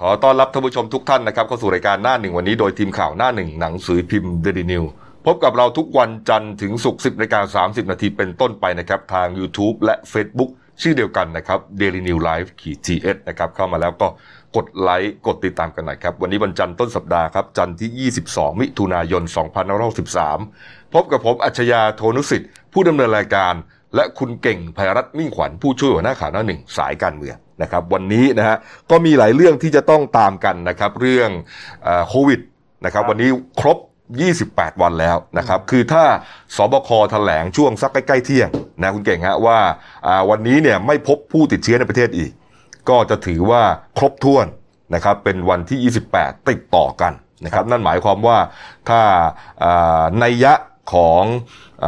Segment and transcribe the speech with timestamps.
[0.00, 4.84] ขอต้อนรับท่านผู้ชมทุกท่านนะครับเข้าสู่รายการหน้าหนึ่งวันนี้โดยทีมข่าวหน้าหนึ่งหนังสือพิมพ์เดลินิว
[5.26, 10.50] พบกับเราทุกวันจันทร์ถึงศุกร์10นาฬิกา30 นาทีเป็นต้นไปนะครับ ทาง YouTube และ Facebook
[10.82, 14.08] ชื่อเดียวกันนะครับ Daily New Life ขีด GS นะครับ เข้ามาแล้วก็
[14.56, 19.22] กดไลค์กดติดตามกันหน่อยครับ วันนี้วันจันทร์ต้นสัปดาห์ครับ จันทร์ที่ 22 มิถุนายน
[20.08, 23.54] 2563 พบกับผมอัจฉริยะโทนุสิทธิ์ ผู้ดำเนินรายการ
[23.94, 28.56] และคุณเก่งภัยรัตน์มิ่งขวัญผู้ช่วยหัวหน้าข่าวหน้าหนึ่งสายการเมืองนะครับ วันนี้นะฮะ
[28.90, 31.30] ก็มีหลายเรื่องที่จะต้องตามกันนะครับ เรื่อง
[31.84, 32.40] เออโควิด
[32.84, 33.30] นะครับ วันนี้
[33.60, 33.78] ครบ
[34.30, 36.04] 28 วันแล้วนะครับ คือถ้า
[36.56, 38.48] สบคแถลงช่วงสักใกล้ๆเที่ยง
[38.80, 39.58] นะคุณเก่งฮะว่า
[40.06, 42.32] อ่าวันนี้เนี่ยไม่พบผู้ติดเชื้อในประเทศอีก
[42.88, 43.62] ก็จะถือว่า
[43.98, 44.46] ครบถ้วน
[44.94, 47.12] นะครับเป็นวันที่ 28 ติดต่อกัน
[47.44, 48.38] นะครับ นั่นหมายความว่า
[48.88, 49.02] ถ้า
[49.64, 50.52] อ่านัยยะ
[50.92, 51.22] ของ
[51.84, 51.86] อ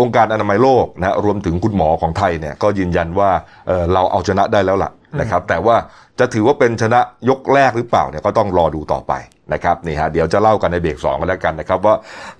[0.00, 3.30] องค์การอนามัยโลกนะรวมถึงคุณหมอของไทยเนี่ยก็ยืนยันว่า
[3.66, 4.90] เเราเอาชนะได้แล้วล่ะ
[5.20, 5.76] นะครับแต่ว่า
[6.18, 9.12] จะถือว่าเป็นชนะยกแรกหรือเปล่าเนี่ยก็ต้องรอดูต่อไป
[9.52, 11.94] นะครับนี่ฮะเดี๋ยวจะเล่ากันในเบรกสองกันแล้วกันนะครับว่า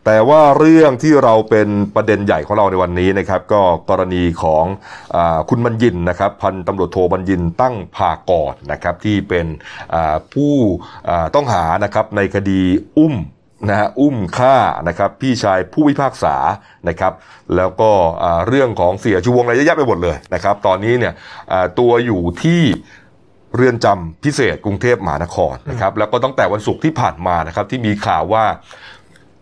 [0.05, 4.65] แต่ว่าเรื่องที่เราเป็นประเด็นใหญ่ของเราในวันนี้นะครับก็กรณีของ
[5.17, 5.19] อ
[5.50, 9.47] คุณบัญญินนะครับพันตำรวจโทบัญญินตั้งพากรนะครับที่เป็น
[10.34, 10.55] ผู้
[11.34, 12.61] ต้องหานะครับในคดี
[12.98, 13.15] อุ้ม
[13.69, 14.56] นะฮะอุ้มฆ่า
[14.89, 16.36] นะครับพี่ชายผู้พิพากษา
[16.89, 17.12] นะครับ
[17.56, 17.91] แล้วก็
[18.48, 21.14] เรื่องของเสียชูวงอะไรเยอะแยะไปหมดเลยนะครับตอนนี้เนี่ย
[21.78, 22.62] ตัวอยู่ที่
[23.56, 28.44] เรือนจำพิเศษกรุงเทพมหานครนะครับแล้วก็ตั้งแต่วันศุกร์ที่ผ่านมานะครับที่มีข่าวว่า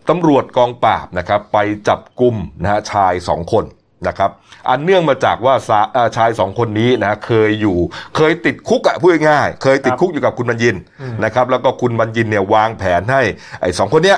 [0.09, 3.63] ตำรวจกองปราบนะครับไปจับกลุ่มนะฮะชายสองคน
[4.07, 4.31] นะครับ
[4.69, 7.77] อันเนื่องมาจากว่าสาเอ่อชายสองคนนี้นะเคยอยู่
[8.15, 10.75] เคยติดคุกอะพูดง่ายๆเคยติดคุกอยู่กับคุณบัญญิน
[11.23, 13.21] นะครับแล้วก็คุณบัญญินเนี่ยวางแผนให้
[13.61, 14.17] ไอ้สองคนเนี้ย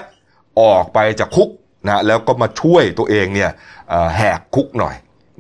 [0.62, 1.50] ออกไปจากคุก
[1.88, 3.50] นะแล้วก็มาช่วยตัวเองเนี่ย
[3.90, 4.96] เอ่อแหกคุกหน่อย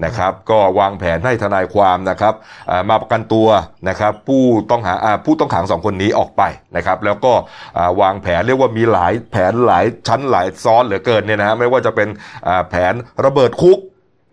[0.05, 2.33] นะครับก็วางแผนให้ทนายความนะครับ
[2.69, 3.47] อ่ามาประกันตัว
[3.89, 6.43] นะครับผู้ต้องหาอ่าผู้ต้องขังสองคนนี้ออกไป
[6.75, 7.33] นะครับแล้วก็
[7.77, 12.07] อ่าวางแผนเรียกว่ามีหลายแผนหลายชั้นหลายซ้อนเหลือเกินเนี่ยนะฮะไม่ว่าจะเป็น
[12.47, 12.93] อ่าแผน
[13.25, 13.79] ระเบิดคุก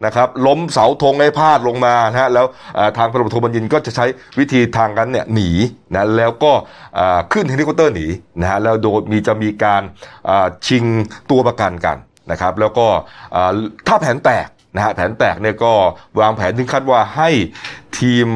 [0.05, 2.47] นะครับล้มเสาธงให้พาดลงมานะฮะแล้ว
[2.97, 4.07] ทางพลตำรวจโทบัญญินก็จะใช้
[4.39, 5.49] วิธีทางนั้นเนี่ยหนี
[5.95, 6.53] นะแล้วก็
[7.33, 8.07] ขึ้นเฮลิคอปเตอร์หนี
[8.41, 9.83] นะฮะแล้วโดยมีจะมีการ
[10.67, 10.85] ชิง
[11.31, 11.97] ตัวประกันกัน
[12.31, 12.87] นะครับแล้วก็
[13.87, 15.73] ถ้าแผนแตกนะฮะแผนแตกเนี่ยก็
[16.21, 17.31] วางแผนถึงขั้นว่าให้
[17.99, 18.29] ทีม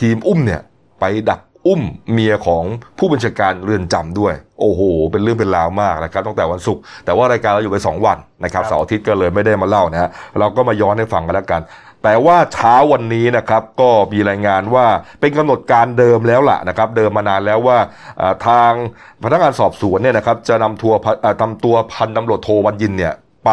[0.00, 0.62] ทีมอุ้มเนี่ย
[1.00, 2.64] ไปดัก อุ้มเมียของ
[2.98, 4.80] ผู้บัญชาการเรือนจำด้วย โอ้โห
[5.12, 11.62] เป็นเรื่องเป็นราวมากนะครับตั้งแต่วันศุกร์แต่ว่ารายการเราอยู่ไป2วันนะครับเสาร์อาทิตย์ก็เลยไม่ได้มาเล่านะฮะเราก็มาย้อนให้ฟังกันแล้วกัน
[12.04, 14.86] แต่ว่าเช้าวันนี้นะครับก็มีรายงานว่า
[15.20, 17.78] เป็นกำหนดการเดิมแล้วล่ะนะครับ เดิมมานานแล้วว่า
[18.20, 18.72] อ่าทาง
[19.24, 23.14] พนักงานสอบสวนเนี่ยนะครับจะนำทัวร์พันอ่านำตัวพันตำรวจโทวันยินเนี่ย
[23.44, 23.50] ไป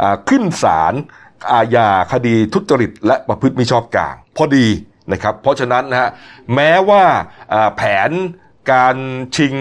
[0.00, 0.94] อ่าขึ้นศาล
[1.52, 4.66] อาญาคดีทุจริตและประพฤติมิชอบกลาง พอดี
[5.12, 6.08] นะครับเพราะฉะนั้นนะฮะ
[6.54, 7.04] แม้ว่า
[7.52, 8.10] อ่าแผน
[8.72, 8.96] การ
[9.36, 9.54] ชิง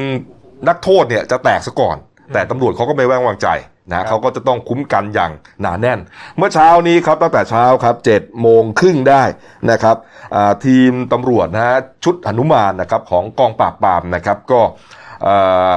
[0.68, 1.98] นักโทษเนี่ยจะแตกซะก่อน
[2.34, 3.50] แต่ตำรวจเขาก็ไม่ไว้วางใจ
[3.92, 6.00] นะเขาก็จะต้องคุ้มกันอย่างหนาแน่น
[6.38, 9.24] เมื่อเช้านี้ครับตั้งแต่เช้าครับเจ็ดโมงครึ่งได้
[9.72, 9.96] นะครับ
[10.36, 14.62] อ่าทีมตำรวจนะฮะชุดหนุมานนะครับของกองปราบปรามนะครับก็
[15.26, 15.72] อ่า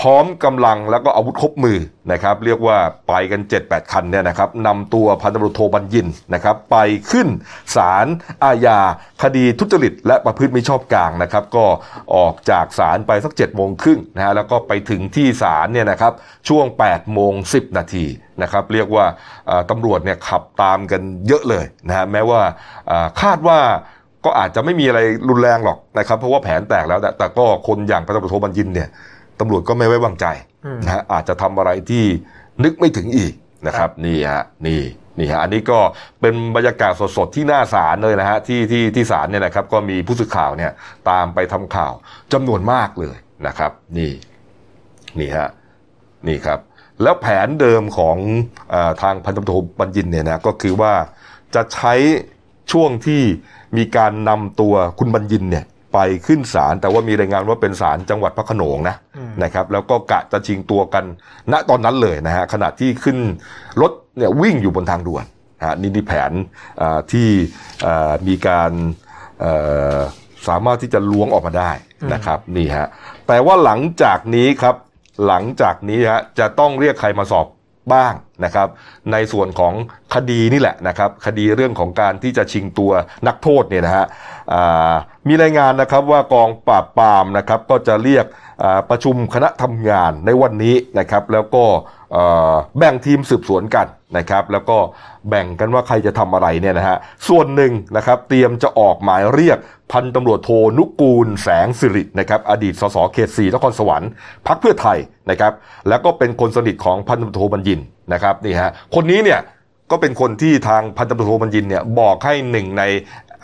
[0.00, 1.78] พร้อมกำลังแล้วก็อาวุธครบมือ
[2.12, 2.76] นะครับ เรียกว่า
[3.08, 6.76] ไปกัน 7-8 คันเนี่ยนะครับนำตัวพันตำรวจโทบัญญินนะครับ ไป
[7.10, 7.28] ขึ้น
[7.76, 8.06] ศาล
[8.44, 8.78] อาญา
[9.22, 11.64] คดีทุจริต และประพฤติมิชอบกลางนะครับ ก็
[12.14, 16.12] ออกจากศาลไปสัก7จ็ดโมงครึ่งนะฮะแล้วก็ไปถึงที่ศาลเนี่ยนะครับ
[16.48, 18.04] ช่วง8โมง10 นาที
[18.42, 19.04] นะครับ เรียกว่า
[19.70, 22.40] ตำรวจเนี่ยขับตามกันเยอะเลยนะฮะแม้ว่า
[23.20, 23.58] คาดว่า
[24.24, 28.88] ก็อาจจะไม่มีอะไรรุนแรงหรอกนะครับ เพราะว่าแผนแตกแล้วแต่แต่ก็คนอย่างพันตำรวจโทบัญญินเนี่ย
[29.40, 30.26] ตำรวจก็ไม่ไว้วางใจ
[30.84, 32.04] นะฮะอาจจะทำอะไรที่
[32.64, 33.32] นึกไม่ถึงอีก
[33.66, 34.80] นะครับนี่ฮะนี่
[35.18, 35.78] นี่ฮะอันนี้ก็
[36.20, 40.72] เป็นบรรยากาศสดๆที่หน้าศาลเลยนะฮะที่ที่ที่ศาลเนี่ยนะครับก็มีผู้สื่อข่าวเนี่ย
[41.10, 41.92] ตามไปทำข่าว
[42.32, 43.16] จำนวนมากเลย
[43.46, 44.12] นะครับ นี่
[45.18, 45.48] นี่ฮะ
[46.28, 46.58] นี่ครับ
[47.02, 48.16] แล้วแผนเดิมของ
[48.72, 50.92] อาทางพันตำรวจโทบัญญินเนี่ยนะก็คือว่า
[51.54, 51.94] จะใช้
[52.72, 53.22] ช่วงที่
[53.76, 58.96] มีการนำตัวคุณบัญญินเนี่ย ไปขึ้นศาลแต่ว่ามีรายงานว่าเป็นศาลจังหวัดพระโขนงนะ
[59.42, 61.04] นะครับ แล้วก็กะจะชิงตัวกัน
[61.52, 63.18] ณตอนนั้นเลยนะฮะขณะที่ขึ้น
[63.80, 65.24] รถเนี่ยวิ่งอยู่บนทางด่วน
[65.58, 66.32] นะฮะนี่นี่แผน
[66.80, 67.28] อ่าที่
[67.86, 68.72] อ่ามีการ
[69.40, 69.52] เอ่
[69.94, 69.96] อ
[70.48, 71.70] สามารถที่จะล้วงออกมาได้
[72.12, 72.86] นะครับนี่ฮะ
[73.28, 74.76] แต่ว่าหลังจากนี้ครับ
[75.26, 77.46] หลังจากนี้ฮะจะต้องเรียกใครมาสอบ
[77.92, 78.14] บ้าง
[78.44, 78.68] นะครับ
[79.12, 79.74] ในส่วนของ
[80.14, 82.90] คดีนี่แหละนะครับ คดีเรื่องของการที่จะชิงตัว
[83.26, 84.06] นักโทษเนี่ยนะฮะ
[85.28, 88.26] มีรายงานนะครับว่ากองปราบปรามนะครับก็จะเรียก
[88.90, 91.64] ประชุมคณะทำงานในวันนี้นะครับ แล้วก็
[92.78, 93.86] แบ่งทีมสืบสวนกัน
[94.16, 94.78] นะครับ แล้วก็
[95.28, 96.96] แบ่งกันว่าใครจะทำอะไรเนี่ยนะฮะ
[97.28, 99.58] ส่วนหนึ่งนะครับเตรียมจะออกหมายเรียก
[99.92, 104.10] พันตำรวจโทนุกูลแสงสิรินะครับอดีตสสเขตสี่นครสวรรค์
[104.46, 104.98] พักเพื่อไทย
[105.30, 105.52] นะครับ
[105.88, 107.80] แล้วก็เป็นคนสนิทของพันตำรวจโทบัญญิน
[108.12, 109.40] นะครับนี่ฮะคนนี้เนี่ย
[109.90, 112.82] ก็เป็นคนที่ทางพันตำรวจโทบัญญินเนี่ยบอกให้หนึ่งใน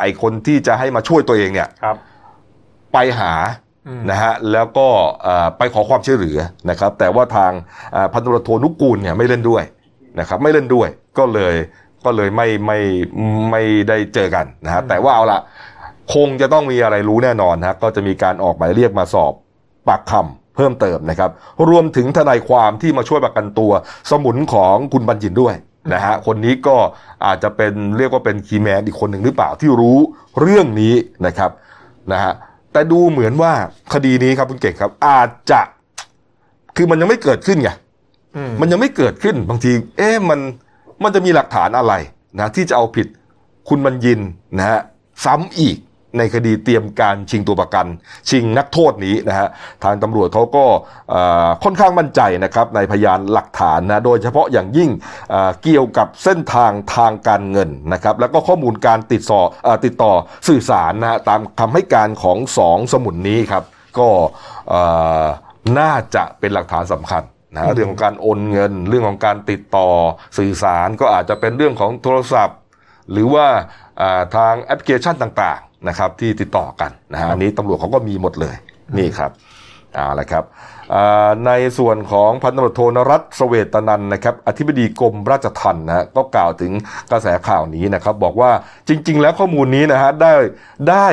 [0.00, 1.68] ไอคนที่จะให้มาช่วยตัวเองเนี่ย
[2.92, 3.32] ไปหา
[4.10, 4.88] นะฮะแล้วก็
[5.58, 6.38] ไปขอความช่วยเหลือ
[6.70, 7.52] นะครับ แต่ว่าทาง
[8.12, 9.62] พันตำรวจโทนุกูลเนี่ยไม่เล่นด้วย
[10.20, 10.88] นะครับ ไม่เล่นด้วย
[11.18, 11.54] ก็เลย
[12.04, 12.78] ก็เลยไม่ไม่
[13.50, 15.40] ไม่ได้เจอกันนะฮะแต่ว่าเอาละ
[16.14, 19.32] คงจะต้องมีอะไรรู้แน่นอนนะก็จะมีการออกหมายเรียกมาสอบ
[19.88, 21.30] ปากคำเพิ่มเติมนะครับ
[21.68, 23.72] รวมถึงทนายความที่มาช่วยประกันตัว
[24.10, 25.54] สมุนของคุณบัญญินด้วย
[25.92, 26.76] นะฮะคนนี้ก็
[27.24, 29.98] อาจจะเป็นเรียกว่าเป็นคีแมนอีกคนหนึ่งหรือเปล่าที่รู้
[30.40, 30.94] เรื่องนี้
[31.26, 31.50] นะครับ
[32.12, 32.32] นะฮะ
[32.72, 33.52] แต่ดูเหมือนว่า
[33.94, 35.60] คดีนี้ครับคุณเก่งครับ อาจจะ
[36.76, 37.70] คือมันยังไม่เกิดขึ้นไง
[38.60, 40.40] มันยังไม่เกิดขึ้นบางที เอ๊ะมัน
[41.02, 41.92] มันจะมีหลักฐานอะไร
[42.38, 43.06] นะที่จะเอาผิด
[43.68, 44.20] คุณบัญญิน
[44.58, 44.80] นะฮะ
[45.24, 45.76] ซ้ำอีก
[46.18, 47.86] ในคดีเตรียมการชิงตัวประกัน
[48.30, 49.48] ชิงนักโทษนี้นะฮะ
[49.84, 50.64] ทางตำรวจเขาก็
[51.64, 54.90] ค่อนข้างมั่นใจนะครับในพยานหลักฐานนะโดยเฉพาะอย่างยิ่ง
[55.62, 59.42] เกี่ยวกับเส้นทางทางการเงินนะครับแล้วก็ข้อมูลการติดต่อ
[59.84, 60.12] ติดต่อ
[60.48, 63.64] สื่อสารนะตามคำให้การของสองสมุนนี้ครับ
[63.98, 64.08] ก็
[65.78, 67.22] น่าจะเป็นหลักฐานสำคัญ
[67.54, 69.88] นะเรื่องของการโอนเงิน เรื่องของการติดต่อ
[70.38, 72.58] สื่อสารก็อาจจะเป็นเรื่องของโทรศัพท์
[73.12, 73.46] หรือว่า
[74.36, 78.56] ทางแอปพลิเคชันต่างๆนะครับที่ติดต่อกันนะฮะอันนี้ตำรวจเขาก็มีหมดเลย
[78.98, 79.30] นี่ครับ
[79.94, 80.44] เอาละครับ
[81.46, 86.72] ในส่วนของพันตำรวจโทนรัตสเวตนันนะครับอธิบดีกรมราชทัณฑ์นะก็กล่าวถึง
[87.10, 88.50] กระแสข่าวนี้นะครับบอกว่า
[88.88, 90.32] จริง ๆ แล้วข้อมูลนี้นะฮะได้
[90.90, 91.06] ได้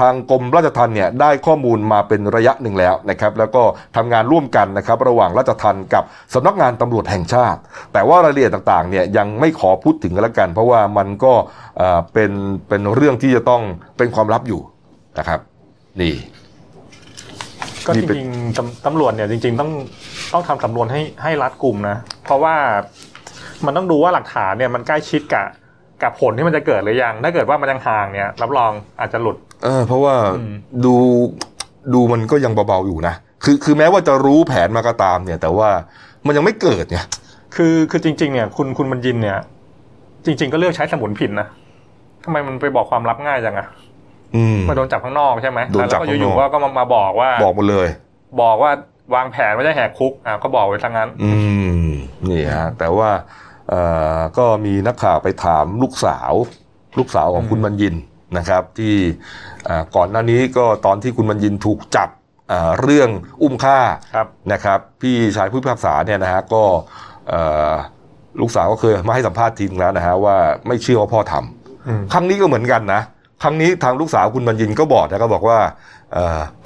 [0.00, 3.62] ทางกรมราชทัณฑ์เนี่ยได้ข้อมูลมาเป็นระยะหนึ่งแล้วนะครับแล้วก็
[3.96, 6.04] ทำงานร่วมกันนะครับระหว่างราชทัณฑ์กับ
[6.34, 7.60] สำนักงานตำรวจแห่งชาติ
[7.92, 11.32] แต่ว่ารายละเอียดต่างๆเนี่ยยังไม่ขอพูดถึงกันแล้วกัน เพราะว่ามันก็
[12.12, 12.32] เป็น
[12.68, 13.62] เป็นเรื่องที่จะต้อง
[13.96, 14.60] เป็นความลับอยู่
[15.18, 15.40] นะครับ
[16.00, 16.14] นี่
[17.86, 19.70] ก็จริงๆตำรวจเนี่ยจริง ๆ ต้อง
[20.32, 22.54] ต้องทำสำนวนให้ให้รัดกลุ่มนะ เพราะว่า
[23.66, 25.46] มันต้องดูว่าหลักฐานเนี่ยมันใกล้ชิดกับ
[26.02, 30.14] กับผลที่มันจะเกิดหรือยัง ถ้าเกิดว่ามันยังห่างเนี่ย รับรองอาจจะหลุดเออเพราะว่า
[30.84, 30.94] ดู
[31.94, 33.14] ดูมันก็ยังเบาๆอยู่นะ
[33.44, 35.68] คือคือแม้ว่าจะรู้แผนมาก็ตามเนี่ย แต่ว่า
[36.26, 37.06] มันยังไม่เกิดเนี่ย
[37.56, 39.38] คือคือจริง ๆ เนี่ย คุณคุณบรรยินเนี่ย
[40.24, 41.46] จริง ๆ ก็เลือกใช้สมุนผิดนะ
[42.24, 43.66] ทำไมมันไปบอกความลับง่ายจังอะ
[44.68, 47.88] มาโดนจับข้างนอกใช่ไหมโดนจับข้างนอกอยู่ๆก็ก็มาบอกว่าบอกหมดเลย
[48.42, 48.70] บอกว่า
[49.14, 51.32] วางแผนไม่ได้แหกคุกอ่าก็บอกไว้ทั้งนั้น อื
[51.86, 51.88] ม
[52.28, 53.10] นี่ฮะแต่ว่า
[53.70, 53.80] เอ่
[54.16, 56.32] อก็มีนักข่าวไปถามลูกสาว
[56.98, 57.94] ลูกสาวของคุณบรรยิน
[58.38, 58.94] นะครับ ที่
[59.96, 62.08] ก่อนหน้านี้ก็ตอนที่คุณบรรยินถูกจับ
[62.82, 63.08] เรื่อง
[63.42, 63.78] อุ้มฆ่า
[64.52, 66.62] นะครับ พี่ชายผู้พิพากษาเนี่ยนะฮะก็
[68.40, 70.36] ลูกสาวก็เคยมาให้สัมภาษณ์ทีนึงแล้วนะฮะว่า
[70.66, 73.00] ไม่เชื่อว่าพ่อทำครั้งนี้ก็เหมือนกันนะ
[73.42, 75.58] ครั้งนี้ทางลูกสาวคุณบรรยินก็บอกนะก็บอกว่า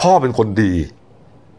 [0.03, 0.73] พ่อเป็นคนดี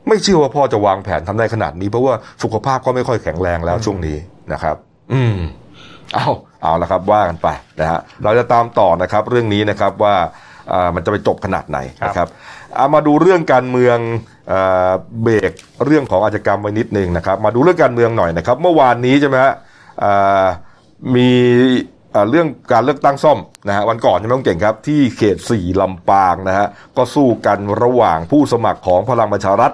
[0.08, 4.18] ไม่เชื่อว่าพ่อจะวางแผนทำได้ขนาดนี้ เพราะว่าสุขภาพก็ไม่ค่อยแข็งแรงแล้วช่วงนี้
[4.54, 4.76] นะครับ
[5.14, 5.38] อืม
[6.14, 6.28] เอา
[6.64, 7.48] เอาละครับว่ากันไป
[7.80, 10.16] นะฮะเราจะตามต่อนะครับ เรื่องนี้นะครับว่า
[10.96, 12.28] มันจะไปจบขนาดไหนนะครับ
[12.76, 13.98] เอามาดูเรื่องการเมือง
[15.22, 15.52] เบรก
[15.86, 19.54] เรื่องของอาชญากรรมไว้นิดนึงนะครับ มาดูเรื่องการเมืองหน่อยนะครับ เมื่อวานนี้ใช่ไหมฮะ
[21.16, 21.30] มี
[22.30, 26.68] เรื่องการเลือกตั้งซ่อมนะฮะวันก่อนใช่ไหมคุณเก่งครับ ที่เขตสี่ลำปางนะฮะ
[26.98, 29.72] ก็สู้กันระหว่างผู้สมัครของพลังประชารัฐ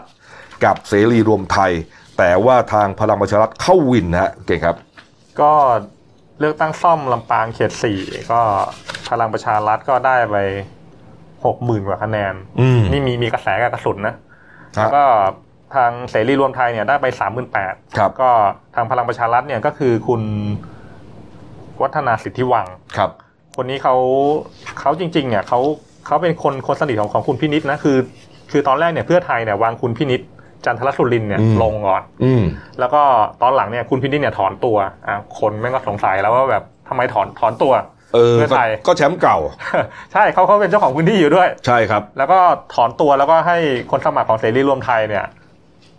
[0.65, 1.71] กับเสรีรวมไทย
[2.17, 4.75] แต่ว่าทางพลังประชารัฐเข้าวินนะฮะเก่งครับ
[5.41, 5.51] ก็
[6.39, 7.99] เลือกตั้งซ่อมลำปางเขตสี่
[8.31, 8.41] ก็
[9.09, 10.37] พลังประชารัฐก็ได้ไป
[11.45, 12.33] หกหมื่นกว่าคะแนน
[12.91, 14.15] นี่มีมีกระแสกับกระสุนนะ
[14.73, 15.03] แล้วก็
[15.75, 17.73] ทางเสรีรวมไทยเนี่ยได้ไปสามหมื่นแปด
[18.21, 18.29] ก็
[18.75, 20.21] ทางพลังประชารัฐเนี่ยก็คือคุณ
[21.81, 22.65] วัฒนาสิทธิวัง
[22.97, 23.09] ครับ
[23.55, 23.95] คนนี้เขา
[24.79, 25.59] เขาจริง ๆ เนี่ยเขา
[26.05, 27.97] เขาเป็นคนคนสนิทของของคุณพินิษนะคือ
[28.51, 30.21] คือตอนแรกเนี่ยเพื่อไทยเนี่ยวางคุณพินิษ
[30.65, 32.03] จันทรสุรินเนี่ยลงก่อน
[32.79, 33.01] แล้วก็
[33.41, 34.77] ตอนหลังเนี่ยคุณพินิษเนี่ยถอนตัว
[35.07, 37.73] อะคนแม่งก็สงสัยแล้วว่าแบบทำไมถอนถอนตัว
[38.13, 39.37] เออเพื่อไทยก็แชมป์เก่า
[40.13, 42.39] ใช่เขาเขาเป็นเจ้าของพื้นที่อยู่ด้วย ใช่ครับ แล้วก็
[42.73, 43.57] ถอนตัวแล้วก็ให้
[43.91, 45.25] คนสมัครของเสรีรวมไทยเนี่ย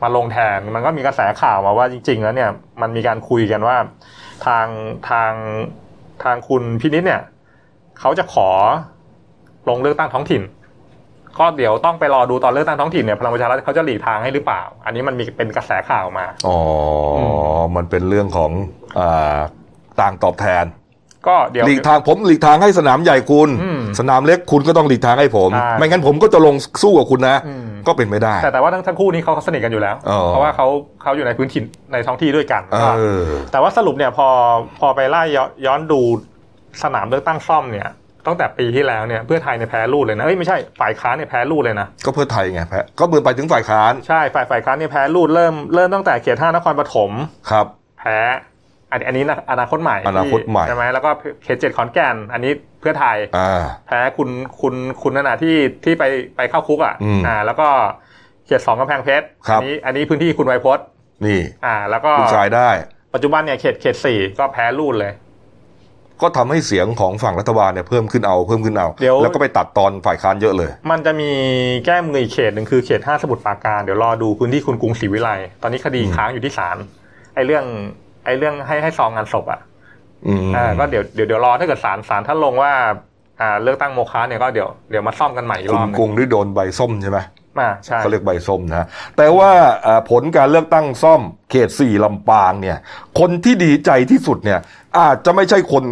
[0.03, 2.51] มาลงแทนมันก็มีกระแสข่าวมาว่าจริง ๆ แล้วเนี่ย
[2.81, 3.77] มันมีการคุยกันว่า
[4.47, 4.67] ทาง
[5.11, 5.33] ทาง
[6.25, 7.23] ทางคุณพินิษเนี่ย
[8.01, 8.51] เขาจะขอ
[9.69, 10.43] ลงเลือกตั้งท้องถิ่น
[11.39, 16.59] ก็เดี๋ยวต้องไปรอดูตอนเลือกตั้งท้องถิ่นเนี่ยพลังประชารัฐเขาจะหลีกทางให้หรือเปล่า อันนี้มันมีเป็นกระแสข่าวมา อ๋อ
[17.77, 18.51] มันเป็นเรื่องของ
[20.01, 20.65] ต่างตอบแทน
[21.27, 23.49] ก็เดี๋ยวหลีกทางผมหลีกทางให้สนามใหญ่คุณ
[24.01, 27.37] สนามเล็กคุณก็ต้องหลีกทางให้ผม ไม่งั้นผมก็จะลงสู้กับคุณนะ
[27.89, 29.97] ก็เป็นไม่ได้ แต่แต่ว่าทั้งทั้งคู่นี้เขาสนิทกันอยู่แล้ว
[30.29, 30.67] เพราะว่าเขา
[31.03, 31.61] เขาอยู่ในพื้นที่
[31.93, 32.63] ในท้องที่ด้วยกัน
[33.53, 34.29] แต่ว่าสรุปเนี่ยพอ
[34.81, 35.23] พอไปไล่
[35.67, 36.01] ย้อนดู
[36.83, 37.89] สนามเลือกตั้งซ่อมเนี่ย
[38.27, 47.11] ตั้งแต่ปีที่แล้วเนี่ยเพื่อไทยเนี่ยแพ้รูดเลยนะเอ้ยไม่ใช่ฝ่ายค้านเนี่ยแพ้รูดเลยนะก็เพื่อไทยไงแพ้ก็เมือนไปถึงฝ่ายค้านใช่ฝ่ายฝ่ายค้านเนี่ยแพ้รูดเริ่มเริ่มตั้งแต่เขตห้านครปฐม
[47.51, 47.67] ครับ
[47.99, 48.19] แพ้
[48.95, 51.11] อันอันนี้อนาคตใหม่อนาคตใหม่ใช่ไหมแล้วก็
[51.45, 53.17] เขตเจ็ดขอนแก่น อันนี้เพื่อไทย
[53.87, 54.29] แพ้คุณ
[54.61, 56.05] คุณคุณนานาที่ที่ไป
[56.37, 56.95] ไปเข้าคุกอะ
[57.27, 57.69] อ่า แล้วก็
[58.47, 60.85] เขตสองกำแพงเพชรอันนี้อันนี้พื้นที่คุณไวพจน์
[61.27, 62.69] นี่ อ่า แล้วก็คุณชายได้
[63.15, 65.13] ปัจจุบันเนี่ยเขตเขตสี่ก็แพ้รูดเลย
[66.23, 68.89] ก็ทำให้เสียงของฝั่งรัฐบาลเนี่ยเพิ่มขึ้นเอาเพิ่มขึ้นเอา
[69.23, 71.31] แล้วก็ไปตัดตอนฝ่ายค้านเยอะเลย มันจะมี
[71.87, 75.31] แก้มืออีกเขตหนึ่งคือเขตห้าสมุทรปราการเดี๋ยวรอดูพื้นที่คุณกรุงศรีวิไล
[75.63, 76.77] ตอนนี้คดีค้างอยู่ที่ศาล
[77.35, 77.65] ไอ้เรื่อง
[78.25, 79.61] ไอ้เรื่องให้ให้ซองงานศพอะ
[80.57, 82.73] อ่าก็เดี๋ยวเดี๋ยวเดี๋ยวรอถ้าเกิดศาลศาลท่านลงว่า
[83.41, 87.19] อ่าเลือกตั้งโมฆะเนี่ยก็เดี๋ยวเดี๋ยวมาซ่อมกันใหม่อีกรอบนึงกรุงที่โดนใบส้มใช่ไหม
[87.59, 89.51] มาใช่เขาเรียกใบส้มนะแต่ว่า
[90.11, 92.79] ผลการเลือกตั้งซ่อมเขตสี่ลำปางเนี่ย
[93.19, 94.61] คนที่ดีใจที่สุดเนี่ย
[94.99, 95.85] อาจจะไม่ใช่คน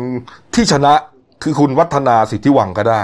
[0.55, 0.95] ที่ชนะ
[1.43, 3.03] คือคุณวัฒนาสิทธิวังก็ได้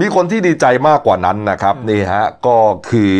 [0.00, 2.56] มีคนที่ดีใจมากกว่านั้นนะครับนี่ฮะก็
[2.90, 3.14] คือ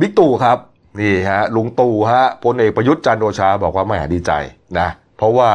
[0.00, 0.58] บิ๊กตู่ครับ
[0.98, 4.32] นี่ฮะลุงตู่ฮะพลเอกประยุทธ์จันโอชาบอกว่าไม่ดีใจ
[4.78, 5.50] นะเพราะว่า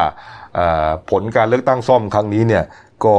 [1.10, 2.64] ผลการเลือกตั้งซ่อมครั้งนี้เนี่ย
[3.06, 3.16] ก็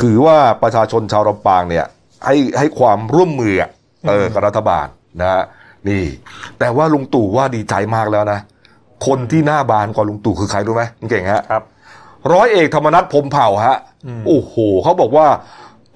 [0.00, 1.86] ถือว่าประชาชนชาวลำปางเนี่ย
[2.26, 3.54] ให้ให้ความร่วมมือ
[4.08, 4.86] เออกับรัฐบาล
[5.20, 5.42] นะฮะ
[5.88, 6.04] นี่
[6.58, 8.40] แต่ว่าลุงตู่ว่าดีใจมากแล้วนะ
[9.06, 11.62] คนที่หน้าบานกว่าลุงตู่คือใครรู้ไหมเก่งฮะครับ
[12.32, 13.76] ร้อยเอกธรรมนัฐพมเผ่าฮะ
[14.26, 15.26] โอ้โหเขาบอกว่า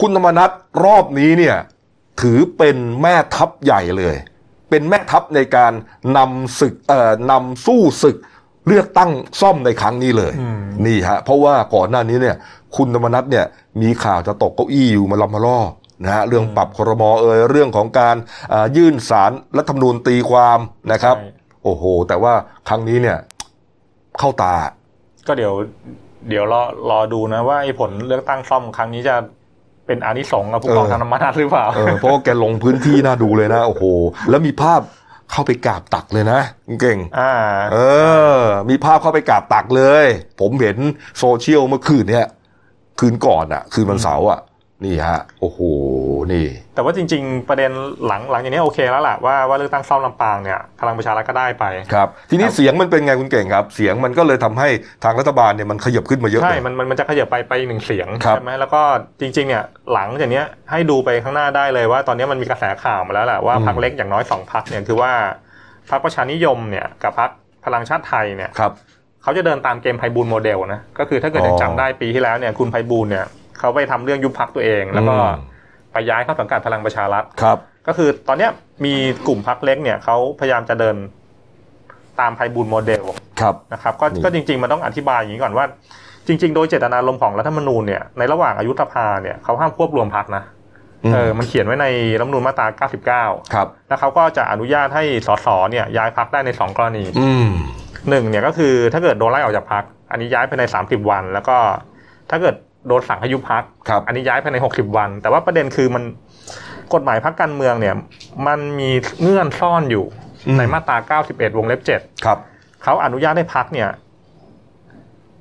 [0.01, 0.51] คุณธรรมนัฐ
[0.85, 1.57] รอบนี้เนี่ย
[2.21, 4.17] ถือเป็นแม่ทัพใหญ่เลย
[4.73, 5.73] เป็นแม่ทัพในการ
[6.17, 8.17] นำศึกเอ่อนำสู้ศึก
[8.67, 9.11] เลือกตั้ง
[9.41, 10.33] ซ่อมในครั้งนี้เลย
[10.87, 12.37] นี่ฮะเพราะว่าก่อนหน้านี้เนี่ย
[12.77, 13.47] คุณธรรมนัฐเนี่ย
[13.83, 15.59] มีข่าวจะตกเก้าอี้อยู่มาลำมาล่อ
[16.05, 18.17] นะฮะเรื่องปรับครมเอ่ยเรื่องของการ
[18.77, 20.59] ยื่นสารรัฐธรรมนูญตีความ
[20.93, 21.17] นะครับ
[21.65, 22.35] โอ้โห แต่ว่า
[22.69, 23.19] ครั้งนี้เนี่ย
[24.19, 24.55] เข้าตา
[25.27, 25.55] ก็เดี๋ยว
[26.29, 29.17] เดี๋ยวรอรอดูนะว่าไอ้ผลเลือกตั้งซ่อมครั้งนี้จะ
[29.87, 31.67] เป็นอานิสงส์กับผู้กองทางน้ำมันหรือเปล่า
[32.01, 33.85] เพราะแกลงพื้นที่น่าดูเลยนะโอ้โห
[34.31, 34.81] แล้วมีภาพ
[35.31, 36.41] เข้าไปกราบตักเลยนะ
[36.81, 37.33] เก่งอ่า
[37.73, 37.79] เอ
[38.37, 38.39] อ
[38.71, 40.07] มีภาพเข้าไปกราบตักเลย
[40.41, 40.77] ผมเห็น
[41.19, 42.27] โซเชียลเมื่อคืนเนี่ย
[43.01, 44.41] คืนก่อนอะคืนวันเสาร์อะ
[44.85, 45.59] นี่ฮะ โอ้โห
[46.33, 47.71] นี่ แต่ว่าจริง ๆ ประเด็น
[48.07, 54.69] หลังหลังอย่างนี้โอเคแล้วแหละว่าว่าเลือกตั้งซ่อมลำปางเนี่ยพลังประชารัฐก็ได้ไปครับทีนี้เสียงมันเป็นไงคุณเก่งครับ เสียงมันก็เลยทำให้
[55.05, 58.83] ทางรัฐบาลเนี่ยมันขยับขึ้นมาเยอะใช่มันมันจะขยับไปไปหนึ่งเสียงใช่ไหมแล้วก็
[59.21, 65.13] จริงๆเนี่ยหลังจากนี้ให้ดูไปข้างหน้าได้เลยว่าตอนนี้มันมีกระแสข่าวมาแล้วแหละว่าพรรคเล็กอย่างน้อยสองพรรคเนี่ยคือว่า
[65.91, 67.31] พรรคประชานิยมเนี่ยกับพรรค
[67.65, 68.51] พลังชาติไทยเนี่ย
[69.23, 73.27] เขาจะเดินตามเกมไพบูลโมเดลนะก็คือถ้าเกิดยังจำได้ปีที่แล้วเนี่ยคุณไพบูลย์เนี่ย
[73.59, 75.17] เขาไปทำเรื่องยุบพรรคตัวเองแล้วก็
[75.93, 78.51] ไปย้ายเข้าสังกัดพลังประชารัฐครับ ก็คือตอนเนี้ย
[78.85, 78.95] มี
[79.27, 80.97] กลุ่มพรรคเล็กเนี่ยเขาพยายามจะเดิน
[82.21, 83.05] ตามไพบูลโมเดล
[83.41, 85.65] ครับนะครับก็ก็จริง ๆ มันต้องอธิบายอย่างนี้ก่อนว่า
[86.27, 90.45] จริง ๆ โดยเจตนารมณ์ของรัฐธรรมนูญเนี่ยในระหว่างอายุสภาเนี่ยเขาห้ามควบรวมพรรคนะ
[91.13, 91.87] เออมันเขียนไว้ใน
[92.19, 92.67] รัฐธรรมนูญมาตรา
[93.11, 97.05] 99 ครับ แล้วเขาก็จะอนุญาตให้สสเนี่ยย้ายพรรคได้ในสองกรณี
[98.09, 101.57] หนึ่งเนี่ยก็คือถ้าเกิดโดนไล่ออกจากพรรค อันนี้ย้ายภายในสามสิบวัน แล้วก็
[102.31, 102.55] ถ้าเกิด
[102.89, 103.63] โดนสั่งให้ยุบพัก
[104.07, 106.03] อันนี้ย้ายภายในหกสิบวัน แต่ว่าประเด็นคือมัน
[106.95, 107.95] กฎหมายพักการเมืองเนี่ย
[108.47, 108.91] มันมี
[109.23, 110.05] เงื่อนซ่อนอยู่
[110.59, 112.39] ในมาตราเก้าสิบเอ็ดวงเล็บเจ็ดครับ
[112.83, 113.89] เขาอนุญาตให้พักเนี่ย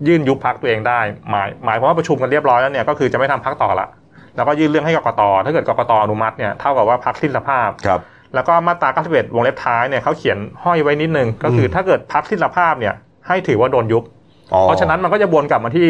[0.08, 3.88] ยื่นยุบพักตัวเองได้ หมายหมายความว่าประชุมกันเรียบร้อยแล้วเนี่ยก็คือจะไม่ทำพักต่อละ
[4.36, 8.02] แล้วก็ยื่นเรื่องให้กรกต ถ้าเกิดกรกตอนุมัติเนี่ยเท่ากับว่าพักสิ้นสภาพครับ
[8.36, 12.94] แล้วก็มาตรา 91 วงเล็บท้ายเนี่ยเขาเขียนห้อยไว้นิดนึงก็คือถ้าเกิดพักสิ้นสภาพเนี่ย
[13.28, 14.04] ให้ถือว่าโดนยุบ
[14.64, 15.88] เพราะฉะนั้นมันก็จะวนกลับมาที่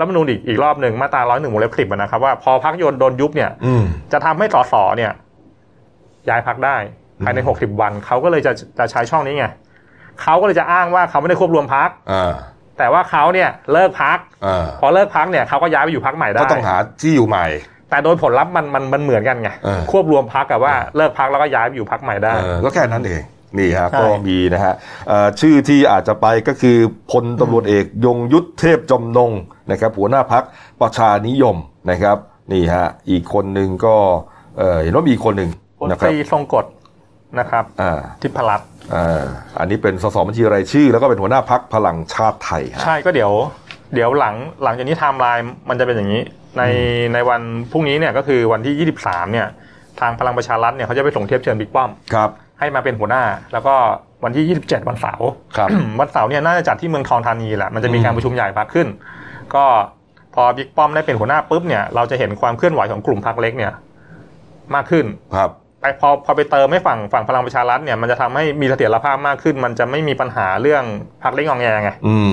[0.00, 3.50] รัฐมนูญอีกอีกรอบหนึ่งมาตราร้อยหนึ่งวงเล็บสิบนะครับว่าพอพักโยนโดนยุบเนี่ย
[4.12, 5.12] จะทำให้สสเนี่ย
[6.28, 6.76] ย้ายพักได้
[7.24, 9.46] ภายในหกสิบวันเขาก็เลยจะจะใช้ช่องนี้ไง
[10.22, 11.88] เขาก็เลยจะอ้างว่าเขาไม่ได้ควบรวมพัก
[12.78, 14.18] แต่ว่าเขาเนี่ยเลิกพัก
[14.80, 17.46] พอเลิกพักเนี่ยเขาก็ย้ายไปอยู่พักใหม่ได้ก็ต้องหาที่อยู่ใหม่
[17.90, 19.50] แต่โดยผลลัพธ์มันมันมันเหมือนกันไง
[19.92, 22.32] ควบรวมพักกับว่าเลิกพักแล้วก็ย้ายไปอยู่พักใหม่ได้
[22.64, 23.22] ก็แค่นั้นเอง
[23.58, 24.74] นี่ฮะก็มีนะฮะ
[25.40, 26.76] ชื่อที่อาจจะไปก็คือ
[27.10, 29.32] พลตำรวจเอกยงยุทธเทพจำนง
[29.70, 30.44] นะครับ หัวหน้าพัก
[30.80, 31.56] ประชานิยม
[31.90, 32.16] นะครับ
[32.52, 33.96] นี่ฮะอีกคนหนึ่งก็
[34.82, 35.50] เห็นว่ามีคนหนึ่ง
[35.90, 36.64] นะครับทรงกฎ
[37.38, 37.64] นะครับ
[38.22, 38.68] ทิพรัตน์
[39.58, 43.32] อันนี้เป็นสสบัญชีรายชื่อ แล้วก็เป็นหัวหน้าพักพลังชาติไทย ใช่ก็เดี๋ยว
[43.94, 46.22] เดี๋ยวหลังหลังจากนี้ไทม์ไลน์มันจะเป็นอย่างนี้
[46.58, 46.62] ใน
[47.14, 49.46] ในวันพรุ่งนี้เนี่ยก็คือวันที่ 23เนี่ย
[50.00, 53.22] ทางพลังประชารัฐเนี่ยเขาจะไปส่งเทียบเชิญบิ๊กป้อมครับ ให้มาเป็นหัวหน้า
[53.52, 53.74] แล้วก็
[54.24, 55.28] วันที่ 27 วันเสาร์
[56.00, 58.88] วันเสาร์เนี่ยน่าจะจัดที่เมืองทองธานีแหละมันจะมีการประชุมใหญ่พักขึ้น
[59.54, 59.64] ก็
[60.34, 63.72] พอบิ๊กป้อมได้เป็นหัวหน้าปุ๊บเนี่ยเราจะเห็นความเคลื่อนไหวของกลุ่มพักเล็กเนี่ย
[64.74, 65.50] มากขึ้นครับ
[65.80, 70.84] ไปพอพอไปเติมไม่ฝั่งฝั่งพลังประชารัฐเนี่ยมันจะทำให้มีเสถียรภาพมากขึ้น มันจะไม่มีปัญหาเรื่อง
[71.22, 71.90] พักเล็กงองแงไง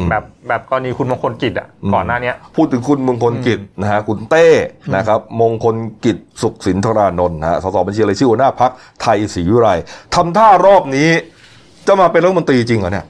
[0.10, 4.48] แบบแบบกรณีคุณมงคลกิจอะก่อนหน้านี้พูดถึงคุณมงคลกิจนะฮะคุณเต้
[4.96, 5.76] นะครับมงคล
[6.06, 8.72] กิจสุขสินทรานนท์ฮะสสบัญชีรายชื่อหัวหน้าพัก
[9.02, 9.70] ไทยศรีวิไล
[10.16, 11.10] ทำท่ารอบนี้
[11.88, 13.06] จะมาเป็นรัฐมนตรีจริงเหรอเนี่ย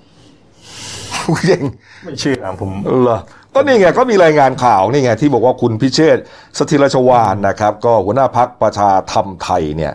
[1.52, 1.62] ยัง
[2.04, 2.72] ไม่เชื่อผม
[3.04, 3.20] เหรอ
[3.54, 6.18] ก็นี่ไงก็มีรายงานข่าวนี่ไงที่บอกว่าคุณพิเชษ
[6.58, 9.94] สถิรชวานนะครับ ก็หัวหน้าพักประชาธรรมไทยเนี่ย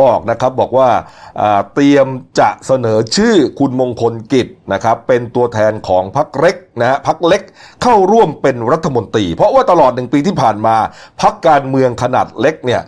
[0.00, 0.88] บอกนะครับบอกว่า
[1.74, 2.06] เตรียม
[2.40, 7.42] จะเสนอชื่อคุณมงคลกิจนะครับเป็นตัวแทนของพรรคเล็กนะฮะพรรคเล็ก
[7.82, 10.76] เข้าร่วมเป็นรัฐมนตรี เพราะว่าตลอดหนึ่งปีที่ผ่านมา
[11.22, 12.82] พรรคการเมืองขนาดเล็กเนี่ย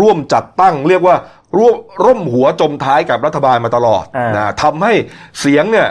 [0.00, 1.16] ร่วมจัดตั้งเรียกว่า
[1.58, 4.04] ร่วมร่มหัวจมท้ายกับรัฐบาลมาตลอด
[4.36, 4.92] นะทำให้
[5.40, 5.88] เสียงเนี่ย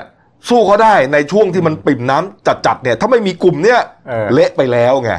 [0.49, 3.79] สู้เขาได้ในช่วงที่มันปิ่มน้ำจัดๆเนี่ยถ้าไม่มีกลุ่มเนี่ย
[4.33, 5.13] เละไปแล้วไง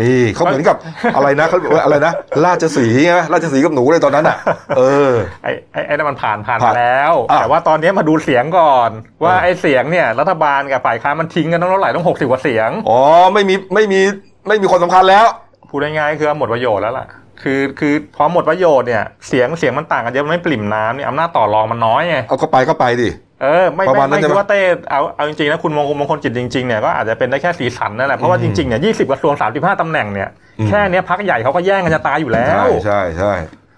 [0.00, 0.76] นี่เขาเหมือนกับ
[1.16, 2.12] อะไรนะเขาบอกว่าอะไรนะ
[2.44, 4.36] ราชสีไงราชสีกับหนูเลยตอนนั้นอะ
[4.76, 5.12] เออ
[5.42, 5.52] ไอ้
[5.86, 8.90] ไอ้นั่นมันผ่านผ่านมาแล้ว แต่ว่าตอนนี้มาดูเสียงก่อน
[9.24, 13.00] ว่าไอ้เสียงเนี่ย รัฐบาลกับฝ่ายค้านมันทิ้งกันต้องเท่าไหร่ต้องหกสิบกว่าเสียงอ๋อ
[13.34, 14.00] ไม่มีไม่มี
[14.48, 15.26] ไม่มีคนสำคัญแล้ว
[15.70, 17.06] พูดง่ายๆคือหมดประโยชน์แล้วล่ะ
[17.42, 23.08] คือคือพอหมดประโยชน์เนี่ยเสียงเสียงมันต่างกันเยอะมันไม่ปริ่มน้ำเนี่ยอำนาจต่อรองมันน้อยไงเอาก็ไปก็ไปดิ
[23.42, 30.28] เออไม่ไม่ไม่คิดว่าเต้เอาเอาจริงๆนะคุณมงคลมงคลจิตจริงๆเนี่ยก็อาจจะเป็นได้แค่สีสันนั่นแหละเพราะว่าจริงๆเนี่ยยี่สิบกระทรวงสามสิบห้าตำแหน่งเนี่ย
[30.68, 33.32] แค่เนี้ยพักใหญ่เขาก็แย่งกันจะตายอยู่แล้ว ใช่ใช่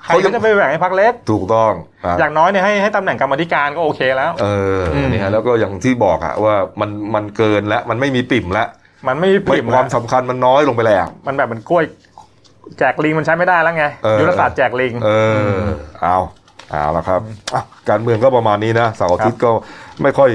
[0.04, 1.72] ใครก็จะไปแบ่งให้พักเล็ก ถูกต้อง
[2.18, 4.46] อย่างน้อยเนี่ยให้ให้ตำแหน่งกรรมธิการก็โอเคแล้ว เอ
[4.78, 4.80] อ
[5.12, 8.68] นี่ฮะแล้วก็อย่างที่บอกอะว่ามันมันเกินแล้วมันไม่มีปิ่มแล้ว
[9.08, 11.84] มันไม่มีปิ่มความสำคัญมันน้อยลงไปแล้วมันแบบมันกล้วย
[12.78, 13.84] แจกลิงมันใช้ไม่ได้แล้วไง
[14.20, 15.10] ยุทธศาสตร์แจกลิง เอ
[15.56, 15.60] อ
[16.02, 16.18] เอา
[16.72, 17.20] เอาละครับ
[17.88, 19.50] การเมืองก็ประมาณนี้นะเสาร์อาทิตย์ก็
[20.02, 20.30] ไม่ค่อย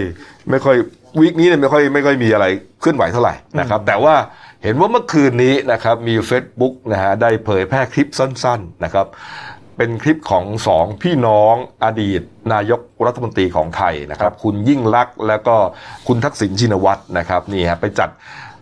[0.50, 0.78] ไม่ค่อย
[1.20, 2.46] วีคนี้เนี่ยไม่ค่อยไม่ค่อยมีอะไร
[2.82, 4.16] เคลื่อนไหวเท่าไหร่นะครับ แต่ว่า
[4.64, 9.06] เห็นว่าเมื่อคืนนี้นะครับมี Facebook นะฮะได้เผยแพร่คลิปสั้น ๆนะครับ
[9.78, 12.22] เป็นคลิปของสองพี่น้องอดีต
[12.54, 15.56] นายกรัฐมนตรีของไทยนะครับ คุณยิ่งลักษณ์แล้วก็
[16.08, 18.10] คุณทักษิณชินวัตรนะครับนี่ฮะไปจัด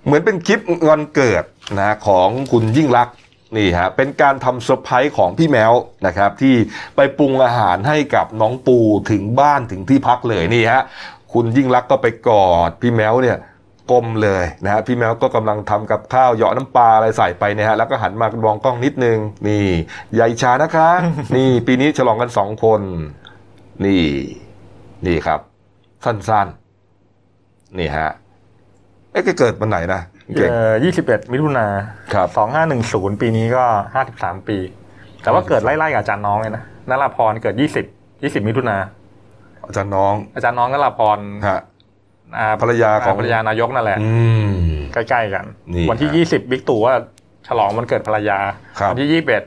[0.06, 1.44] เหมือนเป็นคลิปวันเกิด
[1.78, 3.16] นะของคุณยิ่งลักษณ์
[3.58, 5.74] นี่ฮะเป็นการทำเซอร์ไพรส์ของพี่แม้ว
[6.08, 6.56] นะครับ ที่
[6.96, 8.78] ไปปรุงอาหารให้กับน้องปู
[9.12, 10.82] ถึงบ้านถึงที่พักเลยนี่ฮะ
[11.34, 13.38] คุณยิ่งลักษณ์ก็ไปกอดพี่แม้วเนี่ย
[13.92, 19.66] กลมเลยนะฮะพี่แม้วก็กำลังทำกับข้าวเหยาะน้ำปลาอะไรใส่ไปนี่ยฮะแล้วก็หันมามองกล้องนิดนึง นี่
[20.14, 20.90] ใหญ่ชานะคะ
[21.36, 22.82] นี่ปีนี้ฉลองกันสองคน
[23.86, 24.04] นี่
[25.06, 25.40] นี่ครับ
[26.06, 28.10] สั้นๆ นี่ฮะ
[29.12, 30.02] เอ๊ะเกิดวันไหนนะ
[30.34, 31.68] เออยี่สิบเอ็ดมิถุนา
[32.14, 34.58] ครับสองห้าหนึ่งศูนย์ปีนี้ก็ห้าสิบสามปี
[35.24, 37.86] แต่ว่าเกิดไล่ๆกับอาจารย์น้องเลยนะนราพรเกิดยี่สิบ
[38.24, 38.78] ยี่สิบมิถุนา
[39.68, 41.60] อาจารย์น้อง อาจารย์น้องนราพรฮะ
[42.62, 43.98] ภรรยาของภรรยานายกนั่นแหละ
[44.94, 45.46] ใกล้ๆกัน
[45.90, 46.94] วันที่ยี่สิบบิ๊กตู่ว่า
[47.48, 48.38] ฉลองวันเกิดภรรยา
[48.92, 49.44] วันที่ยี่สิบเอ็ด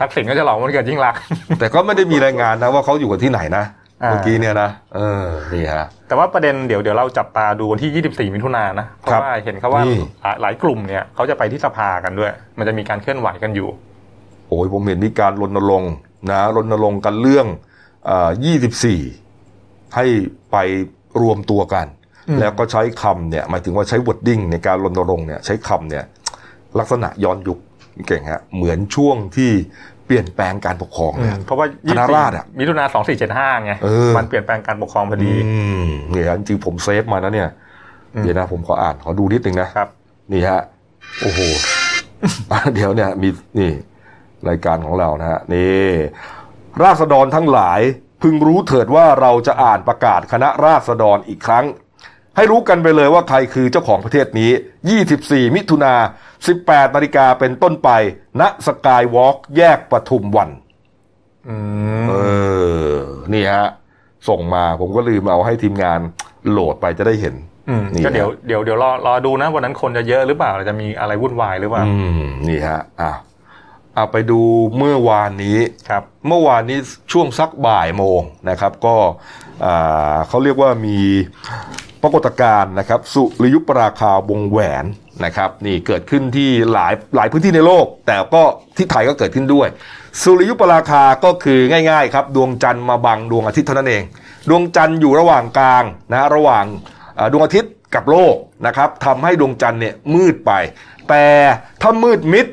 [0.00, 1.14] ทักษิณก็ฉลองวันเกิดยิ่งรัก
[1.58, 3.64] แต่ก็ไม่ได้มีรายงานนะว่าเขาอยู่กันที่ไหนนะ
[3.98, 9.82] เมื่อกี้เนี่ยนะเออนี่ฮะแต่ว่าประเด็นเดี๋ยวเดี๋ยวเราจับตาดูวันที่ 24 มิถุนายนนะเพราะว่าเห็นเขาว่า
[10.42, 13.68] หลายกลุ่มเนี่ยเขาจะไปที่สภากันด้วย มันจะมีการเคลื่อนไหวกันอยู่
[14.48, 15.92] โอ้ยผมเห็นมีการรณรงค์
[16.30, 17.46] นะรณรงค์กันเรื่อง
[18.08, 18.30] อ่า
[19.12, 20.06] 24 ให้
[20.50, 20.56] ไป
[21.20, 21.86] รวมตัวกัน
[22.40, 26.04] แล้วก็ใช้คำเนี่ยหมายถึงว่าใช้วอดดิ้งในการรณรงค์เนี่ยใช้คำเนี่ย
[26.78, 27.58] ลักษณะย้อนยุค
[28.06, 29.52] เก่งฮะเหมือนช่วงที่
[30.08, 33.72] เปลี่ยนแปลงการปกครองเนี่ยเพราะว่าคณะราษฎรอะมิถุนาสองสี่เจ็ดห้าไง
[34.16, 35.32] มันเปลี่ยนแปลงการปกครองพอดี
[36.10, 37.48] เนี่ยจริงผมเซฟมานะเนี่ย
[38.22, 39.88] เดี๋ยวนะผมขออ่านขอดูนิดนึงนะครับ
[40.32, 40.60] นี่ฮะ
[41.20, 41.40] โอ้โห
[42.74, 43.70] เดี๋ยวเนี่ยมีนี่
[44.48, 45.90] รายการของเรานะฮะนี่
[46.82, 47.80] ราษฎรทั้งหลาย
[48.22, 51.66] พึงรู้เถิดว่าเราจะอ่านประกาศคณะราษฎรอีกครั้ง
[52.36, 54.50] ให้รู้กันไปเลยว่าใครคือเจ้าของประเทศนี้
[55.04, 55.94] 24 มิถุนา
[56.46, 57.90] 18 นาฬิกาเป็นต้นไป
[58.40, 60.50] ณสกายวอล์กแยกปทุมวัน
[62.08, 62.14] เอ
[62.92, 62.96] อ
[63.34, 63.66] นี่ฮะ
[64.28, 66.00] ส่งมาผมก็ลืมเอาให้ทีมงาน
[66.50, 67.34] โหลดไปจะได้เห็น
[68.04, 71.84] ก็เดี๋ยวเดี๋ยวเดี๋ยวรอรอดูนะวันนั้นคนจะเยอะหรือเปล่าจะมีอะไรวุ่นวายหรือเปล่า
[72.48, 73.12] นี่ฮะอะ
[73.94, 74.40] เอาไปดู
[74.76, 76.78] เมื่อวานนี้ครับ เมื่อวานนี้
[77.12, 78.20] ช่วงสักบ่ายโมง
[78.50, 78.94] นะครับ ก็
[80.28, 80.98] เขาเรียกว่ามี
[82.02, 84.84] ปรากฏการณ์นะครับ สุริยุปราคาวงแหวน
[85.24, 88.42] นะครับนี่เกิดขึ้นที่หลายหลายพื้นที่ในโลก แต่ก็
[88.76, 89.68] ที่ไทยก็เกิดขึ้นด้วย
[90.22, 91.58] สุริยุปราคาก็คือ
[91.90, 94.02] ง่ายๆครับ ดวงจันทร์มาบังดวงอาทิตย์เท่านั้นเอง
[94.48, 96.64] ดวงจันทร์อยู่ระหว่างกลางนะระหว่าง
[97.32, 98.34] ดวงอาทิตย์กับโลก
[98.66, 100.52] นะครับทำให้ดวงจันทร์เนี่ยมืดไป
[101.08, 101.24] แต่
[101.82, 102.46] ถ้ามืดมิด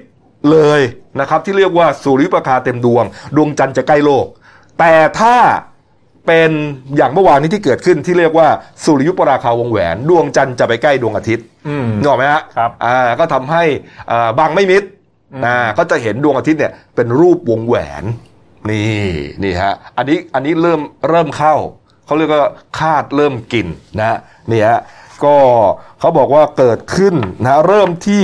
[0.52, 0.82] เลย
[1.20, 4.26] นะครับที่เรียกว่าสุริยุปราคาเต็มดวง ดวงจันทร์จะใกล้โลก
[4.80, 5.36] แต่ถ้า
[6.28, 6.52] เป็น
[6.98, 8.48] อย่างเมื่อวานนี้ที่เกิดขึ้นที่เรียกว่า
[8.84, 11.46] สุริยุปราคาวงแหวน ดวงจันทร์จะไปใกล้ดวงอาทิตย์
[12.00, 13.64] นึกออกไหมฮะครับอ่าก็ทำให้
[14.12, 14.84] อ่าบางไม่มิด
[15.46, 18.04] อ่าก็จะเห็นดวงอาทิตย์เนี่ยเป็นรูปวงแหวน
[18.70, 19.08] นี่
[19.44, 21.56] นี่ฮะอันนี้อันนี้เริ่มเริ่มเข้า
[22.06, 23.68] เขาเรียกว่าคราสเริ่มกิน
[24.00, 24.18] นะ
[24.52, 24.80] นี่ฮะ
[25.24, 25.36] ก็
[26.00, 28.24] เขาบอกว่าเกิดขึ้นนะเริ่มที่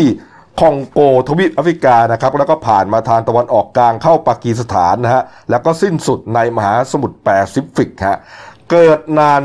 [0.61, 8.19] คองโกทวีปแอฟริกานะครับแล้วก็ผ่านมาทางตะวันออกกลางเข้าปากีสถานนะฮะแล้วก็สิ้นสุดในมหาสมุทรแปซิฟิกฮะ
[8.71, 9.41] เกิดนาน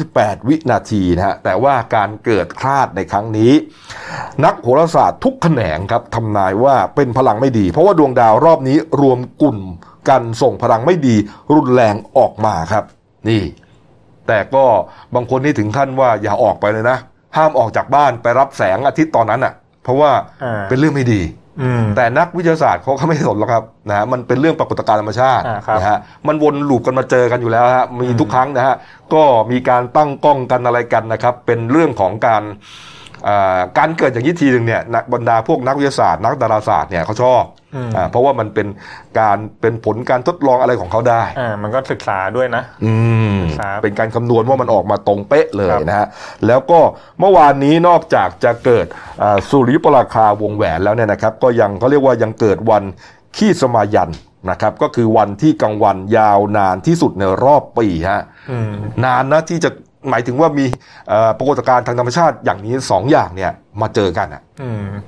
[0.00, 3.52] 38 วินาทีนะฮะ แต่ว่าการเกิดคราสในครั้งนี้
[4.44, 9.58] นักโหราศาสตร์ทุกแขนงครับทำนายว่าเป็นพลังไม่ดี เพราะว่าดวงดาวรอบนี้รวมกลุ่ม
[10.08, 11.16] กันส่งพลังไม่ดี
[11.54, 12.84] รุนแรงออกมาครับ
[13.28, 13.42] นี่
[14.28, 14.64] แต่ก็
[15.14, 16.98] บางคนนี่ถึงขั้นว่าอย่าออกไปเลยนะ
[17.36, 20.10] ห้ามออกจากบ้านไปรับแสงอาทิตย์ตอนนั้นอะ เพราะว่า
[20.68, 21.22] เป็นเรื่องไม่ดี
[21.96, 25.44] แต่นักวิทยาศาสตร์เขาเขาไม่สนหรอกครับนะมันเป็นเรื่องปรากฏการณ์ธรรมชาติ
[25.76, 28.76] นะฮะมันวนลูปกันมาเจอกันอยู่แล้วฮะมีทุกครั้งนะฮะ
[29.14, 32.42] ก็มีการตั้งกล้องกันอะไรกันนะครับ เป็นเรื่องของการ
[33.78, 34.80] การเกิดอย่างนี้ทีหนึ่งเนี่ย
[35.14, 37.44] บรรดาพวกนักวิทยาศาสตร์นักดาราศาสตร์เนี่ยเขาชอบ
[38.10, 38.66] เพราะว่ามันเป็น
[39.18, 42.94] การเป็นผลการทดลองอะไรของเขาได้อ่ามันก็ศึกษาด้วยนะอื
[43.34, 43.36] ม
[43.82, 46.06] เป็นการคำนวณว่ามันออกมาตรงเป๊ะเลยนะฮะ
[46.46, 46.80] แล้วก็
[47.20, 48.86] เมื่อวานนี้นอกจากจะเกิด
[49.48, 52.82] สุริยุปราคาวงแหวนแล้วเนี่ยนะครับ ก็ยังเขาเรียกว่ายังเกิดวัน
[53.36, 54.10] ขี้สมายัน
[54.50, 58.22] นะครับก็คือวันที่กลางวันยาวนานที่สุดในรอบปีฮะ
[59.04, 59.70] นานนะที่จะ
[60.10, 60.66] หมายถึงว่ามี
[61.38, 64.42] ปรากฏการณ์ทางธรรมชาติอย่างนี้สองอย่างเนี่ยมาเจอกันอะ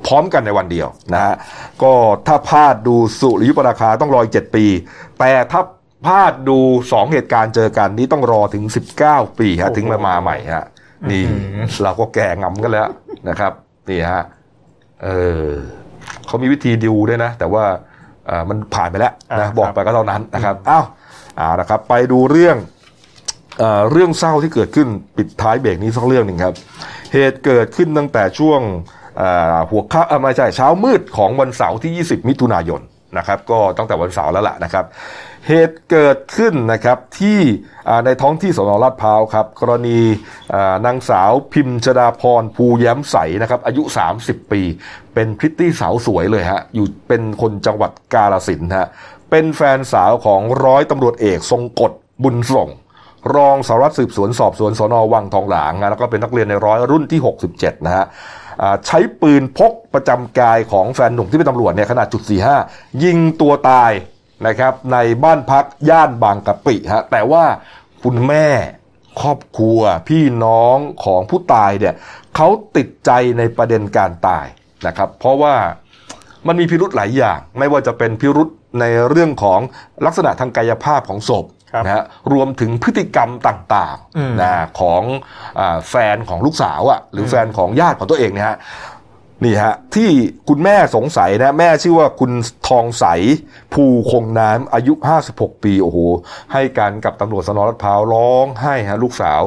[0.07, 1.35] พร้อมกันในวันเดียวนะฮะ
[1.83, 1.93] ก็
[2.27, 4.65] ถ้าพลาดดูสุริยุปราคาต้องรออีกเจ็ดปี
[5.19, 5.61] แต่ถ้า
[6.07, 6.59] พลาดดู
[6.93, 10.65] สองเหตุการณ์เจอกันนี้ต้องรอถึงสิบเก้าปีฮะถึงมามาใหม่ฮะ
[11.11, 11.23] นี่
[11.83, 12.89] เราก็แก่งำกันแล้ว
[13.29, 13.53] นะครับ
[13.89, 14.23] นี่ฮะ
[15.03, 15.09] เอ
[15.47, 15.49] อ
[16.27, 17.65] เขามีวิธีดิวด้วยนะ แต่ว่า
[18.49, 20.85] มันผ่านไปแล้วนะบอกไปก็เท่านั้นนะครับอ้าว
[21.37, 22.57] เอาละครับ ไปดูเรื่อง
[23.91, 26.55] เรื่องเศร้าที่เกิดขึ้นปิดท้ายเบรกนี้สักเรื่องหนึ่งครับ
[27.13, 28.61] เหตุเกิดขึ้นตั้งแต่ช่วง
[29.71, 32.81] หัวค่ำไม่ใช่เช้ามืดของวันเสาร์ที่ 20 มิถุนายน
[33.19, 34.85] นะครับ ก็ตั้งแต่วันเสาร์แล้วล่ะนะครับ
[35.49, 37.41] เหตุเกิดขึ้นนะครับที่
[38.05, 40.01] ในท้องที่สนลาดพร้าวครับ กรณี
[40.87, 43.83] นางสาวพิมชดาพรภูแย้มใสนะครับ อายุ
[44.19, 44.63] 30 ปี
[45.15, 48.89] เป็นพริตตี้สาวสวยเลยฮะอยู่เป็นคนจังหวัดกาลสินฮะ
[49.31, 52.69] เป็นแฟนสาวของร้อยตำรวจเอกทรงกฎบุญส่ง
[53.37, 57.21] รองสารวัตรสืบสวนสอบสวนสนวังทองหลางนะแล้วก็เป็นนักเรียนในร้อยรุ่นที่
[57.53, 58.05] 67 นะฮะ
[58.87, 62.23] ใช้ปืนพกประจำกายของแฟนหนุ่มที่เป็นตำรวจเนี่ยขนาดจุด
[62.63, 63.93] 45 ยิงตัวตาย
[64.47, 67.45] นะครับในบ้านพักย่านบางกะปิฮะแต่ว่า
[68.03, 68.47] คุณแม่
[69.21, 71.95] ครอบครัวพี่น้องของผู้ตายเนี่ย
[72.37, 74.47] เขาติดใจในประเด็นการตาย
[74.87, 75.55] นะครับ เพราะว่า
[76.47, 79.61] มันมีพิรุธหลายอย่าง ไม่ว่าจะเป็นพิรุธในเรื่องของ
[80.07, 81.45] ลักษณะทางกายภาพของศพ
[81.85, 85.03] นะฮะรวมถึงพฤติกรรมต่างๆนะของ
[85.59, 88.59] อแฟนของลูกสาวอะ หรือแฟนของญาติของตัวเองเนี่ยฮะ
[89.45, 90.09] นี่ฮะที่
[90.49, 92.33] คุณแม่สงสัยนะ แม่ชื่อว่าคุณ
[92.69, 93.05] ทองใส
[93.75, 94.93] ภูคงน้ำอายุ
[95.29, 95.99] 56 ปีโอ้โห
[96.53, 99.43] ให้การกับตำรวจสนรัฐพร้าวร้องให้ฮะลูกสาว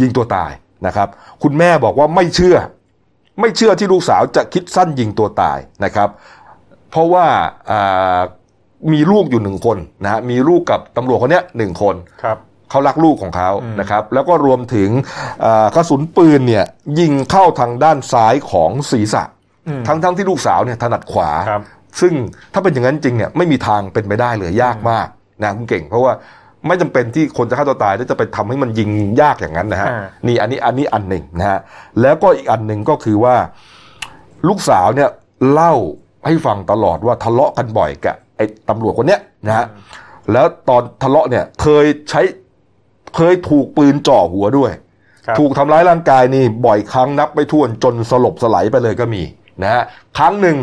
[0.00, 0.52] ยิงตัวตาย
[0.86, 1.08] นะครับ
[1.42, 2.56] คุณแม่บอกว่าไม่เชื่อ
[3.40, 6.08] ไม่เชื่อที่ลูกสาวจะคิดสั้นยิงตัวตายนะครับ
[6.90, 7.26] เพราะว่า
[8.92, 12.38] มีลูกอยู่หนึ่งคนนะฮะมีลูกกับตำรวจคนนี้หนึ่งคนครับ
[12.70, 14.90] เขารักลูกของเขานะครับ แล้วก็รวมถึง
[15.74, 16.64] กระสุนปืนเนี่ย
[16.98, 19.22] ยิงเข้าทางด้านซ้ายของศีรษะ
[19.86, 21.30] ทั้งทั้งที่ลูกสาวเนี่ยถนัดขวา
[22.00, 22.12] ซึ่ง
[22.52, 25.06] ถ้าเป็นอย่างนั้นจริงเนี่ยไม่มีทางเป็นไปได้เลยยากมาก
[25.42, 26.12] นะคุณเก่ง เพราะว่า
[26.66, 28.90] ไม่จำเป็นที่คนจะฆ่าตัวตายแล้วจะไปทำให้มันยิง
[29.20, 29.88] ยากอย่างนั้นนะฮะ
[30.26, 31.60] นี่อันนี้อันนี้อันหนึ่งนะฮะ
[32.00, 33.36] แล้วก็อีกอันหนึ่งก็คือว่า
[34.48, 35.10] ลูกสาวเนี่ย
[35.52, 35.74] เล่า
[36.26, 39.66] ให้ฟังตลอดว่าทะเลาะกันบ่อยกับไอ้ตำรวจคนเนี้ยนะฮะ
[40.32, 42.22] แล้วตอนทะเลาะเนี่ยเคยใช้
[43.16, 44.72] เคยถูกปืนจ่อหัวด้วย
[45.38, 49.22] ถูกทำร้ายร่างกายนี่บ่อยครั้งนับไม่ถ้วนจนสลบสลายไปเลยก็มี
[49.62, 49.82] นะฮะ
[50.18, 50.56] ครั้งหนึ่ง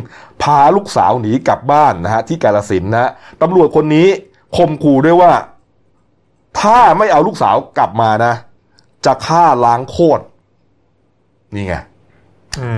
[0.44, 3.12] พาลูกสาวหนีกลับบ้านนะฮะที่กาลสินนะ
[3.42, 4.08] ตำรวจคนนี้
[4.58, 5.32] คมขู่ด้วยว่า
[6.60, 8.34] ถ้าไม่เอาลูกสาวกลับมานะ
[9.06, 10.24] จะฆ่าล้างโคตร
[11.56, 11.76] นี่ไง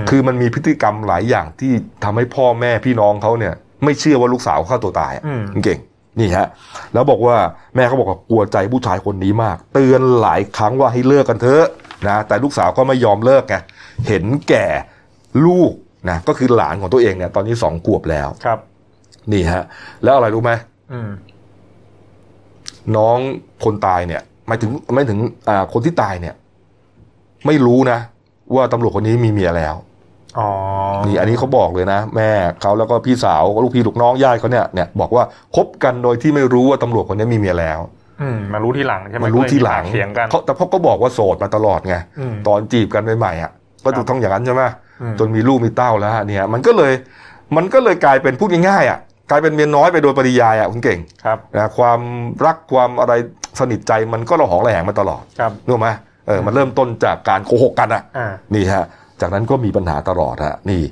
[0.08, 1.72] คือมันมีพฤติกรรมหลายอย่างที่
[2.04, 5.12] ทำให้พ่อแม่พี่น้องเขาเนี่ย ไม่เชื่อว่าลูกสาวฆ่าตัวตาย
[5.64, 5.78] เก่ง
[6.20, 6.46] นี่ฮะ
[6.92, 7.36] แล้วบอกว่า
[7.74, 11.66] แม่เขาบอกว่ากลัวใจผู้ชายคนนี้มาก เตือนหลายครั้งว่าให้เลิกกันเถอะ
[12.08, 13.56] นะแต่ลูกสาวก็ไม่ยอมเลิกไง
[14.08, 14.66] เห็นแก่
[15.46, 15.72] ลูก
[16.08, 18.58] นะก็คือหลานของตัวเองเนี่ยตอนนี้สองขวบแล้วครับ
[19.32, 19.62] นี่ฮะ
[20.04, 20.52] แล้วอะไรรู้ไหม
[22.96, 23.18] น้อง
[23.64, 26.34] คนตายเนี่ยหมายถึงไม่ถึงอ่าคนที่ตายเนี่ย
[27.46, 27.98] ไม่รู้นะ
[28.54, 29.74] ว่าตำรวจคนนี้มีเมียแล้ว
[31.06, 32.30] นี่อันนี้เขาบอกเลยนะ แม่
[32.62, 35.24] เขาแล้วก็พี่สาวลูกพี่ลูกน้องญาติเขาเนี่ยเนี่ยบอกว่า
[35.56, 37.80] คบกันโดยที่ไม่รู้ว่าตำรวจคนนี้มีเมียแล้ว
[38.54, 41.96] มารู้ทีหลังใช่ไหมมารู้ทีหลังเสียงกันแต่พ่อก็บอกว่าโสดมาตลอดไง
[42.48, 43.50] ตอนจีบกันใหม่ๆอะ
[43.84, 44.62] ก็ถูกต้องอย่างนั้นใช่ไหม
[45.18, 46.92] จนมีลูกมีเต้าแล้วเนี่ย มันก็เลย
[47.56, 48.98] มันก็เลยกลายเป็นพูดง่ายๆอะ
[49.30, 52.00] กลายเป็นเมียน้อยไปโดยปริยายอะคุณเก่งครับนะความ
[52.46, 53.12] รักความอะไร
[53.60, 55.88] สนิทใจมันก็ระหองระแหงมาตลอดครับรู้ไหม
[56.26, 58.02] เออมันเริ่มต้นจากการโกหกกันอะ
[58.54, 58.84] นี่ฮะ
[59.20, 60.82] จากนั้นก็มีปัญหาตลอดฮะนี่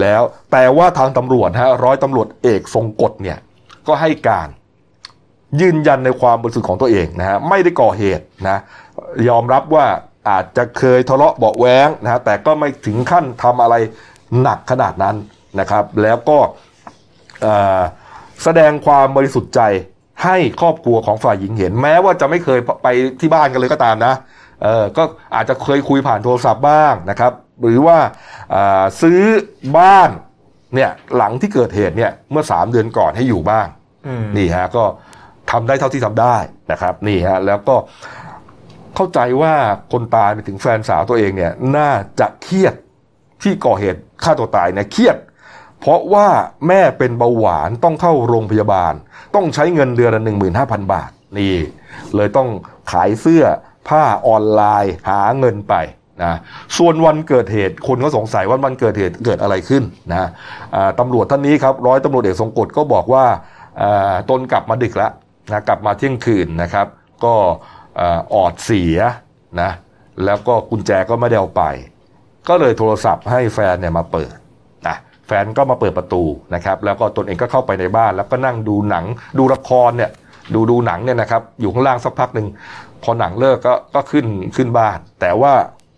[0.00, 0.22] แล้ว
[0.52, 3.38] แต่ว่าทางตำรวจฮะร้อยตำรวจเอกทรงกฎเนี่ย
[3.86, 4.48] ก็ให้การ
[5.60, 8.58] ยืนยันในความบริสุทธิ์ของตัวเองนะฮะไม่ได้ก่อเหตุนะ
[9.28, 9.86] ยอมรับว่า
[10.28, 13.74] อาจจะเคยทะเลาะเบาแว้งนะฮะแต่ก็ไม่ถึงขั้นทำอะไร
[14.42, 15.16] หนักขนาดนั้น
[15.60, 16.38] นะครับ แล้วก็
[18.44, 19.60] แสดงความบริสุทธิ์ใจ
[20.24, 22.88] ให้ครอบครัวของฝ่ายหญิงเห็น แม้ว่าจะไม่เคยไป
[23.20, 24.14] ที่บ้านกันเลยก็ตามนะ
[24.62, 25.02] เออก็
[25.34, 27.98] อาจจะเคยคุยผ่านโทรศัพท์บ้างนะครับ หรือว่า
[29.02, 29.20] ซื้อ
[29.78, 30.10] บ้าน
[30.74, 33.66] เนี่ยหลังที่เกิดเหตุเนี่ยเมื่อสามเดือนก่อนให้อยู่บ้าง
[34.36, 34.84] นี่ฮะก็
[35.50, 36.36] ทำได้เท่าที่ทำได้
[36.72, 37.76] นะครับนี่ฮะแล้วก็
[38.94, 39.54] เข้าใจว่า
[39.92, 41.90] คนตายไปถึงแฟนสาวตัวเองเนี่ยน่า
[42.20, 42.74] จะเครียด
[43.42, 45.16] ที่ก่อเหตุฆ่าตัวตายเนี่ยเครียด
[45.80, 46.28] เพราะว่า
[46.68, 48.94] แม่เป็นเบาหวานต้องเข้าโรงพยาบาล
[49.34, 51.54] ต้องใช้เงินเดือนละหนึ่งหมื่นห้าพันบาท นี่
[52.16, 52.48] เลยต้อง
[52.92, 53.44] ขายเสื้อ
[53.88, 55.74] ผ้าออนไลน์หาเงินไป
[56.22, 56.34] นะ
[56.78, 60.28] ส่วนวันเกิดเหตุคนก็สงสัยว่าวันเกิดเหตุเกิดอะไรขึ้นนะ
[61.00, 63.24] ตำรวจท่านนี้ครับร้อยตำรวจเอกทรงกฎก็บอกว่า
[64.30, 65.12] ตนกลับมาดึกแล้ว
[65.52, 66.86] นะกลับมาเที่ยงคืนนะครับ
[67.24, 67.34] ก็
[68.34, 68.98] ออดเสีย
[69.60, 69.70] นะ
[70.24, 71.64] แล้วก็กุญแจก็ไม่ได้เอาไป
[72.48, 74.34] ก็เลยโทรศัพท์ให้แฟนเนี่ยมาเปิด
[74.86, 76.22] นะแฟนก็มาเปิดประตู
[76.54, 79.04] นะครับแล้วก็ตนเองก็เข้าไปในบ้าน แล้วก็นั่งดูหนัง
[79.38, 80.10] ดูละครเนี่ย
[80.54, 82.46] ดูดูหนังเนี่ยนะครับอยู่ข้างล่างสักพักหนึ่ง
[83.02, 84.26] พอหนังเลิกก็ก็ขึ้น
[84.56, 85.52] ขึ้นบ้าน แต่ว่า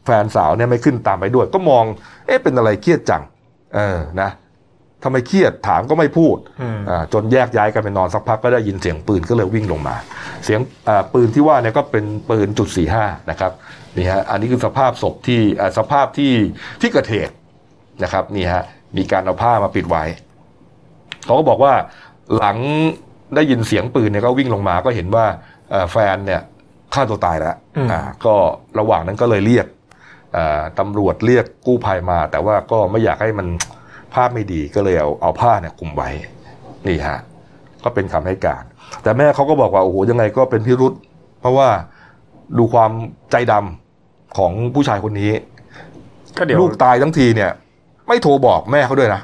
[0.09, 1.85] แฟนสาวเนี่ยไม่ขึ้นตามไปด้วย ก็มอง
[2.27, 3.23] เอ๊ะเป็นอะไรเครียดจัง
[3.75, 4.31] เออนะ
[5.05, 6.37] ทำไมเครียดถามก็ไม่พูด
[7.13, 9.97] จนแยกย้ายกันไปนอนสักพักก็ได้ยินเสียงปืนก็เลยวิ่งลงมา
[10.45, 10.61] เสียง
[11.13, 13.53] ปืนที่ว่าเนี่ยก็เป็นปืนจุดสี่ห้านะครับ
[13.97, 15.41] นี่ฮะอันนี้คือสภาพศพที่
[15.79, 16.33] สภาพที่
[16.81, 17.35] ที่เกิดเหตุ
[18.03, 18.65] นะครับนี่ฮะ
[18.97, 20.05] มีการเอาผ้ามาปิดไว้
[21.25, 21.73] เขาก็บอกว่า
[22.37, 22.57] หลัง
[23.35, 25.25] ได้ยินเสียงปืนเนี่ยก็วิ่งลงมาก็เห็นว่า
[25.93, 26.41] แฟนเนี่ย
[26.95, 27.57] ฆ่าตัวตายแล้ว
[27.91, 28.35] อ่าก็
[28.79, 29.67] ระหว่างนั้นก็เลยเรียก
[30.79, 33.47] ตำรวจเรียกกู้ภัยมา แต่ว่าก็ไม่อยากให้มัน
[34.15, 36.09] ภาพไม่ดีก็เลยเอาเอาผ้าเนี่ยคุมไว้
[36.87, 37.19] นี่ฮะ
[37.85, 38.65] ก็เป็นคำให้การ
[39.03, 40.93] แต่แม่เขาก็บอกว่าโอ้โหยังไงก็เป็นพิรุษ
[41.41, 41.69] เพราะว่า
[42.59, 42.91] ดูความ
[43.31, 45.33] ใจดำของผู้ชายคนนี้
[46.39, 47.51] ก็เดี๋ยวลูกตายทั้งทีเนี่ย
[48.09, 49.21] ไม่โทรบอกแม่เขาด้วยนะ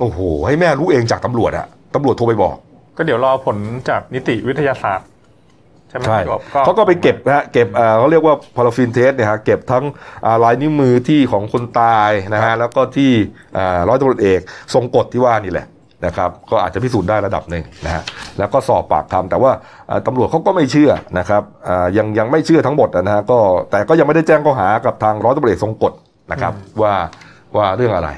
[0.00, 2.56] โอ้โหให้แม่รู้เองจากตำรวจอะตำรวจโทรไปบอก
[2.96, 3.56] ก็เดี๋ยวรอผล
[3.88, 5.06] จากนิติวิทยาศาสตร์
[5.94, 6.20] ช่ไหมใช่
[6.64, 9.84] เขาก็ไปเก็บนะฮะเก็บเขาเรียกว่า paraffin test เนี่ยฮะเก็บทั้ง
[10.44, 13.12] ลายนิ้วมือที่ของคนตายนะฮะแล้วก็ที่
[13.88, 14.40] ร้อยตำรวจเอก
[14.74, 15.66] ทรงกลดที่ว่านี่แหละ
[16.06, 18.02] นะครับก็อาจจะพิสูจน์ได้ระดับหนึ่งนะฮะ
[18.38, 19.52] แล้วก็สอบปากคำแต่ว่า
[20.06, 21.42] ตำรวจเขาก็ไม่เชื่อนะครับ
[21.96, 23.38] ยังยังไม่เชื่อทั้งหมดนะฮะก็
[23.70, 25.92] แต่ก็ยังไม่ได้แจ้งข้อหากับทางร้อยตำรวจเอกทรงกลด
[26.32, 26.52] นะครับ
[26.82, 26.94] ว่า
[27.56, 28.10] ว่าเรื่องอะไร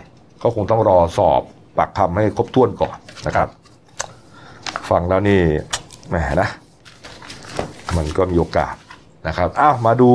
[0.43, 1.43] ก็คงต้องรอสอบ
[1.79, 3.49] ปากคำให้ครบถ้วนก่อนนะครับ
[4.91, 5.41] ฟังแล้วนี่
[6.09, 6.49] แหมนะ
[7.97, 8.75] มันก็มีโอกาส
[9.29, 10.11] นะครับอ้าวมาดู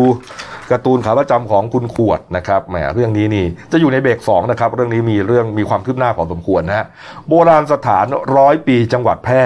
[0.71, 6.85] การ์ตูนขาประจำของคุณขวดนะครับแหมเรื่องนี้นี่จะอยู่ในเบรกสองนะครับ เรื่องนี้มีเรื่องมีความคืบหน้าพอสมควรนะฮะ
[7.27, 8.05] โบราณสถาน
[8.35, 9.43] ร้อยปีจังหวัดแพร่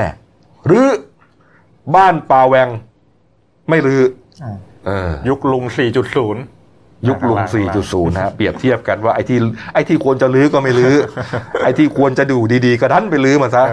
[0.67, 0.87] หรือ
[1.95, 2.69] บ้านปาแวง
[3.69, 4.03] ไม่รื้อ
[5.29, 5.63] ยุคลุง
[6.15, 6.54] 4.0
[7.09, 7.39] ยุคลุง
[7.79, 9.39] 4.0นะเปรียบเทียบกันว่าไอ้ที่
[9.73, 10.95] ไอ้ที่ควรจะลื้อก็ไม่ลื้อ
[11.63, 13.63] ไอ้ที่ควรจะดูดีๆ ก็ดันไปลื้อมาซะ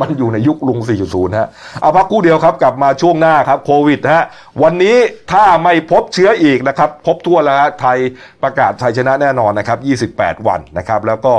[0.00, 1.48] มันอยู่ในยุคลุง 4.0 ฮะ
[1.80, 4.24] เอาพักกู้เดียวครับกลับมาช่วงหน้าครับโควิดฮะ
[4.62, 4.96] วันนี้
[5.32, 7.98] ถ้าไม่พบเชื้ออีกนะครับ พบทั่วแล้วไทย
[8.42, 11.34] ประกาศชัยชนะแน่นอนนะครับ 28 วันนะครับ แล้วก็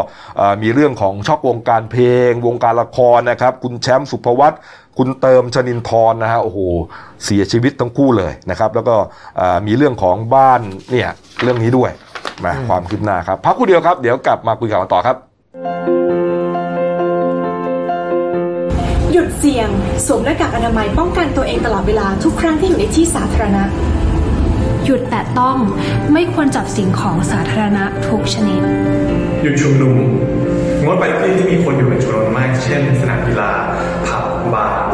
[0.62, 4.53] มีเรื่องของช็อกวงการเพลง วงการละครนะครับ คุณแชมป์สุภวัต
[4.97, 6.60] คุณเติมชนินทรนะฮะโอ้โห
[7.25, 8.95] เสียชีวิตทั้งคู่เลยนะครับ แล้วก็
[9.67, 11.10] มีเรื่องของบ้านเนี่ย
[11.43, 11.91] เรื่องนี้ด้วย
[12.43, 15.15] มาความคืบหน้าครับพักคู่เดียวครับ เดี๋ยวกลับมาคุยกันต่อครับ
[19.12, 19.69] หยุดเสี่ยง
[20.07, 23.63] สวมหน้ากากอนามัยป้องกันตัวเองตลอดเวลาทุกครั้งที่อยู่ในที่สาธารณะ
[24.86, 25.57] หยุดแต่ต้อง
[26.13, 28.62] ไม่ควรจับสิ่งของสาธารณะทุกชนิด
[29.43, 29.95] หยุดชุมนุม
[30.83, 33.76] งดไปที่ที่มีคนอยู่เป็นจำนวนมาก เช่น สนามกีฬาผับบา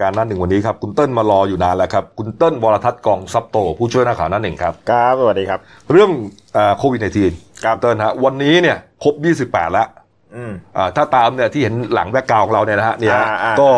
[0.00, 5.60] การหน้าหนึ่งวันนี้ครับคุณเติ้ลมารออยู่นานแล้วครับคุณเติ้ลวรทัศน์กองซับโต ผู้ช่วยนักข่าวหน้าหนึ่งครับครับสวัสดีครับ
[5.92, 6.10] เรื่อง
[6.78, 7.32] โควิดในทีน
[7.64, 9.88] ครับเติ้ลฮะวันนี้เนี่ยครบ 28 แล้ว
[10.34, 13.70] อืมอ่าถ้าตามเนี่ยที่เห็นหลังแบ็กกราวของเราเนี่ยนะฮะเนี่ยฮะอ่าอ่าก็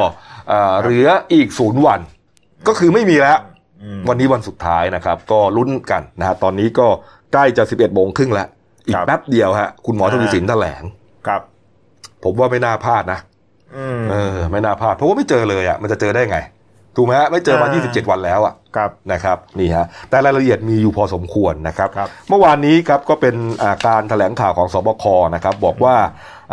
[0.52, 2.00] อ่าเหลืออีกศูนย์วัน
[2.68, 3.38] ก็คือไม่มีแล้ว
[3.82, 6.86] อืมวันนี้วันสุดท้ายนะครับ ก็ลุ้นกันนะฮะตอนนี้ก็
[7.32, 8.48] ใกล้จะ 11โมงครึ่งแล้ว
[8.86, 10.82] อีคกรับแป๊บเดียวฮะคุณหมอทวีสินแถลง
[11.26, 11.42] ครับ
[12.24, 13.29] ผมว่าไม่น่าพลาดนะอืม
[14.10, 16.38] เออ ไม่น่าพลาดเพราะว่าไม่เจอเลยอะมันจะเจอได้ไง
[16.96, 25.04] ถูกไหมฮะไม่เจอมาอ่า27 วันแล้วอะครับนะครับนี่ฮะแต่รายละเอียดมีอยู่พอสมควรนะครับครับเมื่อวานนี้ครับก็เป็นอ่าการแถลงข่าวของสบค
[25.34, 25.96] นะครับ บอกว่า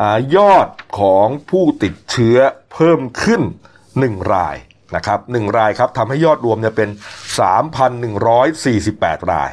[0.01, 0.67] อายอด
[0.99, 2.37] ของผู้ติดเชื้อ
[2.73, 3.41] เพิ่มขึ้น
[3.87, 4.55] 1 ราย
[4.95, 6.89] นะครับหนึ่งรายครับทำให้ยอดรวมเนี่ยเป็น
[8.09, 9.49] 3,148 ราย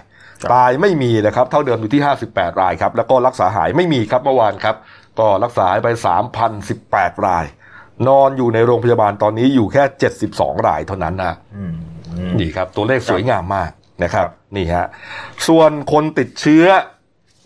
[0.52, 4.76] ตายไม่มีนะครับ เท่าเดิมอยู่ที่ 58 รายครับ แล้วก็รักษาหายไม่มีครับเมื่อวานครับ
[5.18, 5.88] ก็รักษาหายไป
[6.56, 7.44] 3,018 ราย
[8.08, 9.82] นอนอยู่ในโรงพยาบาลตอนนี้อยู่แค่
[10.24, 11.74] 72 รายเท่านั้นนะอืม
[12.16, 13.70] อืมนี่ครับ ตัวเลขสวยงามมาก
[14.02, 14.86] นะครับ นี่ฮะ
[15.48, 16.64] ส่วนคนติดเชื้อ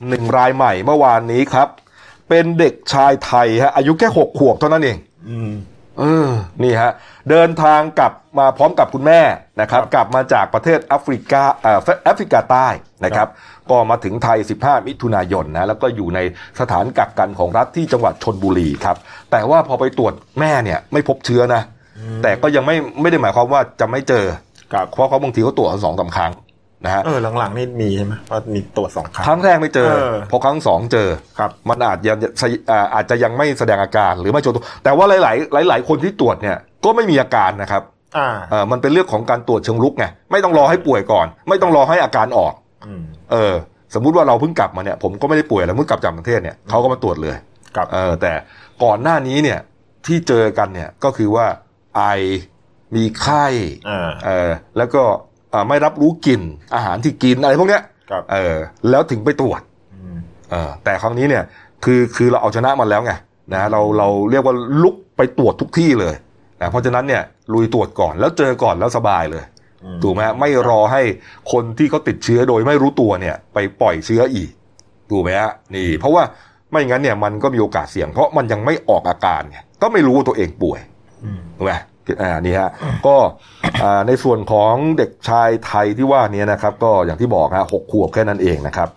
[0.09, 1.69] หนึ่งรายใหม่เมื่อวานนี้ครับ
[2.29, 4.97] เป็นเด็กชายไทยฮะอายุแค่หกขวบเท่านั้นเอง
[5.29, 5.53] อืม
[5.99, 6.29] เออ
[6.63, 6.93] นี่ฮะ
[7.31, 9.21] เดินทางกลับมาพร้อมกับคุณแม่
[9.61, 12.69] นะครับ กลับมาจากประเทศแอฟริกาเอ่อแอฟริกาใต้
[13.05, 13.29] นะครับ
[13.71, 16.21] ก็มาถึงไทย 15 มิถุนายนนะแล้วก็อยู่ใน
[16.61, 18.97] สถานกักกันของรัฐที่จังหวัดชนบุรีครับ
[19.31, 21.63] แต่ว่าพอไปตรวจแม่เนี่ยไม่พบเชื้อนะ
[22.23, 24.25] แต่ก็ยังไม่ไม่ได้หมายความว่าจะไม่เจอ
[24.73, 26.33] ครับเพราะเขาบางทีเขาตรวจสองสามครั้ง
[26.85, 32.15] นะฮะเออหลังๆนี่มีใช่ไหมว่ามีตรวจสองครั้งครั้งแรกไม่เจอเออพอครั้งสองเจอครับมันอาจจะ
[32.71, 37.83] อ่าอาจจะยังไม่แสดงอาการหรือไม่โชว์ตัวแต่ว่าหลาย ๆ หลาย ๆ คนที่ตรวจเนี่ยก็ไม่มีอาการนะครับ
[38.19, 42.55] อ่าเออมันเป็นเรื่องของการตรวจเชิงลุกไงไม่ต้องรอให้ป่วยก่อน ไม่ต้องรอให้อาการออก
[42.87, 43.55] อืมเออ
[43.95, 47.37] สมมุติว่าเราเพิ่งกลับมาเนี่ยผมก็ไม่ได้ป่วยแล้วเพิ่งกลับจากประเทศเนี่ยเขาก็มาตรวจเลย
[47.77, 48.33] ครับเออแต่
[48.85, 49.59] ก่อนหน้านี้เนี่ย
[50.07, 51.47] ที่เจอกันเนี่ยก็คือว่า
[51.97, 52.03] ไอ
[52.97, 53.47] มีไข้
[53.89, 55.27] อ่าเออแล้วก็อ่า
[55.69, 56.43] ไม่รับรู้กลิ่น
[56.75, 58.57] อาหารที่กินอะไรพวกเนี้ยครับเออ
[58.91, 59.61] แล้วถึงไปตรวจ
[59.95, 60.19] อืม
[60.51, 61.45] เออแต่ครั้งนี้เนี่ย
[61.85, 63.13] คือคือเราเอาชนะมันแล้วไง
[63.55, 66.15] นะเราเราเรียกว่าลุกไปตรวจทุกที่เลย
[66.61, 69.45] นะเพราะฉะนั้นเนี่ยลุยตรวจก่อนแล้วเจอก่อนแล้วสบายเลย
[69.85, 71.03] อืมถูกไหมฮะไม่รอให้
[71.53, 74.51] คนที่เขาติดเชื้อโดยไม่รู้ตัวเนี่ย ไปปล่อยเชื้ออีก
[75.11, 76.23] ถูกไหมฮะนี่ เพราะว่า
[76.71, 80.81] ไม่งั้นเนี่ยมันก็มีโอกาสเสี่ยง เพราะมันยังไม่ออกอาการไงก็ไม่รู้ว่าตัวเองป่วย
[81.25, 81.73] อืมถูกไหม
[82.23, 82.71] อ่านี่ฮะ
[83.07, 83.17] ก็
[83.83, 88.89] อ่าในส่วนของเด็กชายไทยที่ว่านี้นะครับ ก็อย่างที่บอกฮะหกขวบแค่นั้นเองนะครับ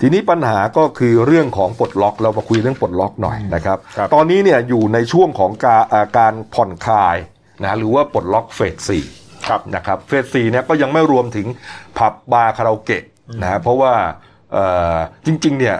[0.00, 7.16] ทีนี้ปัญหาก็คือเรื่องของปลดล็อกเรามาคุยเรื่องปลดล็อกหน่อยนะครับครับตอนนี้เนี่ยอยู่ในช่วงของการอ่าการผ่อนคลาย
[7.62, 9.04] นะหรือว่าปลดล็อกเฟสสี่
[9.48, 11.46] ครับนะครับเฟสสี่เนี่ยก็ยังไม่รวมถึง
[11.98, 13.04] ผับบาร์คาราโอเกะ
[13.42, 13.92] นะฮะเพราะว่า
[14.52, 15.76] เอ่อจริง ๆ เนี่ย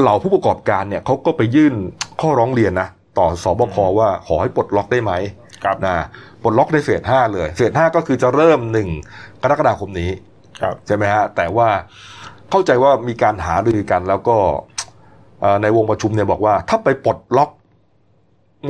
[0.00, 1.74] เหล่าผู้ประกอบการเนี่ยเขาก็ไปยื่น
[2.20, 5.12] ข้อร้องเรียนนะต่อสบคว่าขอให้ปลดล็อกได้ไหม
[5.66, 5.96] ครับนะ
[6.42, 8.88] ปลดล็อกในเฟสห้าเลยเฟสห้าก็คือจะเริ่มหนึ่ง
[9.42, 10.10] กรกฎาคมนี้
[10.60, 11.68] ครับใช่ไหมฮะแต่ว่า
[12.50, 14.36] เข้าใจว่ามีการหารือกันแล้วก็
[15.40, 17.50] เอ่อในวงประชุมเนี่ยบอกว่า ถ้าไปปลดล็อก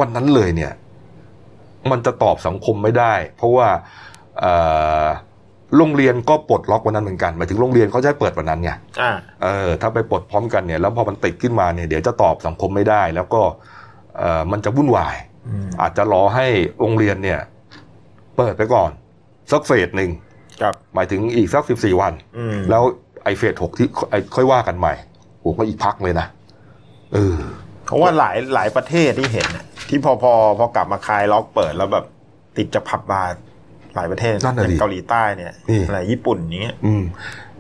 [0.01, 0.73] วันนั้นเลยเนี่ย
[1.91, 3.69] มันจะตอบสังคมไม่ได้ เพราะว่า
[4.41, 4.53] เอ่
[5.05, 5.07] อ
[5.77, 13.43] โรงเรียนก็ปลดล็อกวันนั้นเหมือนกันหมายถึงโรงเรียนเขาจะให้เปิดวันนั้นไงอ่าเออ ถ้าไปปลดพร้อมกันเนี่ย แล้วพอมันติดขึ้นมาเนี่ยเดี๋ยวจะตอบสังคมไม่ได้ แล้วก็
[14.19, 15.17] เอ่อมันจะวุ่นวาย
[15.49, 16.47] อืมอาจจะรอให้
[16.81, 17.41] โรงเรียนเนี่ย
[18.37, 18.91] เปิดไปก่อน
[19.53, 20.11] สักเฟสหนึ่ง
[20.61, 22.83] ครับหมายถึงอีกสักสิบสี่วันอืมแล้ว
[23.25, 24.95] ไอเฟสหกที่ไอค่อยว่ากันใหม่
[25.43, 26.27] ผมก็อีกพักเลยนะ
[27.15, 27.39] เออ
[27.85, 32.05] เพราะว่าหลายหลายประเทศที่เห็นน่ะที่พอพอพอกลับมาคลายล็อกเปิดแล้วแบบ
[32.57, 33.31] ติดจะผับบาร์
[33.95, 37.03] หลายประเทศนั่นน่ะอย่าดิงเกาหลีใต้เนี่ยนี่อะไรญี่ปุ่นอย่างเงี้ยอืม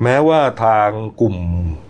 [0.02, 0.88] แม้ว่าทาง
[1.20, 1.36] กลุ่ม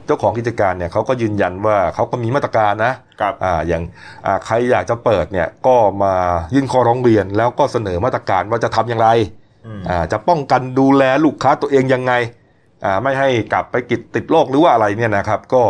[0.06, 3.82] เจ้าของกิจการเนี่ยเขาก็ยืนยันว่าเขาก็มีมาตรการนะครับอ่าอย่าง
[4.26, 6.14] อ่าใครอยากจะเปิดเนี่ยก็มา
[6.54, 9.08] ยื่นข้อร้องเรียน แล้วก็เสนอมาตรการว่าจะทำอย่างไร
[9.66, 12.12] อืมอ่าจะป้องกันดูแลลูกค้าตัวเองยังไง
[12.84, 15.62] อ่าไม่ให้กลับไปกิดติดโรคหรือว่าอะไรเนี่ยนะครับ ก็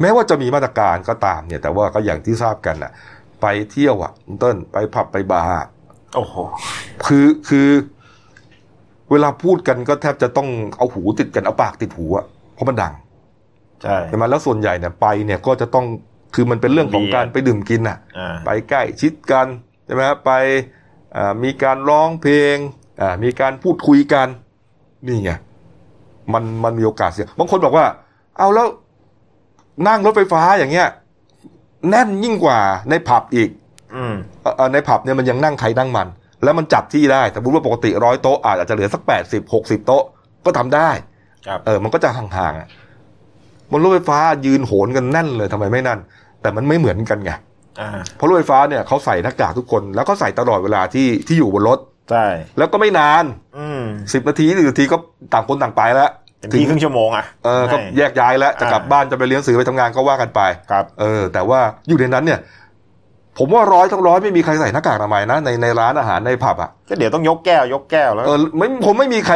[0.00, 2.92] แม้ว่าจะมีมาตรการก็ตามเนี่ย แต่ว่าก็อย่างที่ทราบกันอะ
[3.42, 5.50] ไปเที่ยวอะคุณเต้นไปผับไปบาร์
[6.16, 6.34] โอ้โห
[7.06, 7.68] คือคือ
[9.10, 12.94] เวลาพูดกันก็แทบจะต้องเอาหูติดกันเอาปากติดหูอะเพราะมันดัง
[13.82, 15.86] ใช่ใช่ไหมแล้วส่วนใหญ่เนี่ยไปเนี่ยก็จะต้อง
[16.34, 19.46] คือมันเป็นเรื่องของการไปดื่มกินอะอ่าไปใกล้ชิดกัน
[19.84, 20.32] ใช่ไหมครับไป
[21.16, 22.56] อ่ามีการร้องเพลง
[23.00, 24.28] อ่ามีการพูดคุยกัน
[25.06, 25.32] นี่ไง
[26.32, 27.86] มันมันมีโอกาสเสี่ยงบางคนบอกว่า
[28.38, 28.68] เอาแล้ว
[29.88, 30.88] นั่งรถไฟฟ้าอย่างเงี้ย
[31.88, 32.58] แน่นยิ่งกว่า
[32.90, 33.50] ในผับอีก
[33.96, 36.08] อืมเอ่อเอ่อในผับเนี่ยมันยังนั่งใครนั่งมัน
[36.44, 40.02] แล้วมันจัดที่ได้แต่บุว่าปกติร้อยโต๊ะอาจจะเหลือสักแปดสิบหกสิบโต๊ะ
[40.44, 40.90] ก็ทำได้
[41.46, 42.68] ครับเออ มันก็จะห่างๆอะ
[43.70, 45.98] บนรถไฟฟ้ายืนโหนกันแน่นเลยทำไมไม่นั่น
[46.42, 47.32] แต่มันไม่เหมือนกันไง
[47.80, 51.78] อ่าเพราะรถไฟฟ้าเนี่ยเขาใส่หน้ากากทุกคน แล้วก็ใส่ตลอดเวลาที่ที่อยู่บนรถ
[52.10, 52.24] ใช่
[52.58, 53.24] แล้วก็ไม่นาน
[53.58, 53.82] อืม
[54.12, 54.96] สิบนาทีหรือนาทีก็
[55.32, 56.10] ต่างคนต่างไปแล้ว
[56.40, 62.40] เต็มที่ครึ่งชั่วโมงอะเออก็แยกย้ายแล้วจะกลับอ่าบ้านจะไปเลี้ยงสื่อไปทำงานก็ว่ากันไปครับ เออ แต่ว่าอยู่ในนั้นเนี่ย
[63.38, 69.34] ผมว่าร้อยทั้งร้อยไม่มีใครใส่หน้ากากอนามัยนะในในร้านอาหารในผับอะก็เดี๋ยวต้องยกแก้วยกแก้วแล้วเออไม่ผมไม่มีใคร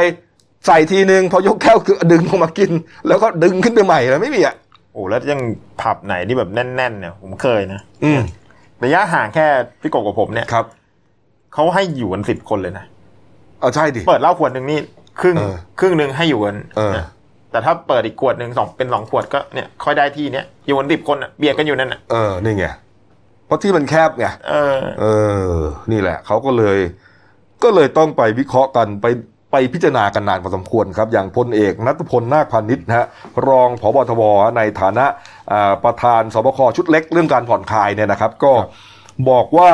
[0.66, 2.70] ใส่ทีนึงพอยกแก้วคือดึงออกมากิน
[3.08, 4.54] แล้วก็ดึงขึ้นไปใหม่เลยไม่มีอะ
[4.92, 5.40] โอ้แล้วยัง
[5.80, 8.20] ผับไหนที่แบบแน่น ๆ เนี่ย ผมเคยนะอืม
[8.84, 9.46] ระยะห่างแค่
[9.80, 10.64] พี่กบกับผมเนี่ยครับ
[11.54, 12.84] เขาให้อยู่กันสิบคนเลยนะ
[13.60, 14.78] เออใช่ดิเปิดเหล้าขวดหนึ่งนี่
[15.20, 17.06] ครึ่งเออครึ่งหนึ่งให้อยู่กันเออนะ
[17.50, 22.66] แต่ถ้าเปิดอีกขวดหนึ่งสองเป็นสองขวดก็เนี่ยค่อยได้ที่เนี่ยอยู่กันสิบคนอะเบียดกันอยู่นั่นอะเออนี่ไง
[23.50, 25.04] เพราะที่มันแคบไงเออเอ
[25.52, 25.56] อ
[25.92, 26.78] นี่แหละเขาก็เลย
[27.62, 29.06] ก็เลยต้องไปวิเคราะห์กันไป
[29.52, 33.06] ไปพิจารณากันนานพอสมควรครับ อย่างพลเอกนัทพลนาคพาณิชย์นะฮะ
[33.48, 34.22] รองผบทบ
[34.56, 35.06] ในฐานะ
[35.52, 38.52] อ่าประธานสบคชุดเล็กเรื่องการผ่อนคลายเนี่ยนะครับ ก็
[39.28, 39.70] บอกว่า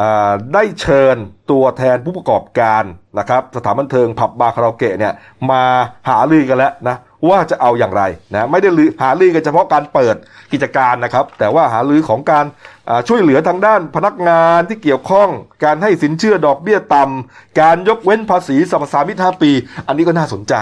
[0.00, 1.16] อ่าได้เชิญ
[1.50, 2.84] ตัวแทนผู้ประกอบการ
[3.18, 5.12] นะครับ สถานบันเทิงผับบาร์คาราโอเกะเนี่ย
[5.50, 5.62] มา
[6.08, 6.96] หารือกันแล้วนะ
[7.30, 8.02] ว่าจะเอาอย่างไร
[8.32, 10.16] นะไม่ได้ลือหารือกันเฉพาะการเปิด
[10.52, 12.44] กิจการนะครับ แต่ว่าหารือของการ
[12.88, 15.28] อ่าช่วยเหลือทางด้านพนักงานที่เกี่ยวข้อง
[15.64, 19.50] การให้สินเชื่อดอกเบี้ยต่ำการยกเว้นภาษีสรรพสามิตห้าปี
[19.86, 20.54] อันนี้ก็น่าสนใจ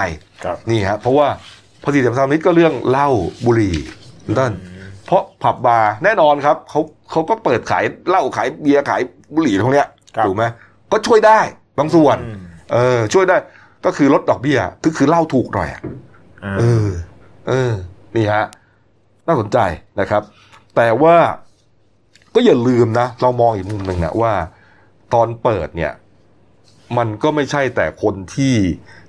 [0.44, 1.28] ครับนี่ฮะเพราะว่า
[1.84, 3.08] ภาษีสรรพสามิตก็เรื่องเหล้า
[3.44, 3.76] บุหรี่
[4.22, 4.52] เป็นต้น
[5.06, 6.80] เพราะผับบาร์แน่นอนครับเขา
[7.10, 9.00] เขาก็เปิดขายเหล้าขายเบียร์ขาย
[9.34, 10.44] บุหรี่พวกเนี้ยครับถูกไหม
[10.92, 11.40] ก็ช่วยได้
[11.78, 12.38] บางส่วนอืม
[12.72, 13.36] เออช่วยได้
[13.86, 15.90] ก็คือลดดอกเบี้ยคือคือเหล้าถูกหน่อยอะอ่า
[16.58, 16.88] เออ
[17.48, 17.72] เออ
[18.16, 18.44] นี่ฮะ
[19.26, 19.58] น่าสนใจ
[20.00, 20.22] นะครับ
[20.76, 21.16] แต่ว่า
[22.34, 24.32] ก็อย่าลืมนะ เรามองอีกมุมหนึ่งนะว่า
[25.14, 25.92] ตอนเปิดเนี่ย
[26.98, 28.54] มันก็ไม่ใช่แต่คนที่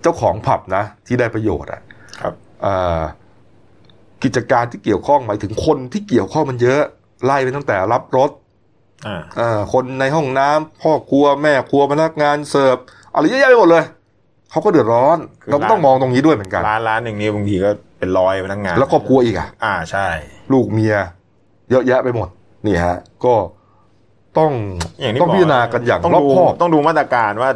[0.01, 1.81] เจ้าของผับนะ ที่ได้ประโยชน์อะ
[2.21, 2.33] ครับ
[2.65, 3.01] อ่า
[4.23, 6.81] กิจการที่เกี่ยวข้องหมายถึงคนที่เกี่ยวข้องมันเยอะ
[7.25, 8.31] ไล่ไปตั้งแต่รับรถ
[9.07, 12.77] อ่าอ่าคนในห้องน้ำพ่อครัวแม่ครัวพนักงานเสิร์ฟ
[13.13, 13.85] อะไรเยอะแยะไปหมดเลย
[14.51, 20.07] เขาก็เดือดร้อนคือเราก็ต้องมองตรงนี้ด้วยเหมือนกันร้านร้านหนึ่งนี่บางทีก็เป็นร้อยพนักงาน แล้วครอบครัวอีกอะ อ่าใช่
[20.53, 20.95] ลูกเมีย
[21.71, 22.27] เยอะแยะไปหมด
[22.65, 23.33] นี่ฮะ ก็
[24.37, 24.51] ต้อง
[25.01, 27.51] อย่างที่ต้องบพิจารณากันอย่างต้องรอบดูคอบต้องดูมาตรการว่า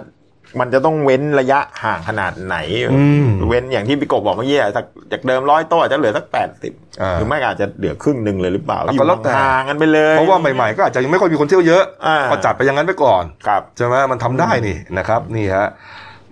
[0.59, 2.55] มันจะต้องเว้นระยะห่างขนาดไหน
[2.93, 15.67] อืมเว้นอย่างที่พี่กบบอกเมื่อกี้อะจากจากเดิมร้อยโต๊ะอาจจะเหลือสักแปดสิบอ่าหรือไม่ก็อาจจะเหลือครึ่งหนึ่งเลยหรือเปล่าแล้วอก็ยู่แล้วแต่ห่างๆกันไปเลยเพราะว่าใหม่ๆ ก็อาจจะยังไม่ค่อยมีคนเที่ยวเยอะอ่าก็จัดไปอย่างนั้นไปก่อนครับใช่ไหมมันทำได้นี่นะครับ นี่ฮะ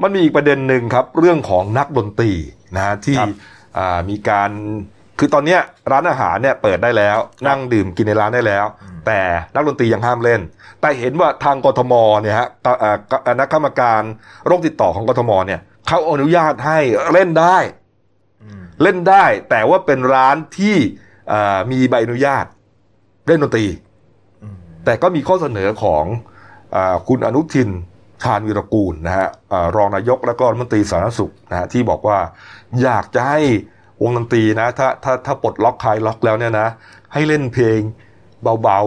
[0.03, 2.31] มันมีอีกประเด็นหนึ่งครับ เรื่องของนักดนตรี
[2.75, 3.29] นะฮะที่ครับ
[3.77, 4.49] อ่ามีการ
[5.19, 5.59] คือตอนเนี้ย
[5.91, 8.65] ร้านอาหารเนี่ยเปิดได้แล้ว นั่งดื่มกินในร้านได้แล้ว
[9.07, 9.19] แต่
[9.55, 10.41] นักดนตรียังห้ามเล่น
[10.81, 12.97] แต่เห็นว่าทางกทมเนี่ยฮะตอ่า
[13.27, 14.01] คณะกรรมการ
[14.45, 16.79] โรคติดต่อของกทมเนี่ยเขาอนุญาตให้
[17.13, 17.57] เล่นได้
[18.83, 20.75] เล่นได้ แต่ว่าเป็นร้านที่
[21.31, 22.45] อ่ามีใบอนุญาต
[23.27, 23.67] เล่นดนตรี
[24.85, 26.05] แต่ก็มีข้อเสนอของ
[26.75, 27.69] อาคุณอนุทิน
[28.24, 32.17] ชาญวีรกูลนะฮะอ่ารองนายกและก็รัฐมนตรีสาธารณสุขนะฮะที่บอกว่า
[32.84, 33.41] อยากจะให้
[34.01, 36.67] วงดนตรีนะถ้าถ้าถ้าปลดล็อกคลายล็อกแล้วเนี่ยนะ
[37.13, 37.80] ให้เล่นเพลง
[38.61, 38.80] เบา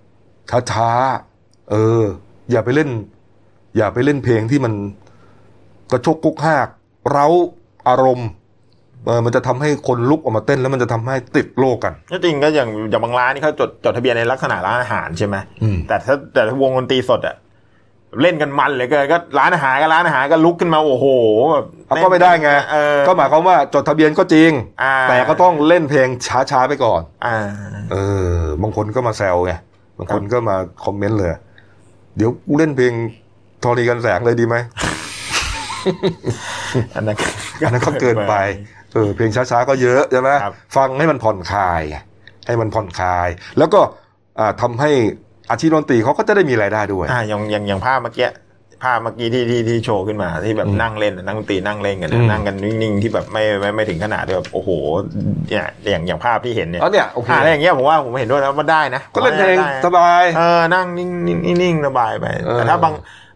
[0.00, 2.02] ๆช้าๆเออ
[2.50, 2.90] อย่าไปเล่น
[3.76, 4.72] อย่าไปเล่นเพลงที่มัน
[5.90, 6.68] กระชกกุกหาก
[7.10, 7.26] เร้า
[7.88, 8.28] อารมณ์
[9.06, 17.36] เออมันจะทำให้คนลุกออกมาเต้นแล้วมันจะทำให้ติดโรคกันก็จริงก็อย่างอย่างบางร้านนี่เขาจดจดทะเบียนในลักษณะร้านอาหารใช่ไหมอืมแต่ถ้าแต่ถ้าวงดนตรีสดอะ
[18.22, 21.06] เล่นกันมันเหลยเกินก็ร้านอาหารก็ร้านอาหารก็ลุกขึ้นมาโอ้โห
[21.52, 24.50] แบบเอาก็ไม่ได้ไงเออก็หมายความว่าจดทะเบียนก็จริง
[24.82, 26.08] อ่าแต่ก็ต้องเล่นเพลง
[26.50, 27.38] ช้าๆไปก่อนอ่า
[27.92, 27.96] เอ
[28.34, 29.52] อบางคนก็มาแซวไง
[29.98, 31.30] บางคนก็มาคอมเมนต์เลย
[32.16, 32.92] เดี๋ยวกูเล่นเพลง
[33.62, 34.56] ทอนีกันแสงเลยดีไหม
[36.96, 37.16] อันนั้น
[37.64, 38.34] อันนั้นก็เกินไป
[38.92, 41.96] เออเพลงช้าๆก็เยอะใช่ไหมครับฟังให้มันผ่อนคลายไง
[42.46, 43.80] ให้มันผ่อนคลาย แล้วก็
[44.38, 44.90] อ่าทำให้
[45.50, 48.28] อาชีพดนตรีเขาก็จะได้มีรายได้ด้วยอ่าอย่างอย่างอย่างภาพเมื่อกี้
[48.82, 54.70] ภาพเมื่อกี้ที่ที่ที่โชว์ขึ้นมาที่แบบอืมนั่งเล่นนั่งดนตรีนั่งเล่นกันอืนะมนั่งกันนิ่งๆที่แบบไม่ไม่ไม่ถึงขนาดที่แบบโอ้โห
[55.50, 62.94] เนี่ยอย่างอย่างภาพที่เห็นเนี่ยอ๋อเนี่ยโอเคอ่าแล้วอย่างเงี้ยผมว่าผมเห็นด้วยแล้วว่าได้นะก็เล่นเพลงได้สบายเออนั่งนิ่งนิ่งนิ่งสบายไปเออแต่ถ้าบาง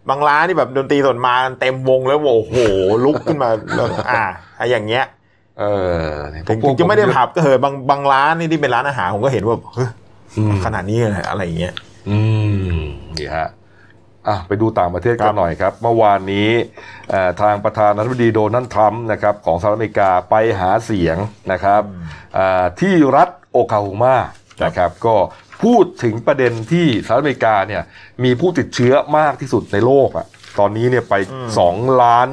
[0.09, 2.54] บางร้านที่แบบดนตรีสดมาเต็มวงแล้วโอ้โห
[3.04, 4.24] ลุกขึ้นมาแล้วอ่า
[4.59, 5.04] อะอย่างเงี้ย
[5.59, 5.64] เอ
[6.02, 9.90] อเนี่ยถึงพวกถึงจะไม่ได้ผผับก็เหอะบางบางร้านนี่ที่เป็นร้านอาหารผมก็เห็นว่าเฮ้ย
[10.36, 11.74] อืมขนาดนี้เลยอะไรอย่างเงี้ย
[12.09, 12.18] อื
[12.76, 12.80] ม
[13.18, 13.49] นี่ฮะ
[14.28, 16.51] อะไปดูต่างประเทศครักันบหน่อยครับ เมื่อวานนี้
[17.11, 21.16] เอ่อทางประธานาธิบดีโดนัลด์ทรัมป์นะครับของสหรัฐอเมริกาไปหาเสียง
[21.53, 21.82] นะครับ
[22.38, 24.16] อ่าที่รัฐโอคลาโฮมา
[24.64, 25.14] นะครับก็
[25.62, 27.82] พูดถึงประเด็นที่สหรัฐอเมริกาเนี่ย
[28.24, 30.26] มีผู้ติดเชื้อมากที่สุดในโลกอะ
[30.59, 31.14] ตอนนี้เนี่ยไป
[31.59, 32.28] สองล้าน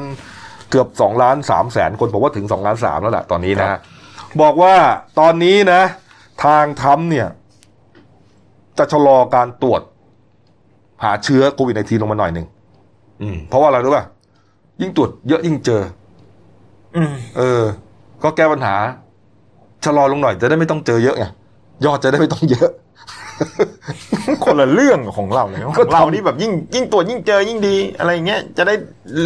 [0.71, 3.79] เกือบสองล้านสามแสนคนผมว่าถึงสองล้านสามแล้วแหละตอนนี้นะฮะ
[4.41, 4.75] บอกว่า
[5.19, 5.81] ตอนนี้นะ
[6.45, 7.27] ทางทรัมป์เนี่ย
[8.77, 9.81] จะชะลอการตรวจ
[11.03, 12.45] หาเชื้อโควิด -19 ลงมาหน่อยหนึ่ง
[13.21, 14.03] อืมเพราะว่าอะไรรู้ป่ะ
[14.81, 15.81] ยิ่งตรวจเยอะยิ่งเจอ
[16.95, 17.63] อืมเออ
[18.23, 18.75] ก็แก้ปัญหา
[19.85, 21.25] ชะลอลงหน่อยจะได้ไม่ต้องเจอเยอะไง
[21.85, 22.69] ยอดจะได้ไม่ต้องเยอะ
[24.45, 28.73] คนละเรื่องของเราเลยก็ของเราทำนี่แบบยิ่งยิ่งตรวจยิ่งเจอยิ่งดี อะไรอย่างเงี้ยจะได้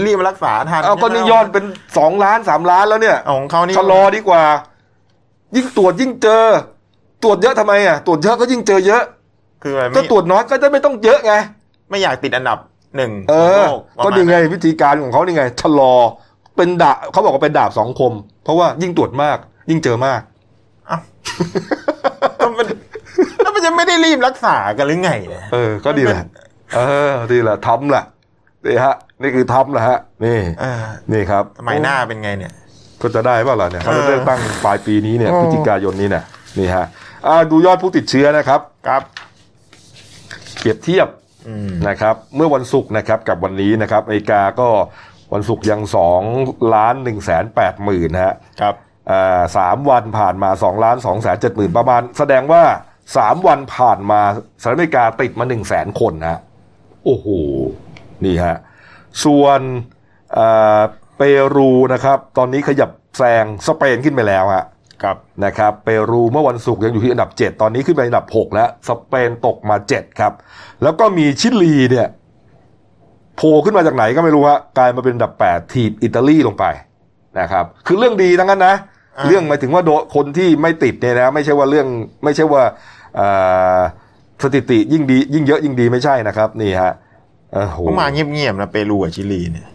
[0.06, 1.66] รีบมารักษาทันเอาก็นี่ยอดเป็น
[1.98, 4.44] สองล้านสามล้านแล้วเนี่ยเอาของเขานี่ชะลอดีกว่า
[5.56, 6.44] ยิ่งตรวจยิ่งเจอ
[7.24, 9.04] ตรวจเยอะทำไมอะตรวจเยอะก็ยิ่งเจอเยอะ
[9.64, 11.34] คืออะไรก็ไม่ตรวจน้อยก็จะไม่ต้องเยอะไง
[11.90, 12.58] ไม่อยากติดอันดับ
[12.96, 13.64] หนึ่งเออ
[13.98, 15.94] ของโลประก็มาณดีไงนั้นวิธีการของเขานี่ไงชะลอ
[16.56, 19.38] เป็นดาบเขาบอกว่าเป็นดาบสองคม เพราะว่ายิ่งตรวจมาก
[19.70, 20.22] ยิ่งเจอมาก
[22.38, 22.66] แล้วมัน
[23.42, 26.24] แล้วมันจะไม่ได้รีบรักษากันหรือไงเนี่ยเออ ก็ดีแหละ
[26.76, 26.80] เอ
[27.10, 28.06] อ ดีแหละทำแหละ
[28.66, 32.54] นี่ฮะ นี่คือทำแหละฮะ นี่เออนี่ครับสมัยหน้าเป็นไงเนี่ย
[33.02, 36.24] ก็จะได้เปล่าล่ะเนี่ยเขาจะเออเลือกตั้งปลายปีนี้เนี่ยโอ้พฤศจิกายนนี้เนี่ย
[36.60, 36.86] นี่ฮะ
[37.28, 39.02] อ่าดูยอดผู้ติดเชื้อนะครับ ครับ
[40.60, 41.08] เปรียบเทียบ
[41.48, 44.70] อืมนะครับ เมื่อวันศุกร์นะครับกับวันนี้นะครับอเมริกาก็
[45.34, 46.22] วันศุกร์ยังสอง
[46.74, 48.76] ล้านหนึ่งแสนแปดหมื่นฮะครับ
[49.12, 52.64] อ่าสามวันผ่านมาสองล้านสองแสนเจ็ดหมื่นประมาณ แสดงว่า
[53.18, 54.22] สามวันผ่านมา
[54.62, 56.40] สหรัฐอเมริกาติดมาหนึ่งแสนคนนะ
[57.06, 57.28] โอ้โห
[58.26, 58.58] นี่ฮะ
[59.26, 59.60] ส่วน
[60.38, 60.80] อ่า
[61.18, 61.22] เป
[61.56, 64.66] รูนะครับ ตอนนี้ขยับแซงสเปนขึ้นไปแล้วฮะ
[65.04, 70.34] ครับนะครับเปรูเมื่อวันศุกร์ยังอยู่ที่อันดับ 7 ตอนนี้ขึ้นไปอันดับ 6 แล้วสเปนตกมา 7 ครับ
[70.84, 72.08] แล้วก็มีชิลีเนี่ย
[73.36, 76.66] โผล่ขึ้นมาจากไหนก็ไม่รู้ฮะกลายมาเป็นอันดับ 8 ทีมอิตาลีลงไป
[77.40, 78.76] นะครับ คือเรื่องดีทั้งนั้นนะ
[79.18, 81.88] อ่าเรื่องหมายถึงว่าโดคนที่ไม่ติดเนี่ยนะ ไม่ใช่ว่าเรื่อง
[82.24, 82.64] ไม่ใช่ว่า
[83.20, 83.80] อ่า
[84.44, 86.94] สถิติยิ่งดี ยิ่งเยอะยิ่งดีไม่ใช่นะครับนี่ฮะ
[87.54, 89.68] โอ้โหก็มาเงียบๆนะเปรูกับชิลีเนี่ย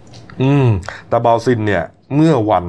[0.42, 0.68] อืม
[1.08, 1.82] แต่บราซิลเนี่ย
[2.14, 2.64] เมื่อวัน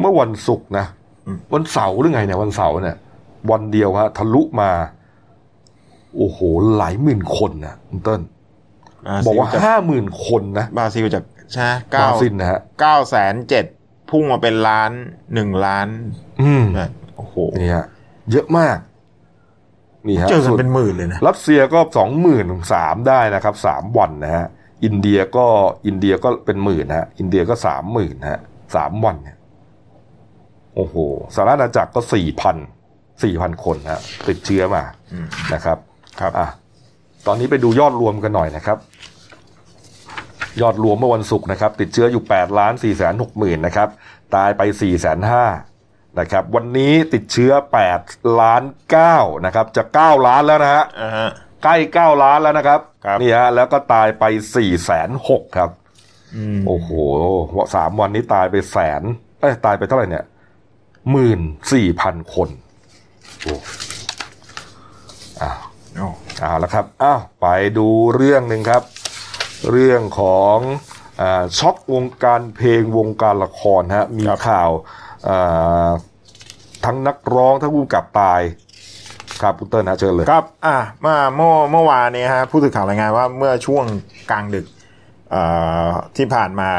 [0.00, 1.03] เมื่อวันศุกร์นะอืม
[1.52, 2.96] วันเสาร์หรือไงเนี่ยวันเสาร์เนี่ย
[3.50, 4.70] วันเดียวฮะทะลุมา
[6.16, 6.38] โอ้โห
[6.76, 8.20] หลายหมื่นคนนะคุณเติ้ล
[9.26, 13.64] บอกว่าจากห้าหมื่นคนนะบราซิลจากใช่ไหมบเก้าราซิลนะฮะเก้าแสนเจ็ด
[14.10, 14.90] พุ่งมาเป็นล้าน
[15.34, 15.88] หนึ่งล้าน
[16.42, 17.86] อืมนะโอ้โหนี่ฮะ
[18.32, 18.78] เยอะมาก
[20.08, 22.44] นี่ฮะเจอกันส่วนเป็นหมื่นเลยนะรัสเซียก็สองหมื่น
[22.74, 24.46] สามได้นะครับสามวันนะฮะ
[24.84, 25.46] อินเดียก็
[25.86, 28.40] อินเดียก็เป็นหมื่นฮะ อินเดียก็สามหมื่นฮะ
[28.76, 29.33] สามวันเนี่ย
[30.74, 30.96] โอ้โห
[31.34, 32.56] สหรัฐอาณาจักรก็สี่พัน
[33.22, 35.78] สี่พันคนฮะติดเชื้อมาอืมนะครับ
[36.20, 36.48] ครับอะ
[37.26, 38.78] ตอนนี้ไปดูยอดรวมกันหน่อยนะครับ
[40.60, 43.88] ยอดรวมเมื่อวันศุกร์นะครับ ติดเชื้ออยู่8ล้าน4แสน6หมื่นนะครับ
[44.36, 45.18] ตายไป4แสน
[45.68, 47.52] 5นะครับ วันนี้ติดเชื้อ
[47.94, 48.62] 8ล้าน
[49.04, 51.28] 9นะครับ จะ 9 ล้านแล้วนะฮะอ่าฮะ
[51.64, 51.76] ใกล้
[52.14, 55.70] 9 ล้านแล้วนะครับครับนี่ฮะแล้วก็ตายไป4แสน6ครับ
[56.36, 56.90] อืมโอ้โห
[57.74, 59.02] สามวันนี้ตายไปแสน
[59.40, 60.24] เอ้ยตายไปเท่าไหร่เนี่ย
[61.10, 61.40] หมื่น
[61.72, 62.48] สี่พันคน
[63.42, 63.54] โอ้
[65.42, 65.58] อ้าว
[65.96, 66.08] โอ้
[66.40, 67.46] เอาละครับอ้าวไป
[67.78, 68.82] ดูเรื่องหนึ่งครับ
[69.70, 70.58] เรื่องของ
[71.20, 74.70] อาช็อกวงการเพลงวงการละครฮะมีข่าว
[75.28, 75.90] อ่า
[76.84, 78.40] ทั้งนักร้องทั้งผู้กำกับตาย
[79.42, 83.84] ครับคุณเติ้ลนะเชิญเลยครับอะเมื่อเมื่อเมื่อวานนี้ฮะผู้สื่อข่าวรายงานว่าเมื่อช่วง
[84.30, 84.66] กลางดึก
[85.30, 85.42] เอ่
[85.86, 86.70] อที่ผ่านมา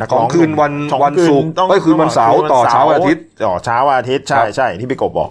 [0.00, 5.28] นักร้ของคืนวันสองวันศุกร์ต้องเอ้ยคืนวันเสาร์คืนต่อเช้าวันอาทิตย์ต่อเช้าวันอาทิตย์ใช่ครับใช่ที่พี่กบบอก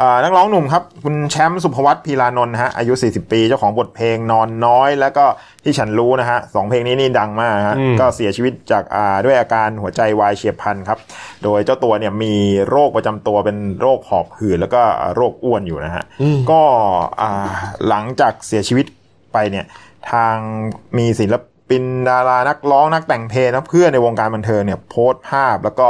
[0.00, 5.24] อ่านักร้องหนุ่มครับ คุณแชมป์สุภวัตพีลานนท์ฮะอายุ 40 ปีเจ้าของบทเพลงนอนน้อย แล้วก็
[5.64, 10.98] ที่ฉันรู้นะฮะสองเพลงนี้นี่ดังมากฮะอืมก็เสียชีวิตจากอ่าด้วยอาการหัวใจวายเฉียบพลันครับ
[11.44, 12.34] โดยเจ้าตัวเนี่ยมี
[12.68, 14.82] โรคประจำตัวเป็นโรคหอบหืดแล้วก็
[15.14, 16.60] โรคอ้วนอยู่นะฮะอืมก็
[17.20, 17.48] อ่า
[17.88, 18.86] หลังจากเสียชีวิต
[19.32, 19.64] ไปเนี่ย
[20.10, 20.36] ทาง
[20.98, 21.46] มีศิลปิ
[21.80, 25.88] นดารานักร้องนักแต่งเพลงนะเพื่อนในวงการบันเทิงเนี่ยโพสต์ภาพแล้วก็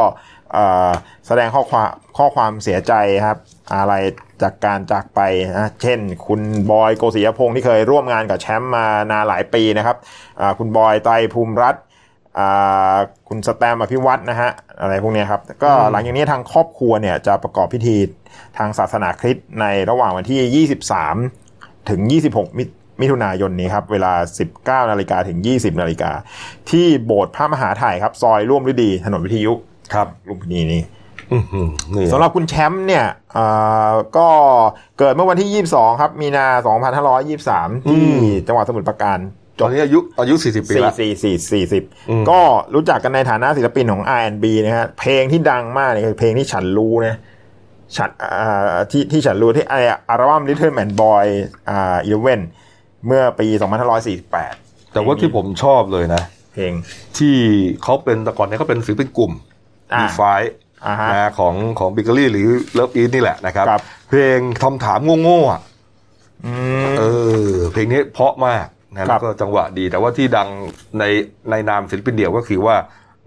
[0.57, 0.91] อ่า
[1.27, 2.93] แสดงข้อความข้อความเสียใจ
[3.27, 3.39] ครับ
[3.74, 3.95] อะไร
[4.43, 5.20] จากการจากไป
[5.59, 9.97] นะเช่น คุณบอยโกศิยพงศ์ที่เคยร่วมงานกับแชมป์มานานหลายปีนะครับ
[10.41, 11.83] อ่าคุณบอยไตรภูมิรัตน์
[12.39, 12.97] อ่า
[13.29, 14.51] คุณสแตมอภิวัตนะฮะ
[14.81, 17.97] อะไรพวกเนี้ยครับก็หลังจากนี้ทางครอบครัวเนี่ยจะประกอบพิธี
[18.59, 20.66] ทางศาสนาคริสต์ในระหว่างวันที่
[21.33, 22.01] 23 ถึง
[22.33, 22.59] 26
[23.01, 24.12] มิมิถุนายนนี้ครับ เวลา
[24.84, 26.11] 19 นาฬิกาถึง 20 นาฬิกา
[26.70, 29.53] ที่โบสถ์พระมหาไถ่ายครับ ซอยร่วมฤดี ถนนวิทยุ
[29.94, 30.82] ครับลุมพินีนี่
[31.32, 33.47] อื้อหือนี่สำหรับคุณแชมป์เนี่ยเอ่
[33.90, 34.28] อก็
[34.99, 36.47] เกิดเมื่อวันที่ 22 ครับ มีนา
[37.16, 38.07] 2523 ที่
[38.47, 39.18] จังหวัดสมุทรปราการ
[39.61, 42.40] ตอนนี้อายุอายุสี่สิบปีสี่แล้วสี่สี่สี่สิบอืมก็
[42.74, 47.16] รู้จักกันในฐานะศิลปินของ R&B นะฮะเพลงที่ดังมากเนี่ยคือเพลงที่ฉันรู้นะ
[47.97, 49.74] ฉันอ่าที่ที่ฉันรู้ที่ไอ
[50.09, 51.26] อัลบั้ม Little Man Boy
[51.70, 52.40] อ่าอีเวน
[53.07, 53.46] เมื่อปี
[54.20, 56.22] 2548 แต่ว่าที่ผมชอบเลยนะ
[56.54, 56.72] เพลง
[57.18, 57.36] ที่
[57.82, 59.32] เขาเป็นแต่ก่อนเนี่ยเขาเป็นศิลปินกลุ่ม
[59.94, 60.20] อ่ามีไฟ
[60.86, 65.61] อ่าฮะนะของของบิเกอรี่หรือ Love Is นี่แหละนะครับครับเพลงคำถามโง่ๆอะ
[66.44, 66.52] อื
[66.84, 67.02] มเอ
[67.48, 70.48] อ เพลงนี้เพราะมากนะแล้วก็จังหวะดี แต่ว่าที่ดัง
[70.98, 71.04] ใน
[71.50, 72.76] ในนามศิลปินเดี่ยวก็คือว่า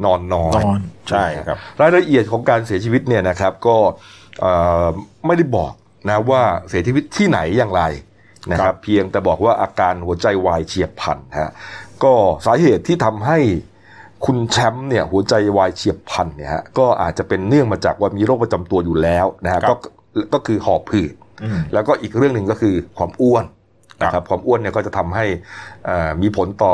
[0.06, 3.76] นอนน้อยนอนใช่ครับ รายละเอียดของการเสียชีวิตเนี่ยนะครับ ก็
[5.26, 5.74] ไม่ได้บอก
[6.10, 7.84] นะว่าเสียชีวิตที่ไหนอย่างไร
[8.52, 11.52] นะครับเพียงแต่บอกว่าอาการหัวใจวายเฉียบพลันฮะ
[12.04, 12.14] ก็
[12.46, 13.40] สาเหตุที่ทำให้
[14.26, 19.74] คุณแชมป์เนี่ยหัวใจวายเฉียบพลันเนี่ยฮะก็อาจจะเป็นเนื่องมาจากว่ามีโรคประจำตัวอยู่แล้วนะฮะก็
[20.34, 21.14] ก็คือหอบผืด
[21.74, 23.46] แล้วก็อีกเรื่องหนึ่งก็คือความอ้วน
[24.02, 25.26] นะครับความอ้วนเนี่ยก็จะทำให้
[26.22, 26.74] มีผลต่อ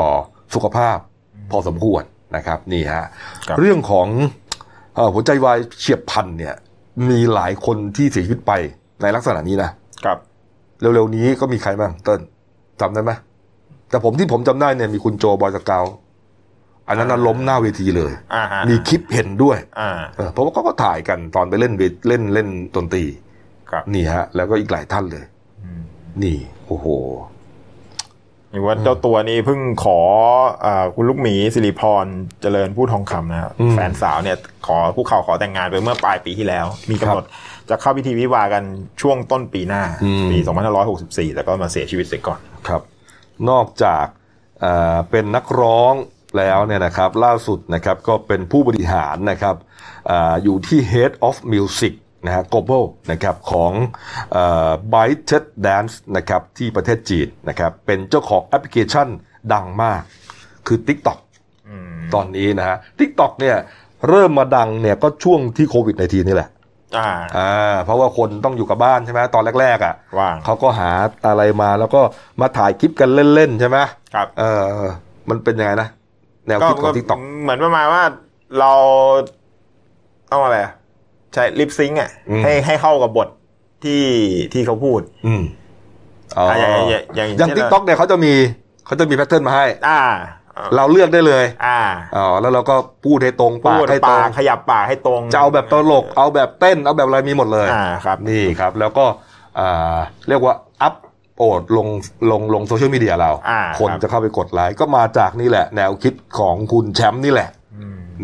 [0.54, 0.98] สุขภาพ
[1.50, 2.02] พอสมควร
[2.36, 3.04] นะครับนี่ฮะ
[3.58, 4.08] เรื่องของ
[5.14, 6.54] หัวใจวายเฉียบพลันเนี่ย
[7.08, 8.52] มีหลายคนที่เสียชีวิตไป
[9.02, 9.70] ในลักษณะนี้นะ
[10.04, 10.18] ครับ
[10.80, 12.20] เร็วๆนี้ก็มีใครบ้างเติ้ล
[12.80, 13.12] จำได้ไหม
[13.90, 15.80] แต่ผมที่ผมจำได้เนี่ยมีคุณโจบอยสเกา
[16.88, 18.12] อันนั้นล้มหน้าเวทีเลย
[18.68, 19.58] มีคลิปเห็นด้วย
[20.32, 21.72] เพราะว่าเขาก็ถ่ายกันตอนไปเล่น
[22.08, 23.04] เล่นเล่นดนตรี
[23.94, 25.24] นี่ฮะ แล้วก็อีกหลายท่านเลย
[26.22, 26.86] นี่โอ้โห
[28.50, 29.98] อย่างว่าเจ้าตัวนี้เพิ่งขอ
[30.66, 32.06] อคุณลูกหมีสิริพร
[32.42, 37.24] เจริญผู้ทองคำนะแฟนสาวเนี่ย ขอผู้เขาขอแต่งงานไปเมื่อปลายปีที่แล้ว มีกำหนด
[37.70, 38.64] จะเข้าพิธีวิวากัน
[39.00, 39.82] ช่วงต้นปีหน้า
[40.30, 40.38] ปี
[40.86, 42.82] 2564 แต่ก็มาเสียชีวิตเสียก่อนครับ
[43.50, 44.06] นอกจาก
[45.10, 45.94] เป็นนักร้อง
[46.38, 49.56] แล้วเนี่ยนะครับล่าสุดนะครับก็เป็นผู้บริหารนะครับ
[50.10, 50.12] อ
[50.42, 51.94] อยู่ที่ Head of Music
[52.26, 53.72] นะฮะ global นะครับของ
[54.92, 55.34] Byte
[55.66, 59.08] Dance นะครับที่ประเทศจีนนะครับเป็นเจ้าของแอปพลิเคชัน
[59.52, 60.02] ดังมาก
[60.66, 61.18] คือ TikTok
[62.14, 63.56] ตอนนี้นะฮะ TikTok เนี่ย
[64.08, 66.50] เริ่มมาดังเนี่ยก็ช่วงที่โควิดในทีนี่แหละ
[66.96, 70.90] อ่าอ่าเพราะว่าคนต้องอยู่กับบ้านใช่ไหมตอนแรกๆอะว่างเขาก็หา
[71.26, 72.00] อะไรมาแล้วก็
[72.40, 73.78] มาถ่ายคลิปกันเล่นๆใช่ไหม
[74.14, 74.84] ครับเออ
[75.30, 75.88] มันเป็นยังไงนะ
[76.46, 78.02] แนวคิดของทิกตอกเหมือนประมาณว่า
[78.58, 78.72] เรา
[80.30, 80.58] ต้องอะไร
[81.34, 82.10] ใช้ลิปซิงอะ
[82.42, 83.28] ให้ให้เข้ากับบท
[83.84, 84.02] ที่
[84.52, 85.42] ที่เขาพูด อืม
[86.36, 86.72] อ๋ออย่าง
[87.16, 88.32] อย่างอย่าง TikTokเนี่ยเขาจะมี
[88.86, 90.00] เขาจะมี pattern มาให้ อ่า
[90.76, 91.80] เราเลือกได้เลย อ่า
[92.16, 99.06] อ๋อแล้วเราก็พูดให้ตรงปากให้ตรงขยับปากให้ตรงจะเอาแบบตลกเอาแบบเต้นเอาแบบอะไรมีหมดเลยอ่าครับนี่ครับ แล้วก็
[99.58, 99.98] อ่า
[100.28, 100.94] เรียกว่าอัพ
[101.38, 101.88] โอดลง
[102.30, 103.30] ลงลงโซเชียลมีเดียเรา
[103.78, 107.50] คนจะเข้าไปกดไลค์ก็มาจากนี่แหละ แนวคิดของคุณแชมป์นี่แหละ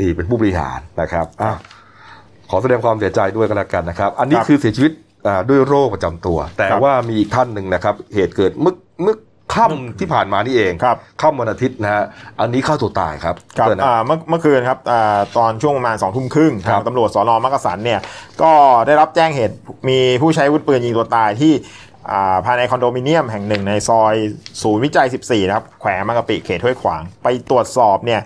[0.01, 1.53] นี่เป็นผู้บริหารนะครับอะ
[2.51, 4.93] ขอแสดงความเสียใจด้วยกันแล้วกันนะครับ อันนี้คือเสียชีวิต
[5.49, 8.77] ด้วยโรคประจำตัว แต่ว่ามีอีกท่านหนึ่งนะครับ เหตุเกิดมึก
[9.07, 9.19] มึก
[9.55, 12.05] ค่ำที่ผ่านมานี่เองครับค่ำวันอาทิตย์นะฮะ
[12.41, 13.69] อันนี้เข้าตัวตายครับครับ
[14.07, 14.79] เมื่อเมื่อคืนครับ
[15.39, 18.01] ตอนช่วงประมาณสองทุ่มครึ่งทางตำรวจสอนอมักกะสันเนี่ย
[18.43, 18.53] ก็
[18.87, 19.57] ได้รับแจ้งเหตุ
[19.89, 21.53] มีผู้ใช้วุธปืนยิงตัวตายที่
[22.45, 24.15] ภายในคอนโดมิเนียมแห่งหนึ่งในซอย
[24.63, 28.21] ศูนย์วิจัย 14 นะครับ แขวงมังกะปิเขตห้วยขวาง ไปตรวจสอบเนี่ย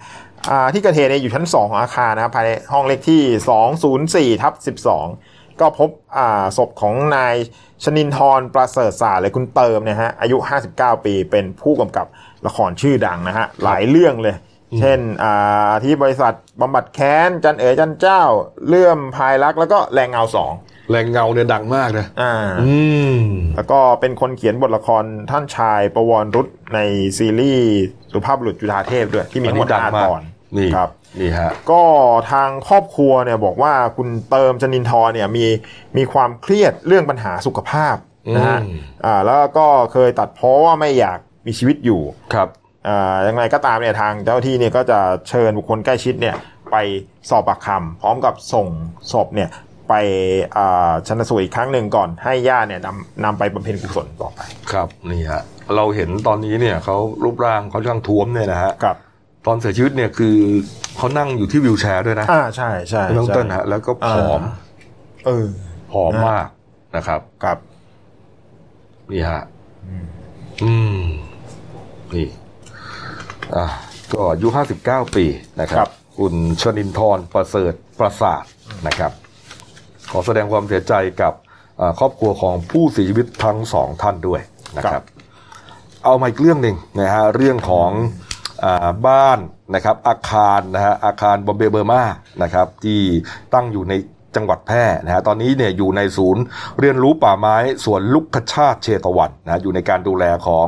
[0.73, 5.91] ที่เกิดเหตุอยู่ชั้น 2 ของอาคารนะครับภายในห้องเลขที่ 204ทับ12 ก็พบ
[6.59, 7.35] ศพของนาย
[7.85, 10.37] ชนินทรประเสริฐศาสตร์เลยคุณเติมเนี่ยฮะอายุ
[10.73, 12.07] 59 ปีเป็นผู้กำกับ
[12.47, 14.37] ละครชื่อดังนะฮะหลายเรื่องเลย
[14.79, 14.99] เช่น
[15.85, 18.23] ที่บริษัทบำบัดแค้น จันเอ๋จันเจ้า
[18.67, 20.53] เลื่อมพายรัก แล้วก็แรงเงาสอง
[20.91, 22.33] แรงเงาเนี่ยดังมากนะอ่า
[22.63, 22.77] อื
[23.17, 23.19] ม
[23.57, 26.81] แล้วก็เป็นคนเขียนบทละครท่านชายประวรรุษใน
[27.19, 27.69] ซีรีส์
[28.13, 30.21] สุภาพบุรุษจุฬาเทพด้วย ที่มีทั้งหมดห้าตอน
[30.57, 30.89] นี่ครับ
[31.21, 31.83] นี่ฮะก็
[32.33, 35.47] ทางครอบครัวเนี่ยบอกว่าคุณเติมชนินทร์เนี่ยมี
[35.97, 37.97] มีความเครียดเรื่องปัญหาสุขภาพ
[38.37, 38.59] นะฮะ
[39.05, 42.01] อ่าแล้วก็เคยตัดเพราะว่าไม่อยากมีชีวิตอยู่
[42.35, 42.49] ครับ
[42.89, 44.99] อ่ายังไงก็ตามเนี่ยทางเจ้าที่เนี่ยก็จะ
[45.29, 46.37] เชิญบุคคลใกล้ชิดเนี่ย
[46.71, 46.77] ไป
[47.29, 48.67] สอบปากคำพร้อมกับส่ง
[49.13, 49.51] ศพเนี่ย
[49.89, 49.95] ไป
[51.07, 54.41] ชันสูตรอีกครั้งหนึ่งก่อนให้ญาติเนี่ยนำนำไปบำเพ็ญกุศลต่อไป
[54.73, 55.43] ครับนี่ฮะ
[55.77, 58.97] เราเห็นตอนนี้เนี่ยเขารูปร่างเขาช่างท้วมเนี่ยนะฮะครับ
[59.47, 60.37] ตอนเสียชีวิตเนี่ยคือ
[60.97, 64.41] เขานั่งอยู่ที่วิวแชร์ด้วยนะอ่าใช่ใช่น้องต้นฮะแล้วก็ผอม
[65.27, 65.47] เออ
[65.93, 66.47] ผอมมาก
[66.97, 67.59] นะครับครับ
[69.11, 69.43] นี่ฮะ
[70.63, 71.01] อืม
[72.15, 72.29] นี่
[73.55, 73.67] อ่า
[74.13, 75.25] ก็อายุห้าสิบเก้าปี
[75.61, 75.89] นะครับ
[76.19, 78.45] คุณชนินทร์ประเสริฐประสาท
[78.87, 79.13] นะครับ
[80.11, 81.33] ขอแสดงความเสียใจกับ
[81.99, 84.41] ครอบครัวของผู้เสียชีวิตทั้งสองท่านด้วย
[84.77, 85.03] นะครับ
[86.05, 88.26] เอามาอีกเรื่องหนึ่งนะฮะเรื่องของอ
[89.07, 89.39] บ้าน
[89.75, 92.03] นะครับอาคารนะฮะอาคารบอมเบเบอร์มา
[92.43, 93.01] นะครับที่
[93.55, 93.95] ตั้งอยู่ใน
[94.37, 96.43] จังหวัดแพร่นะฮะตอนนี้เนี่ยอยู่ในศูนย์
[96.81, 100.67] เรียนรู้ป่าไม้สวนลุกขชาติเชตวันนะอยู่ในการดูแลของ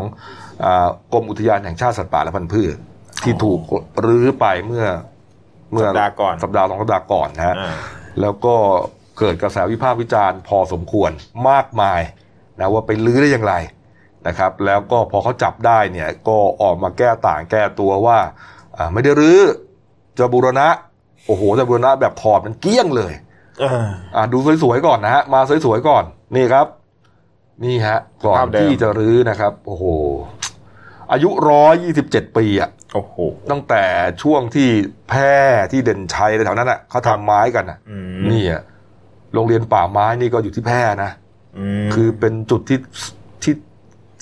[1.12, 2.74] กรมอุทยานแห่งชาติสัตว์ป่าและพันธุ์พืช
[3.24, 3.60] ที่ถูก
[4.06, 4.86] รื้อไปเมื่อ
[5.72, 7.56] เมื่อสัปดาห์ก่อนสัปดาห์สองสัปดาห์ก่อนนะฮะ
[8.20, 8.54] แล้วก็
[9.18, 11.10] เกิดกระแสวิพากษ์วิจารณ์พอสมควร
[11.48, 12.00] มากมาย
[12.58, 13.54] นะว่าไปลื้อได้อย่างไร
[14.28, 18.18] นะครับแล้วก็พอเขาจับได้เนี่ยก็ออกมาแก้ต่างแก้ตัวว่า
[18.92, 19.40] ไม่ได้รื้อ
[20.18, 20.68] จะบูรณะ
[21.26, 23.12] โอ้โหจะบูรณะแบบถอดมันเกี้ยงเลย
[24.16, 26.04] อ่าดูสวยๆก่อนนะฮะมาสวยๆก่อน
[26.36, 26.66] นี่ครับ
[27.64, 29.84] นี่ฮะ ก่อนที่จะรื้อนะครับ โอ้โห
[31.12, 33.16] อายุร้อยยี่สิบเจ็ดปีอะโอ้โห
[33.50, 33.84] ตั้งแต่
[34.22, 34.68] ช่วงที่
[35.08, 35.36] แพร่
[35.72, 38.62] ที่เด่นชัยแถวนั้นอะเขาทำไม้กันอะอืมนี่อะ
[39.34, 41.10] โรงเรียนป่าไม้นี่ก็อยู่ที่แพร่นะ
[41.84, 42.78] มคือเป็นจุดที่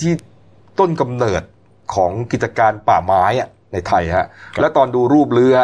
[0.00, 0.12] ที่ที่
[0.78, 1.42] ต้นกำเนิด
[1.94, 4.26] ของกิจการป่าไม้อะในไทยฮะ
[4.60, 5.56] และตอนดูรูปเรือ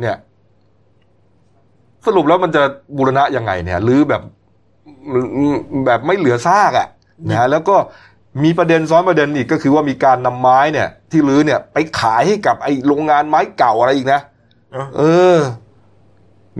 [0.00, 0.16] เนี่ย
[2.06, 2.62] สรุปแล้วมันจะ
[2.96, 4.22] บูรณะยังไงเนี่ยหรือแบบ
[5.86, 6.88] แบบไม่เหลือซากอะ่ะ
[7.28, 7.76] นะฮะแล้วก็
[8.44, 14.20] มีประเด็นซ้อนประเด็นอีกก็คือว่ามีการนำไม้เนี่ย ที่รื้อเนี่ย ไปขายให้กับไอ้โรงงานไม้เก่าอะไรอีกนะ
[14.96, 15.02] เอ
[15.36, 15.38] อ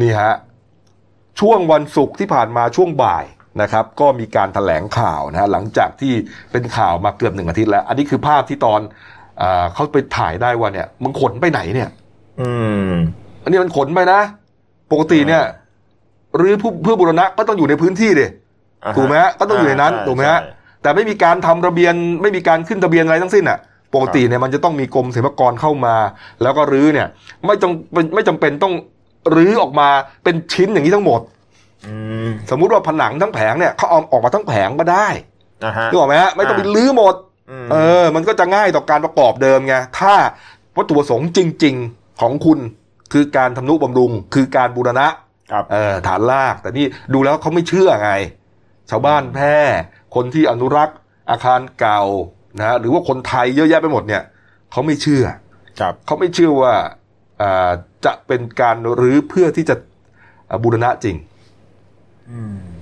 [0.00, 0.34] นี่ฮะ
[1.40, 3.24] ช่วงวันศุกร์ที่ผ่านมาช่วงบ่าย
[3.62, 6.12] นะครับก็มีการถแถลงข่าวนะฮะหลังจากที่
[6.52, 8.80] เป็นข่าวมาเกือบหนึ่งอาทิตย์แล้ว อันนี้คือภาพที่ตอน
[9.40, 11.88] อาเขาไปถ่ายได้ว่าเนี่ยมึงขนไปไหนเนี่ย
[12.40, 12.50] อื
[12.88, 12.90] ม
[13.42, 14.20] อันนี้มันขนไปนะ
[14.92, 15.42] ปกติเนี่ย
[16.36, 18.26] หรือผู้เพื่อบุรณะก็ต้องอยู่ในพื้นที่ดิ
[18.84, 20.52] อ่าฮะถูกไหมฮะก็ต้องอยู่ในนั้นอ่าถูกไหมฮะใช่
[20.82, 23.58] แต่ไม่มีการทำระเบียนไม่มีการขึ้นทะเบียนอะไรทั้งสิ้นอะ
[23.94, 25.96] ปกติเนี่ยมันจะต้องมีกรมศิลปากรเข้ามา
[26.42, 27.06] แล้วก็รื้อเนี่ย
[27.46, 28.74] ไม่จำไม่จำเป็นต้อง
[29.36, 29.88] รื้อออกมา
[30.24, 31.32] เป็นชิ้นอย่างนี้ทั้งหมดอืม
[32.50, 35.08] สมมุติว่าผนังทั้งแผงเนี่ยเขาเอาออกมาทั้งแผงก็ได้
[35.64, 37.14] นะฮะนึกออกไหมฮะไม่ต้องไปรื้อหมด
[37.50, 40.14] อืมเออ มันก็จะง่ายต่อการประกอบเดิมไงถ้า
[40.76, 42.58] วัตถุประสงค์จริง ๆของคุณ
[43.12, 45.06] คือการทำนุบำรุง คือการบูรณะ
[45.52, 48.12] ครับเออฐานราก แต่นี่ดูแล้วเขาไม่เชื่อไง
[48.90, 49.56] ชาวบ้านแพร่
[50.14, 50.96] คนที่อนุรักษ์
[51.30, 52.02] อาคารเก่า
[52.58, 54.22] นะฮะหรือว่าคนไทยเยอะแยะไปหมดเนี่ย
[54.72, 55.24] เขาไม่เชื่อ
[55.80, 56.74] ครับเขาไม่เชื่อว่า
[57.42, 57.70] อ่า
[58.04, 59.74] จะเป็นการรื้อเพื่อที่จะ
[60.48, 61.16] อ่าบูรณะจริง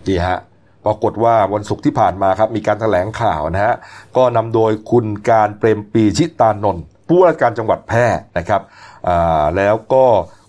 [0.08, 0.38] นี่ฮะ
[0.84, 3.74] ปรากฏว่าวันศุกร์ที่ผ่านมาครับ มีการแถลงข่าวนะฮะ
[4.16, 8.06] ก็นำโดยคุณการเปรมปีชิตานนท์ผู้ว่าการจังหวัดแพร่
[8.38, 8.62] นะครับ
[9.56, 10.04] แล้วก็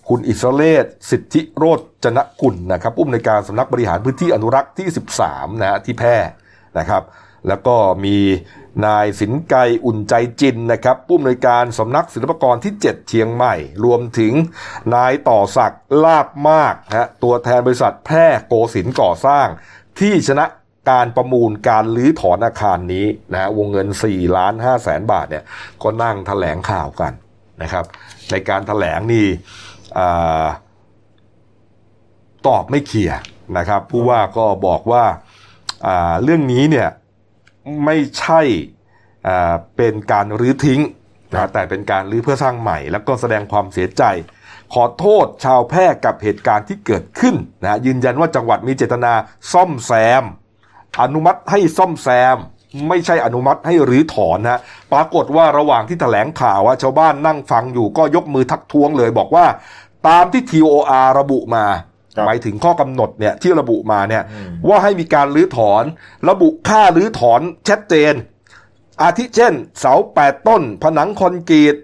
[0.08, 1.64] คุณอิสระเลศสิทธิโร
[2.04, 4.88] จนกุลนะครับผู้อำนวยการสำนักบริหารพื้นที่อนุรักษ์ที่
[5.24, 6.16] 13นะฮะที่แพร่
[6.78, 7.02] นะครับ
[7.48, 8.16] แล้วก็มี
[8.86, 9.54] นายสินไก
[9.86, 14.32] อุ่นใจจินนะครับผู้อำนวยการสำนักศิลปากรที่ 7 เชียงใหม่ รวมถึง
[14.94, 19.46] นายต่อศักดิ์ลาบมากฮะตัวแทนบริษัทแพร่โกสินก่อสร้าง
[20.00, 20.44] ที่ชนะ
[20.90, 25.44] การประมูลการลื้อถอนอาคารนี้นะวงเงิน4ล้าน5แสนบาทเนี่ย
[25.82, 27.12] ก็นั่งแถลงข่าวกัน
[27.62, 27.84] นะครับ
[28.30, 29.26] ในการแถลงนี่
[32.46, 33.18] ตอบไม่เคลียร์
[33.58, 35.04] นะครับผู้ว่าก็บอกว่า
[36.22, 36.88] เรื่องนี้เนี่ย
[37.84, 38.40] ไม่ใช่
[39.26, 40.80] อ่าเป็นการรื้อทิ้ง
[41.34, 44.02] นะแต่เป็นการรื้อเพื่อสร้างใหม่ แล้วก็แสดงความเสียใจ
[44.74, 47.34] ขอโทษชาวแพร่กับเหตุการณ์ที่เกิดขึ้น
[47.64, 49.12] นะยืนยันว่าจังหวัดมีเจตนา
[49.52, 49.92] ซ่อมแซ
[50.22, 50.24] ม
[51.00, 52.36] อนุมัติให้ซ่อมแซม
[52.88, 54.60] ไม่ใช่อนุมัติให้รื้อถอนนะ
[54.92, 59.46] ปรากฏว่าระหว่างที่แถลงข่าวว่าชาวบ้านนั่งฟังอยู่ก็ยกมือทักท้วงเลยบอกว่า
[60.08, 61.93] ตามที่ TOR ระบุมาครับ
[62.26, 64.22] หมายถึงข้อกำหนดเนี่ยที่ระบุมาเนี่ย
[64.68, 65.84] ว่าให้มีการรื้อถอน
[66.28, 68.14] ระบุค่ารื้อถอนชัดเจน
[69.02, 71.76] อาทิเช่น เสาแปดต้น ผนังคอนกรีต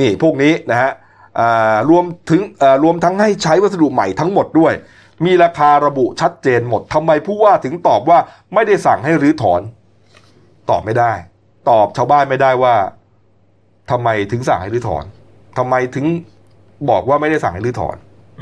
[0.00, 0.92] นี่พวกนี้นะฮะ
[1.38, 4.72] อ่ารวมถึงอ่ารวมทั้งให้ใช้วัสดุใหม่ทั้งหมดด้วย
[5.24, 8.18] มีราคาระบุชัดเจนหมดทำไมผู้ว่าถึงตอบว่า
[8.54, 9.60] ไม่ได้สั่งให้รื้อถอน
[10.70, 11.12] ตอบไม่ได้
[11.70, 12.74] ตอบชาวบ้านไม่ได้ว่า
[13.90, 15.04] ทำไมถึงสั่งให้รื้อถอน
[15.58, 16.06] ทำไมถึง
[16.90, 17.96] บอกว่าไม่ได้สั่งให้รื้อถอน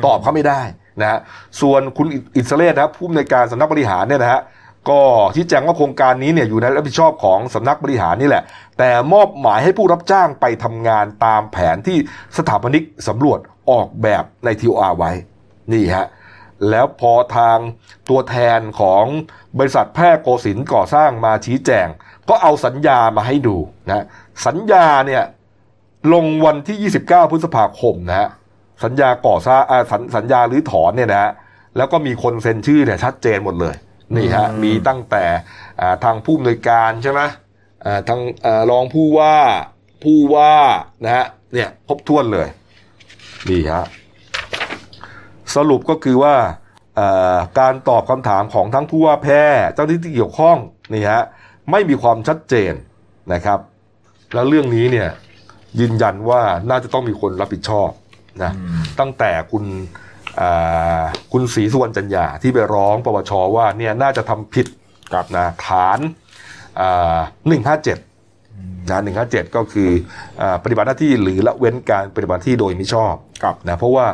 [0.07, 0.63] ตอบเขาไม่ได้
[1.01, 1.19] นะฮะ
[1.61, 4.43] ส่วนคุณอิสระเลศนะครับผู้อำนวยการสำนักบริหารเนี่ยนะฮะ
[4.91, 5.01] ก็
[5.35, 8.43] ชี้แจงว่าโครงการนี้เนี่ยอยู่ในรับผิดชอบของสำนักบริหารนี่แหละ
[8.79, 11.99] แต่มอบหมายให้ผู้รับจ้างไปทำงานตามแผนที่
[12.37, 13.39] สถาปนิกสำรวจ
[13.71, 15.11] ออกแบบในทีอาไว้
[15.73, 16.07] นี่ฮะ
[16.71, 17.59] แล้วพอทาง
[18.09, 19.05] ตัวแทนของ
[19.59, 21.87] บริษัทแพร่โกสินก่อสร้างมาชี้แจง
[22.29, 23.57] ก็เอาสัญญามาให้ดู
[23.89, 24.05] นะ
[24.47, 25.23] สัญญาเนี่ย
[26.13, 28.29] ลงวันที่ 29 พฤษภาคมนะฮะ
[28.85, 31.33] สัญญาก่อสร้างอ่าสัญสัญญาหรือถอนเนี่ยนะฮะ
[31.77, 33.75] แล้วก็มีคนเซ็นชื่อเนี่ยชัดเจนหมดเลย
[34.17, 35.25] นี่ฮะมีตั้งแต่
[35.81, 37.21] อ่าทางผู้อำนวยการใช่ไหม
[37.85, 39.37] อ่าทางอ่ารองผู้ว่า
[40.03, 40.55] ผู้ว่า
[41.05, 42.49] นะฮะเนี่ยครบถ้วนเลย
[43.49, 43.85] นี่ฮะ
[45.57, 46.35] สรุปก็คือว่า
[46.97, 50.57] เอ่อการตอบคำถามของทั้งผู้ว่าแพร่เจ้าหน้าที่ที่เกี่ยวข้อง
[50.93, 51.23] นี่ฮะ
[51.71, 52.73] ไม่มีความชัดเจน
[53.33, 53.59] นะครับ
[54.35, 55.09] แล้วเรื่องนี้เนี่ย
[55.81, 57.89] ยืนยันว่าน่าจะต้องมีคนรับผิดชอบ
[58.45, 58.53] นะ
[59.01, 59.65] ตั้งแต่คุณ
[60.41, 64.67] อ่าคุณศรีสุวรรณจันยาที่ไปร้องปปชว่าเนี่ยน่าจะทำผิด
[65.15, 65.99] กับนะฐาน
[67.49, 67.99] หนึ่งห้าเจ็ด
[68.91, 69.91] นะหนึ่งห้าเจ็ดก็คือ
[70.43, 73.15] อาปฏิบัติหน้าที่หรือละเว้นการปฏิบัติหน้าที่โดยมิชอบ
[73.69, 74.07] นะเพราะว่า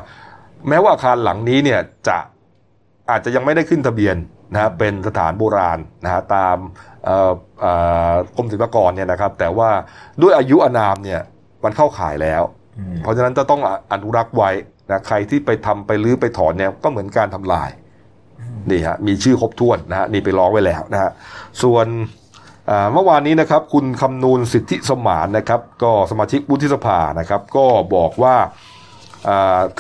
[0.69, 2.19] แม้ว่าอาคารหลังนี้เนี่ยจะ
[3.11, 4.17] อาจจะยังไม่ได้ขึ้นทะเบียน
[4.53, 6.57] นะฮะเป็นสถานโบราณนะฮะตาม
[7.05, 7.73] เอ่อเอ่
[8.13, 9.71] อกรมศิลปากรเนี่ยนะครับ แต่ว่า
[10.23, 11.21] ด้วยอายุอานามเนี่ย
[11.65, 12.43] มันเข้าข่ายแล้ว
[13.03, 13.61] เพราะฉะนั้นจะต้อง
[13.93, 14.51] อนุรักษ์ไว้
[14.91, 17.71] นะใครที่ไปทำไปรื้อไปถอนเนี่ยก็เหมือนการทำลาย
[18.71, 21.11] นี่ฮะมีชื่อครบถ้วนนะฮะนี่ไปร้องไว้แล้วนะฮะ
[21.63, 21.87] ส่วน
[22.93, 28.37] เมื่อวานนี้นะครับ คุณคำนูนสิทธิสมานนะครับ ก็สมาชิกวุฒิสภานะครับ ก็บอกว่า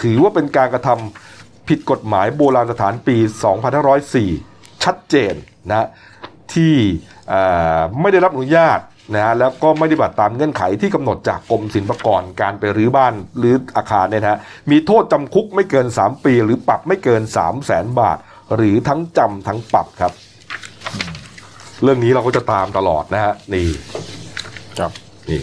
[0.02, 3.16] ถือว่าเป็นการกระทำผิดกฎหมายโบราณสถานปี
[4.00, 5.34] 2504 ชัดเจน
[5.70, 5.88] นะ
[6.54, 6.74] ที่
[8.00, 8.78] ไม่ได้รับอนุญาต
[9.12, 14.38] นะแล้วก็ไม่ได้บัติตามเงื่อนไขที่กำหนดจากกรมศิลปากรการไปรื้อบ้านหรืออาคารเนี่ยนะ
[14.70, 18.18] มีโทษจำคุกไม่เกิน 3 ปี หรือปรับไม่เกิน 3 0 0แสนบาท
[18.56, 20.12] หรือทั้งจำทั้งปรับครับ
[21.82, 23.68] เรื่องนี้เราก็จะตามตลอดนะฮะนี่
[24.78, 24.92] ครับ
[25.30, 25.42] นี่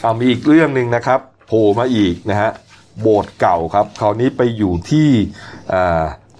[0.00, 2.50] เอามีอีกเรื่องหนึ่งนะครับโผล่มาอีกนะฮะ
[3.02, 5.08] โบสถ์เก่าครับ คราวนี้ไปอยู่ที่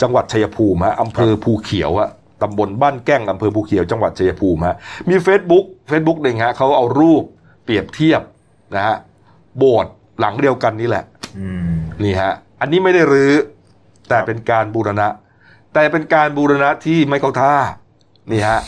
[0.03, 2.11] จังหวัดชัยภูมิฮะอำเภอภูเขียวฮะ
[2.43, 4.77] ตำบลบ้านแก้งอำเภอภูเขียวจังหวัดชัยภูมิฮะ
[5.09, 7.23] มี Facebook Facebook หนึ่งฮะเขาเอารูป
[7.65, 8.23] เปรียบเทียบ
[8.77, 8.97] นะฮะ
[9.59, 11.05] โบสถ์หลังเดียวกันนี่แหละ
[12.05, 13.33] นี่ฮะอันนี้ไม่ได้รื้อ
[14.09, 15.09] แต่เป็นการบูรณะ
[15.75, 17.55] แต่เป็นการบูรณะที่ไม่เข้าท่า
[18.33, 18.61] นี่ฮะ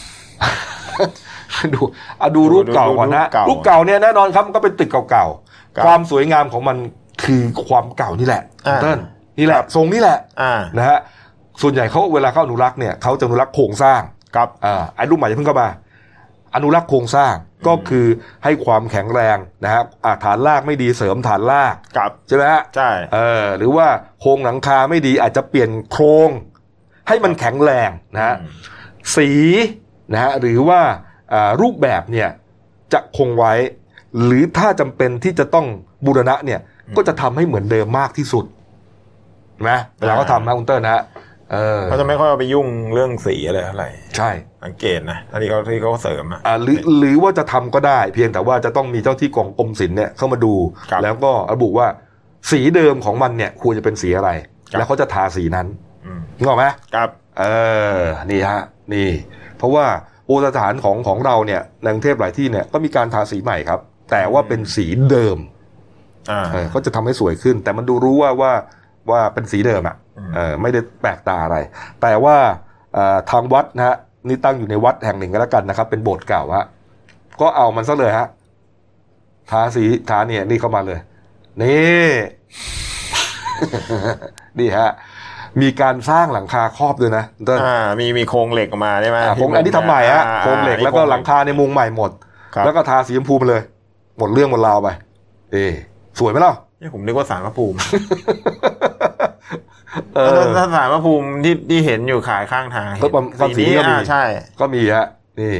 [1.74, 1.80] ดู
[2.18, 6.76] เอาดูรูปเก่าก่อนนะรูปเก่าเนี่ยแน่นอนครับก็เป็นตึกเก่าๆความสวยงามของมัน
[7.24, 8.42] คือความเก่านี่แหละ
[8.82, 8.98] เต้น
[9.38, 10.18] นี่แหละทรงนี่แหละ
[10.78, 10.98] นะฮะ
[11.62, 14.00] ส่วนใหญ่เขาเวลาเขาอนุรักษ์เนี่ยเขาจะอนุรักษ์โครงสร้าง
[14.36, 15.68] ครับอ่าไอ้รูปใหม่จะเพิ่งเข้ามา
[16.54, 17.34] อนุรักษ์โครงสร้าง
[17.66, 18.06] ก็คือ
[18.44, 19.82] ให้ความแข็งแรงนะฮะ
[20.24, 23.86] ฐานรากไม่ดีเสริมฐานรากครับใช่ไหมฮะใช่เออหรือว่า
[24.20, 26.30] โครงหลังคาไม่ดีอาจจะเปลี่ยนโครง
[27.08, 28.34] ให้มันแข็งแรงนะฮะ
[29.16, 29.30] สี
[30.12, 30.80] นะฮะหรือว่า
[31.60, 32.28] รูปแบบเนี่ย
[32.92, 33.54] จะคงไว้
[34.24, 35.66] หรือถ้าจำเป็นที่จะต้อง
[36.06, 36.60] บูรณะเนี่ย
[36.96, 38.44] ก็จะทำให้เหมือนเดิมมากที่สุด
[39.68, 41.02] นะเวลาเขาทำนะคุณเตอร์นะ
[41.86, 43.84] เขาจะไม่ค่อยไปยุ่งเรื่องสีอะไรอะไร
[44.16, 44.30] ใช่
[44.64, 50.54] สังเกตนะอันนี้เขาที่เขาเสริมอะหรือหรือว่าจะทำก็ได้ เพียงแต่ว่าจะต้องมีเจ้าที่กองกรมศิลป์เนี่ยเข้ามาดู
[51.02, 51.86] แล้วก็ระบุว่า
[52.50, 54.30] สีเดิมของมันเนี่ยควรจะเป็นสีอะไร
[54.76, 55.66] แล้วเขาจะทาสีนั้น
[56.38, 57.08] นึกออกไหมครับ
[57.40, 57.44] เอ
[57.98, 58.62] อนี่ฮะ
[58.94, 59.08] นี่
[59.58, 59.86] เพราะว่า
[60.26, 63.80] โอสถานของของเราเนี่ยในกรุงเทพหลายที่เนี่ยก็มีการทาสีใหม่ครับ
[64.10, 65.38] แต่ว่าเป็นสีเดิม
[66.30, 66.44] อ่า
[66.74, 68.52] ก็จะทำให้สวยขึ้น แต่มันดูรู้ว่าว่า
[69.12, 69.96] ว่าเป็นสีเดิมอะ
[70.62, 71.56] ไม่ได้แปลกตาอะไร
[72.02, 72.36] แต่ว่า
[73.30, 73.96] ทางวัดนะฮะ
[74.28, 76.66] นี่ตั้งอยู่ในวัดแห่งหนึ่งก็แล้วกันนะครับ เป็นโบสถ์เก่าฮะ
[77.40, 78.26] ก็เอามันซะเลยฮะ
[79.50, 80.98] ทาสีทาเนี่ยนี่เข้ามาเลย
[81.62, 82.10] นี่
[84.58, 84.90] นี่ฮะ
[85.60, 87.58] มีการสร้างหลังคาครอบด้วยนะต้น
[88.00, 92.10] มีมีโครงเหล็กออกมาใช่ไหมโครงอันนี้ทำใหม่ฮะโครงเหล็กแล้วก็หลังคาในมุงใหม่หมด
[92.64, 93.62] แล้วก็ทาสีชมพูไปเลย
[94.18, 94.88] หมดเรื่องหมดราวไป
[95.52, 95.56] เอ
[96.18, 97.76] สวยไหมล่ะนี่ผมนึกว่าสารพระภูมิ
[100.56, 102.90] ถ้าสารพระภูมิที่ที่เห็นอยู่ขายข้างทาง
[103.40, 104.22] สีนี้ก็มีใช่
[104.60, 105.06] ก็มีฮะ
[105.40, 105.54] นี่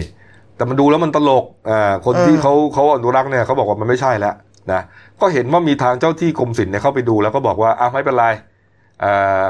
[0.57, 4.35] แต่มันดูแล้วมันตลกอ่าคนที่เขาเขาอนุรักษ์เนี่ยเขาบอกว่ามันไม่ใช่แล้ว
[4.73, 4.81] นะ
[5.21, 8.27] ก็เห็นว่ามีทางเจ้าที่กรมศิลป์เนี่ยเข้าไปดูแล้วก็บอกว่าอ้าไม่เป็นไร
[9.05, 9.43] อ่า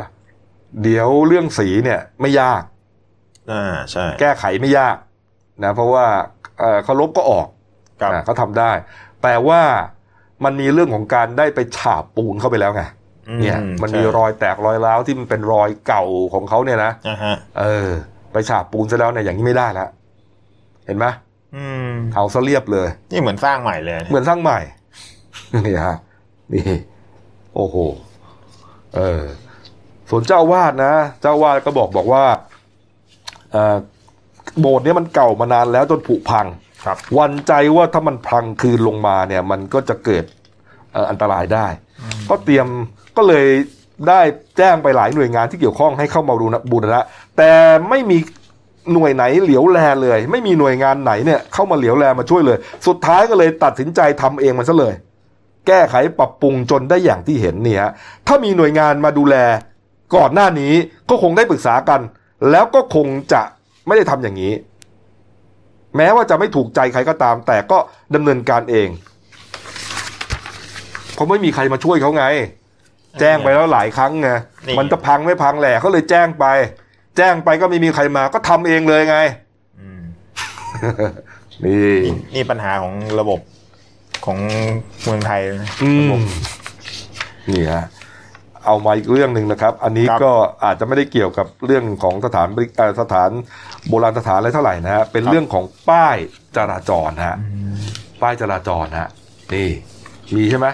[0.83, 2.63] เดี๋ยวเรื่องสีเนี่ยไม่ยาก
[3.53, 4.97] อ่าใช่ แก้ไขไม่ยาก
[5.65, 6.07] นะเพราะว่า
[6.85, 7.47] เขาลบก็ออก
[8.25, 8.73] เขาทำได้
[9.23, 9.61] แต่ว่า
[10.45, 12.83] มันมีเรื่องของการได้ไปฉาบปูนเข้าไปแล้วไง
[13.41, 16.93] เนี่ย มันมีรอยแตกรอยร้าวที่มันเป็นรอยเก่าของเขาเนี่ยนะ
[17.61, 17.89] เออ
[18.33, 19.89] ไปฉาบปูนซะแล้วเนี่ยอย่างนี้ไม่ได้แล้ว
[20.87, 21.07] เห็นไหม
[22.15, 24.61] เอาซะเรียบเลย นี่เหมือนสร้างใหม่เลย เหมือนสร้างใหม่
[25.67, 25.97] นี่ฮะ
[26.53, 26.65] นี่
[27.55, 27.77] โอ้โห
[28.97, 29.23] เออ
[30.11, 32.25] ส่วนเจ้าวาดนะ เจ้าวาดก็บอกบอกว่า
[34.61, 36.47] โบสถ์นี้มันเก่ามานานแล้วจนผุพัง
[36.85, 40.25] ครับ วันใจว่าถ้ามันพังคืนลงมาเนี่ย มันก็จะเกิด
[41.11, 41.67] อันตรายได้
[42.29, 42.67] ก็เตรียม
[43.17, 43.47] ก็เลย
[44.09, 44.21] ได้
[44.59, 47.01] แจ้งไปหลายหน่วยงานที่เกี่ยวข้องให้เข้ามาดูบูรณะ
[47.37, 47.51] แต่
[47.89, 48.19] ไม่มี
[48.93, 54.95] หน่วยไหนเหลียวแลเลย ไม่มีหน่วยงานไหนเนี่ยเข้ามาเหลียวแลมาช่วยเลย สุดท้ายก็เลยตัดสินใจทำเองมันซะเลย
[55.67, 57.85] แก้ไขปรับปรุงจนได้อย่างที่เห็นเนี่ย
[58.27, 59.37] ถ้ามีหน่วยงานมาดูแล
[60.17, 60.73] ก่อนหน้านี้
[61.11, 62.01] ก็คงได้ปรึกษากัน
[62.51, 63.43] แล้วก็คงจะ
[63.87, 64.53] ไม่ได้ทำอย่างนี้
[65.97, 67.79] แม้ว่าจะไม่ถูกใจใครก็ตาม แต่ก็
[68.15, 68.89] ดำเนินการเอง
[71.21, 72.25] เพราะไม่มีใครมาช่วยเขาไง
[73.21, 74.29] แจ้งไปแล้วหลายครั้งไง
[74.79, 76.45] มันจะพังไม่พังแหละเขาเลยแจ้งไป
[77.17, 79.19] แจ้งไปก็ไม่มีใครมาก็ทำเองเลยไง
[81.65, 81.91] นี่
[82.35, 83.41] นี่ปัญหาของระบบ
[84.27, 84.39] ของ
[85.05, 85.41] เมืองไทย
[87.49, 87.85] นี่ฮะ
[88.65, 90.33] เอามาอีกเรื่องหนึ่งนะครับ อันนี้ก็
[90.65, 92.49] อาจจะไม่ได้เกี่ยวกับเรื่องของสถาน
[93.01, 93.31] สถาน
[93.89, 96.17] โบราณสถานอะไรเท่าไหร่นะฮะเป็นเรื่องของป้าย
[96.57, 97.37] จราจรฮะ
[98.23, 99.09] ป้ายจราจรฮะ
[99.55, 99.69] นี่
[100.37, 100.69] มีใช่ไหม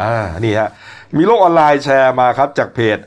[0.00, 0.68] อ่านี่ฮะ
[1.16, 2.98] มีโลกออนไลน์แชร์มาครับจากเพจ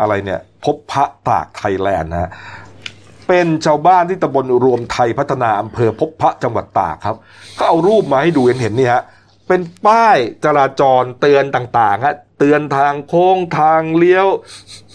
[0.00, 2.30] อะไรเนี่ยพบพระตากไทยแลนด์นะ
[3.28, 7.16] เป็นชาวบ้านที่ตำบลรวมไทยพัฒนาอำเภอพบพระจังหวัดตากครับ
[7.58, 9.02] ก็เอารูปมาให้ดูเห็นเห็นนี่ฮะ
[9.48, 14.26] เป็นป้ายจราจรเตือนต่างๆฮะเตือนทางโค้งทางเลี้ยว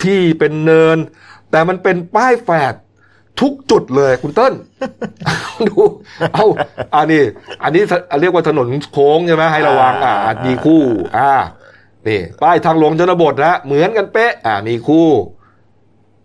[0.04, 0.98] ที่เป็นเนิน
[1.52, 2.74] แต่มันเป็นป้ายแฝด
[3.40, 4.54] ทุกจุดเลยคุณเติ้ล
[5.68, 5.82] ดู
[6.34, 6.46] เอา
[6.96, 7.24] อันนี้
[7.64, 7.84] อันนี้
[8.22, 10.16] เรียกว่าถนนโค้งใช่ไหมให้ระวังอ่า
[10.46, 10.82] มีคู่
[11.18, 11.34] อ่า
[12.08, 15.08] นี่ป้ายทางลงชนบทนะเหมือนกันเป๊ะ อ่ามีคู่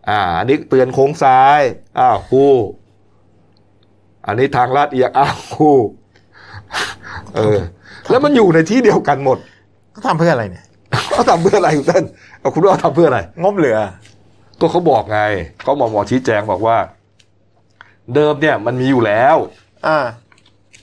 [0.08, 1.60] อ่า อันนี้เตือนโค้งซ้าย
[1.98, 2.52] อ้าวคู่
[4.26, 5.76] อันนี้ทางลาดเอียงอ้าวคู่
[7.36, 7.58] เออ
[8.10, 9.38] แล้วมันอยู่ในที่เดียวกันหมด
[9.92, 10.64] เขาทำเพื่ออะไรเนี่ย
[11.12, 12.04] เขาทำเพื่ออะไรคุณเต้น
[12.40, 13.78] เอาคุณว่าทำเพื่ออะไรงบเหลือ
[14.60, 15.20] ก็เขาบอกไง
[15.62, 16.76] เขาหมอหมอชี้แจงบอกว่า
[18.14, 19.36] เดิมเนี่ยมันมีอยู่แล้ว
[19.86, 19.98] อ่า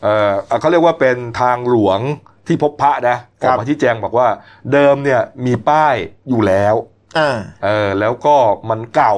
[0.03, 1.99] เออเขาเรียกว่าเป็นทางหลวง
[2.47, 4.28] ที่พบพระนะออกมาชี้แจงบอกว่า
[4.71, 5.95] เดิมเนี่ยมีป้าย
[6.30, 6.76] อยู่แล้ว
[7.17, 7.30] อ่า
[7.63, 8.36] เออแล้วก็
[8.69, 9.15] มันเก่า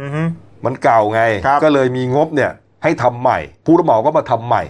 [0.00, 0.22] อือฮึ
[0.64, 1.22] มันเก่าไง
[1.62, 2.50] ก็เลยมีงบเนี่ย
[2.82, 4.62] ให้ทำใหม่ ผู้รับเหมาก็มาทำใหม่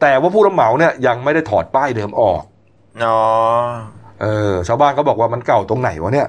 [0.00, 2.42] แต่ว่าผู้รับเหมาเนี่ยยังไม่ได้ถอดป้ายเดิมออก
[3.04, 3.20] อ๋อ
[4.22, 6.28] เออชาวบ้านก็บอกว่ามันเก่าตรงไหนวะเนี่ย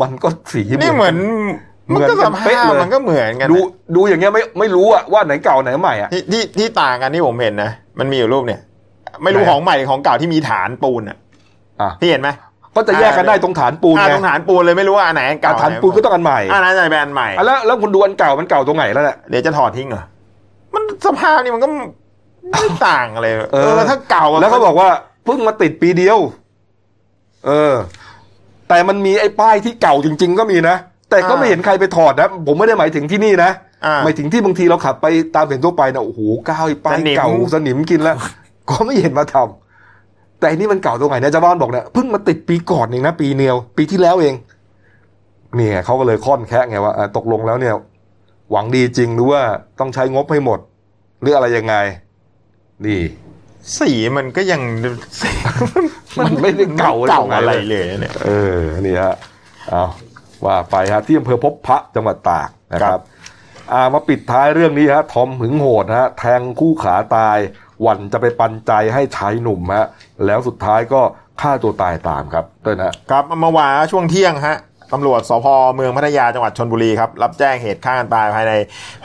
[0.00, 1.16] มันก็สีนี่เหมือน
[1.94, 3.58] มันก็สภาพมันก็เหมือนกัน ดู
[3.96, 8.60] ดูอย่างเงี้ยไม่ไม่รู้อะว่าไหนเก่าไหนใหม่อะที่ที่ที่ต่างกันที่ผมเห็นนะ มันมีอยู่รูปเนี่ย
[9.22, 11.16] ไม่รู้ของใหม่หรือของเก่าที่มีฐานปูนอะ
[11.80, 12.28] อะพี่เห็นไหม
[12.76, 20.02] ก็จะแยกกันได้ตรงฐานปูนอ่าไงตรงฐานปูนเลยไม่รู้ว่าอันไหนอันเก่าฐานปูนก็ต้องอันใหม่อันนั้นจะเป็นอันใหม่อะแล้วแล้วคุณดูอันเก่ามันเก่าตรงไหนแล้วเนี่ยเดี๋ยวจะถอดทิ้งเหรอ
[20.74, 21.68] มันสภาพนี่มันก็
[22.50, 24.88] ไม่ต่างอะไรเออแล้วถ้าเก่าแล้วเขาบอกว่า
[25.24, 26.18] เพิ่งมาติดปีเดียว
[27.46, 27.74] เออ
[28.68, 30.76] แต่มันมีไอ้ป้ายที่เก่าจริง ๆ ก็มีนะ
[31.10, 33.50] แต่ก็ไม่เห็นใครไปถอดนะ ผมไม่ได้หมายถึงที่นี่นะ
[33.86, 38.16] อ่าหมายถึงที่บางทีเราขับไปตามเห็นทั่วไปนะโอ้โหก้าวไอ้ป้ายสนิมเก่าสนิมกินแล้ว
[38.68, 44.34] ก็ไม่เห็นมาทำแต่อันนี่มันเก่าตรงไหนเนี่ยเจ้าบ้านบอกเนี่ยเพิ่งมาติดปีก่อนเองนะปีเดียว ปีที่แล้วเอง
[45.56, 47.74] เนี่ยเขาก็เลยค่อนแค่ไงว่าอะตกลงแล้วเนี่ย
[48.50, 49.42] หวังดีจริงหรือว่า
[49.80, 50.58] ต้องใช้งบให้หมด
[51.20, 51.74] หรืออะไรยังไง
[52.84, 53.00] นี่
[53.78, 54.60] สีมันก็ยัง
[56.18, 59.14] มันไม่ได้เก่าเก่าตงหนอะไรเลยเนี่ยเออนี่ฮะ
[59.70, 59.84] เอา
[60.44, 63.00] ว่าไปฮะที่อำเภอพบพระจังหวัดตากนะครับ
[63.72, 67.38] อ่ามาปิดท้ายเรื่องนี้ฮะทอมหึงโหดฮะแทงคู่ขาตาย
[67.82, 69.86] หวันจะไปปันใจให้ชายหนุ่มฮะ
[70.26, 71.00] แล้วสุดท้ายก็
[71.40, 74.56] ฆ่าตัวตายตามครับเต้นฮะครับเมื่อวานช่วงเที่ยงฮะ
[74.92, 78.52] ตำรวจสพเมืองพัทยาจังหวัดชนบุรีครับรับแจ้งเหตุฆ่ากันตายภายใน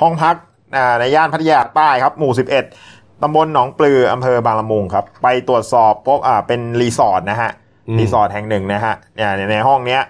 [0.02, 0.36] ห้องพัก
[0.76, 2.32] อ่าในย่านพัทยาใต้ครับหมู่
[2.76, 7.52] 11ตำบลหนองปลืออำเภอบางละมุงครับไปตรวจสอบพบอ่าเป็นรีสอร์ทนะฮะ
[7.88, 10.02] อืมรีสอร์ทแห่งหนึ่งนะฮะเนี่ยในในห้องเนี้ย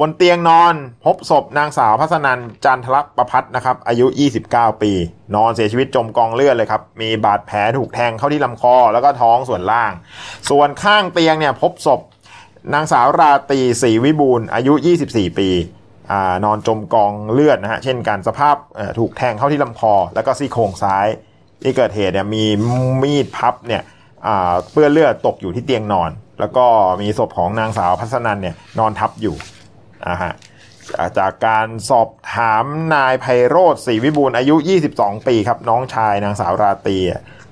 [0.00, 0.74] บนเตียงนอน
[1.04, 4.06] พบศพนางสาวพัสนันจันทรประพัฒนะครับ อายุ
[4.44, 4.92] 29 ปี
[5.34, 9.92] นอนเสียชีวิตจมกองเลือดเลยครับ มีบาดแผลถูกแทงเข้าที่ลำคอแล้วก็ท้องส่วนล่าง
[10.50, 12.00] ส่วนข้างเตียงเนี่ยพบศพ
[12.74, 14.72] นางสาวราตรีศรีวิบูลอายุ
[15.06, 15.48] 24 ปี
[16.12, 16.14] อ
[16.44, 18.56] นอนจมกองเลือดนะฮะ เช่นกันสภาพ
[18.98, 21.06] ถูกแทงเข้าที่ลำคอ แล้วก็ซี่โครงซ้าย
[21.62, 22.44] ที่เกิดเหตุเนี่ยมี
[23.02, 23.82] มีดพับเนี่ย
[24.70, 26.64] เปื้อนเลือดตกอยู่ที่เตียงนอน แล้วก็
[27.02, 29.36] มีศพของนางสาวพัสนันเนี่ยนอนทับอยู่
[30.08, 30.32] อ่าฮะ
[30.98, 34.54] อ่าจากการสอบถามนายไพโรธศรีวิบูลย์อายุ
[34.92, 36.96] 22 ปีครับ น้องชายนางสาวราตรี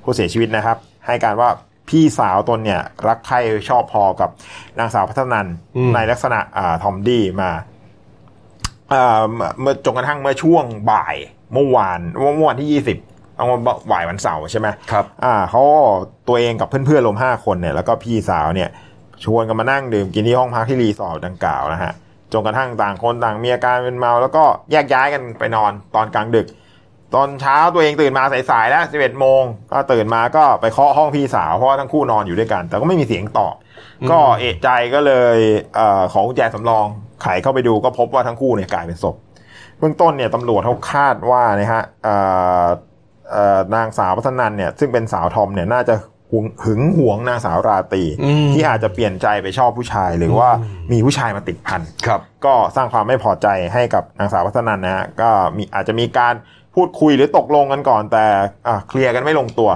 [0.03, 0.77] ผู้เสียชีวิตนะครับ
[1.07, 1.51] ให้การว่า
[1.89, 4.31] พี่สาวตนเนี่ย รักใคร่ชอบพอกับ
[4.79, 5.47] นางสาวพัฒนัน
[5.77, 7.51] อืมในลักษณะอ่าทอมดี้มา
[8.93, 9.23] อ่า
[9.61, 11.17] เมื่อจนกระทั่งเมื่อช่วงบ่าย
[11.53, 13.59] เมื่อวานเมื่อวันที่ 20เอามา
[13.93, 15.63] บ่ายวันเสาร์ใช่ไหมครับอ่าเขา
[16.29, 18.69] ตัวเองกับเพื่อนๆรวมห้าคนเนี่ยแล้วก็พี่สาวเนี่ย
[19.25, 21.93] ชวนกันมานั่งดื่มกินที่ห้องพักที่รีสอร์ทดังกล่าวนะฮะ
[22.33, 26.47] จนกระทั่งต่างคนต่างมีอาการเป็นเมา แล้วก็แยกย้ายกันไปนอนตอนกลางดึก
[27.15, 33.55] ตอนเช้าตัวเองตื่นมาสายๆแล้ว11โมงก็ตื่นมาก็ไปเคาะห้องพี่สาวเพราะว่าทั้งคู่นอนอยู่ด้วยกัน แต่ก็ไม่มีเสียงตอบ
[34.01, 35.39] อืมก็เอะใจก็เลย
[35.77, 36.87] เอ่อของกุญแจสำรอง
[37.23, 39.17] ไขเข้าไปดูก็พบว่าทั้งคู่เนี่ยกลายเป็นศพ
[39.79, 42.17] เบื้องต้นเนี่ยตำรวจเขาคาดว่านะฮะเอ่
[42.65, 42.67] อ
[43.31, 45.95] เอ่อนางสาวพัฒนันเนี่ยซึ่งเป็นสาวทอมเนี่ยน่าจะ
[46.33, 50.49] หึงหึงหวงนางสาวราตรีอืมที่อาจจะเปลี่ยนใจไปชอบผู้ชาย หรือว่า
[50.93, 56.35] มีผู้ชายมาติดพันครับ ก็สร้างความไม่พอใจให้กับนางสาวพัฒนันนะฮะก็มีอาจจะมีการ
[56.75, 58.25] พูดคุยหรือตกลงกันก่อน แต่
[58.67, 59.71] อะเคลียร์กันไม่ลงตัว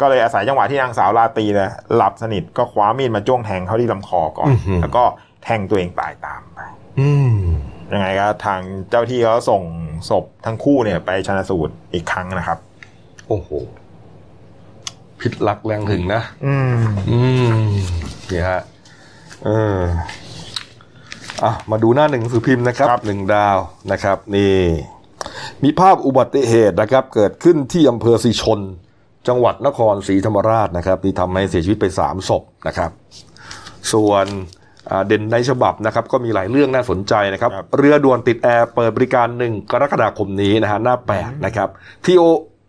[0.00, 5.04] ก็เลยอาศัยจังหวะที่นางสาวราตรีเนี่ยหลับสนิทก็คว้ามีดมาจ้วงแทงเขาที่ลำคอก่อนอื้อหือแล้วก็
[5.44, 6.58] แทงตัวเองตายตามไป
[7.00, 7.36] อืม
[7.92, 9.62] ยังไงก็ทางเจ้าที่เขาส่ง
[10.10, 12.58] ศพทั้งคู่เนี่ย ไปชันสูตรอีกครั้งนะครับ
[13.28, 13.48] โอ้โห
[15.24, 16.76] พิษรักแรงถึงนะ อืม
[17.10, 17.18] อื
[17.54, 17.56] ม
[18.32, 18.62] นี่ฮะ
[19.44, 19.80] เออ
[21.44, 23.58] อะมาดูหน้าหนึ่งหนังสือพิมพ์นะครับหนึ่งดาว
[23.92, 24.54] นะครับ นี่
[25.62, 28.60] มีภาพอุบัติเหตุนะครับ เกิดขึ้นที่อำเภอสีชน
[29.28, 32.90] จังหวัดนครศรีธรรมราชนะครับนี่ทำให้เสียชีวิตไปสามศพนะครับ
[33.92, 34.26] ส่วน
[34.90, 41.68] อ่าเด่นในฉบับนะครับ ก็มีหลายเรื่องน่าสนใจนะครับ เรือด่วนติดแอร์เปิดบริการหนึ่งกรกฎาคมนี้นะฮะหน้าแปดนะครับ
[42.04, 42.22] ทีโ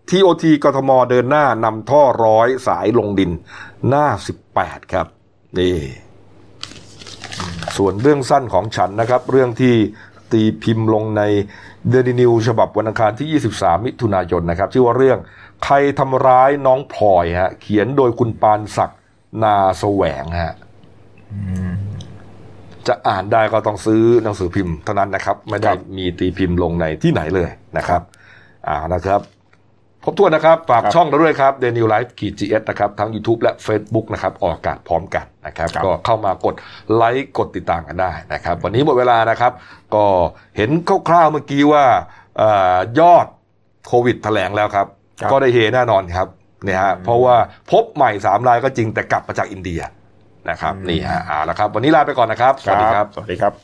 [0.10, 3.32] ทีโอทีกทมเดินหน้านำท่อร้อยสายลงดิน
[3.88, 5.08] หน้าสิบแปดครับ
[5.60, 5.78] นี่
[7.78, 9.76] ส่วนเรื่องสั้นของฉันนะครับ เรื่องที่
[10.32, 11.24] ตีพิมพ์ลงใน
[11.90, 15.20] เดนินิวฉบับวันอังคารที่ 23 มิถุนายนนะครับ ชื่อว่าเรื่อง
[15.64, 19.00] ใครทำร้ายน้องพลอยฮะ เขียนโดยคุณปานศักดิ์
[19.44, 20.54] นาแสวงฮะ
[22.88, 28.02] จะอ่านได้ก็ต้องซื้อหนังสือพิมพ์เท่านั้นนะครับ ไม่ได้มีตีพิมพ์ลงในที่ไหนเลยนะครับ
[28.68, 29.22] อ่านะครับ
[30.06, 36.56] ครบถ้วนนะครับฝากช่องเราด้วยครับเดนิวไลฟ์ขีด GS นะครับทั้ง YouTube และ Facebook นะครับออกอากาศพร้อมกันนะครับก็เข้ามากด
[36.96, 39.52] ไลค์กดติดตามกันได้นะครับวันนี้หมดเวลานะครับ
[39.96, 40.06] ก็
[40.58, 40.70] เห็น
[41.10, 41.84] คร่าวๆเมื่อกี้ว่า
[42.42, 42.44] อ
[42.76, 43.26] อยอด
[43.88, 44.88] โควิดแถลงแล้วครับ
[45.32, 46.28] ก็ได้เฮแน่นอนครับ
[46.64, 47.36] เนี่ยฮะเพราะว่า
[47.72, 49.82] พบใหม่สามรายก็จริงแต่กลับมาจากอินเดีย
[50.50, 53.56] นะครับนี่ฮะอ่าแล้วครับ วันนี้ลาไปก่อนนะครับ สวัสดีครับ สวัสดีครับ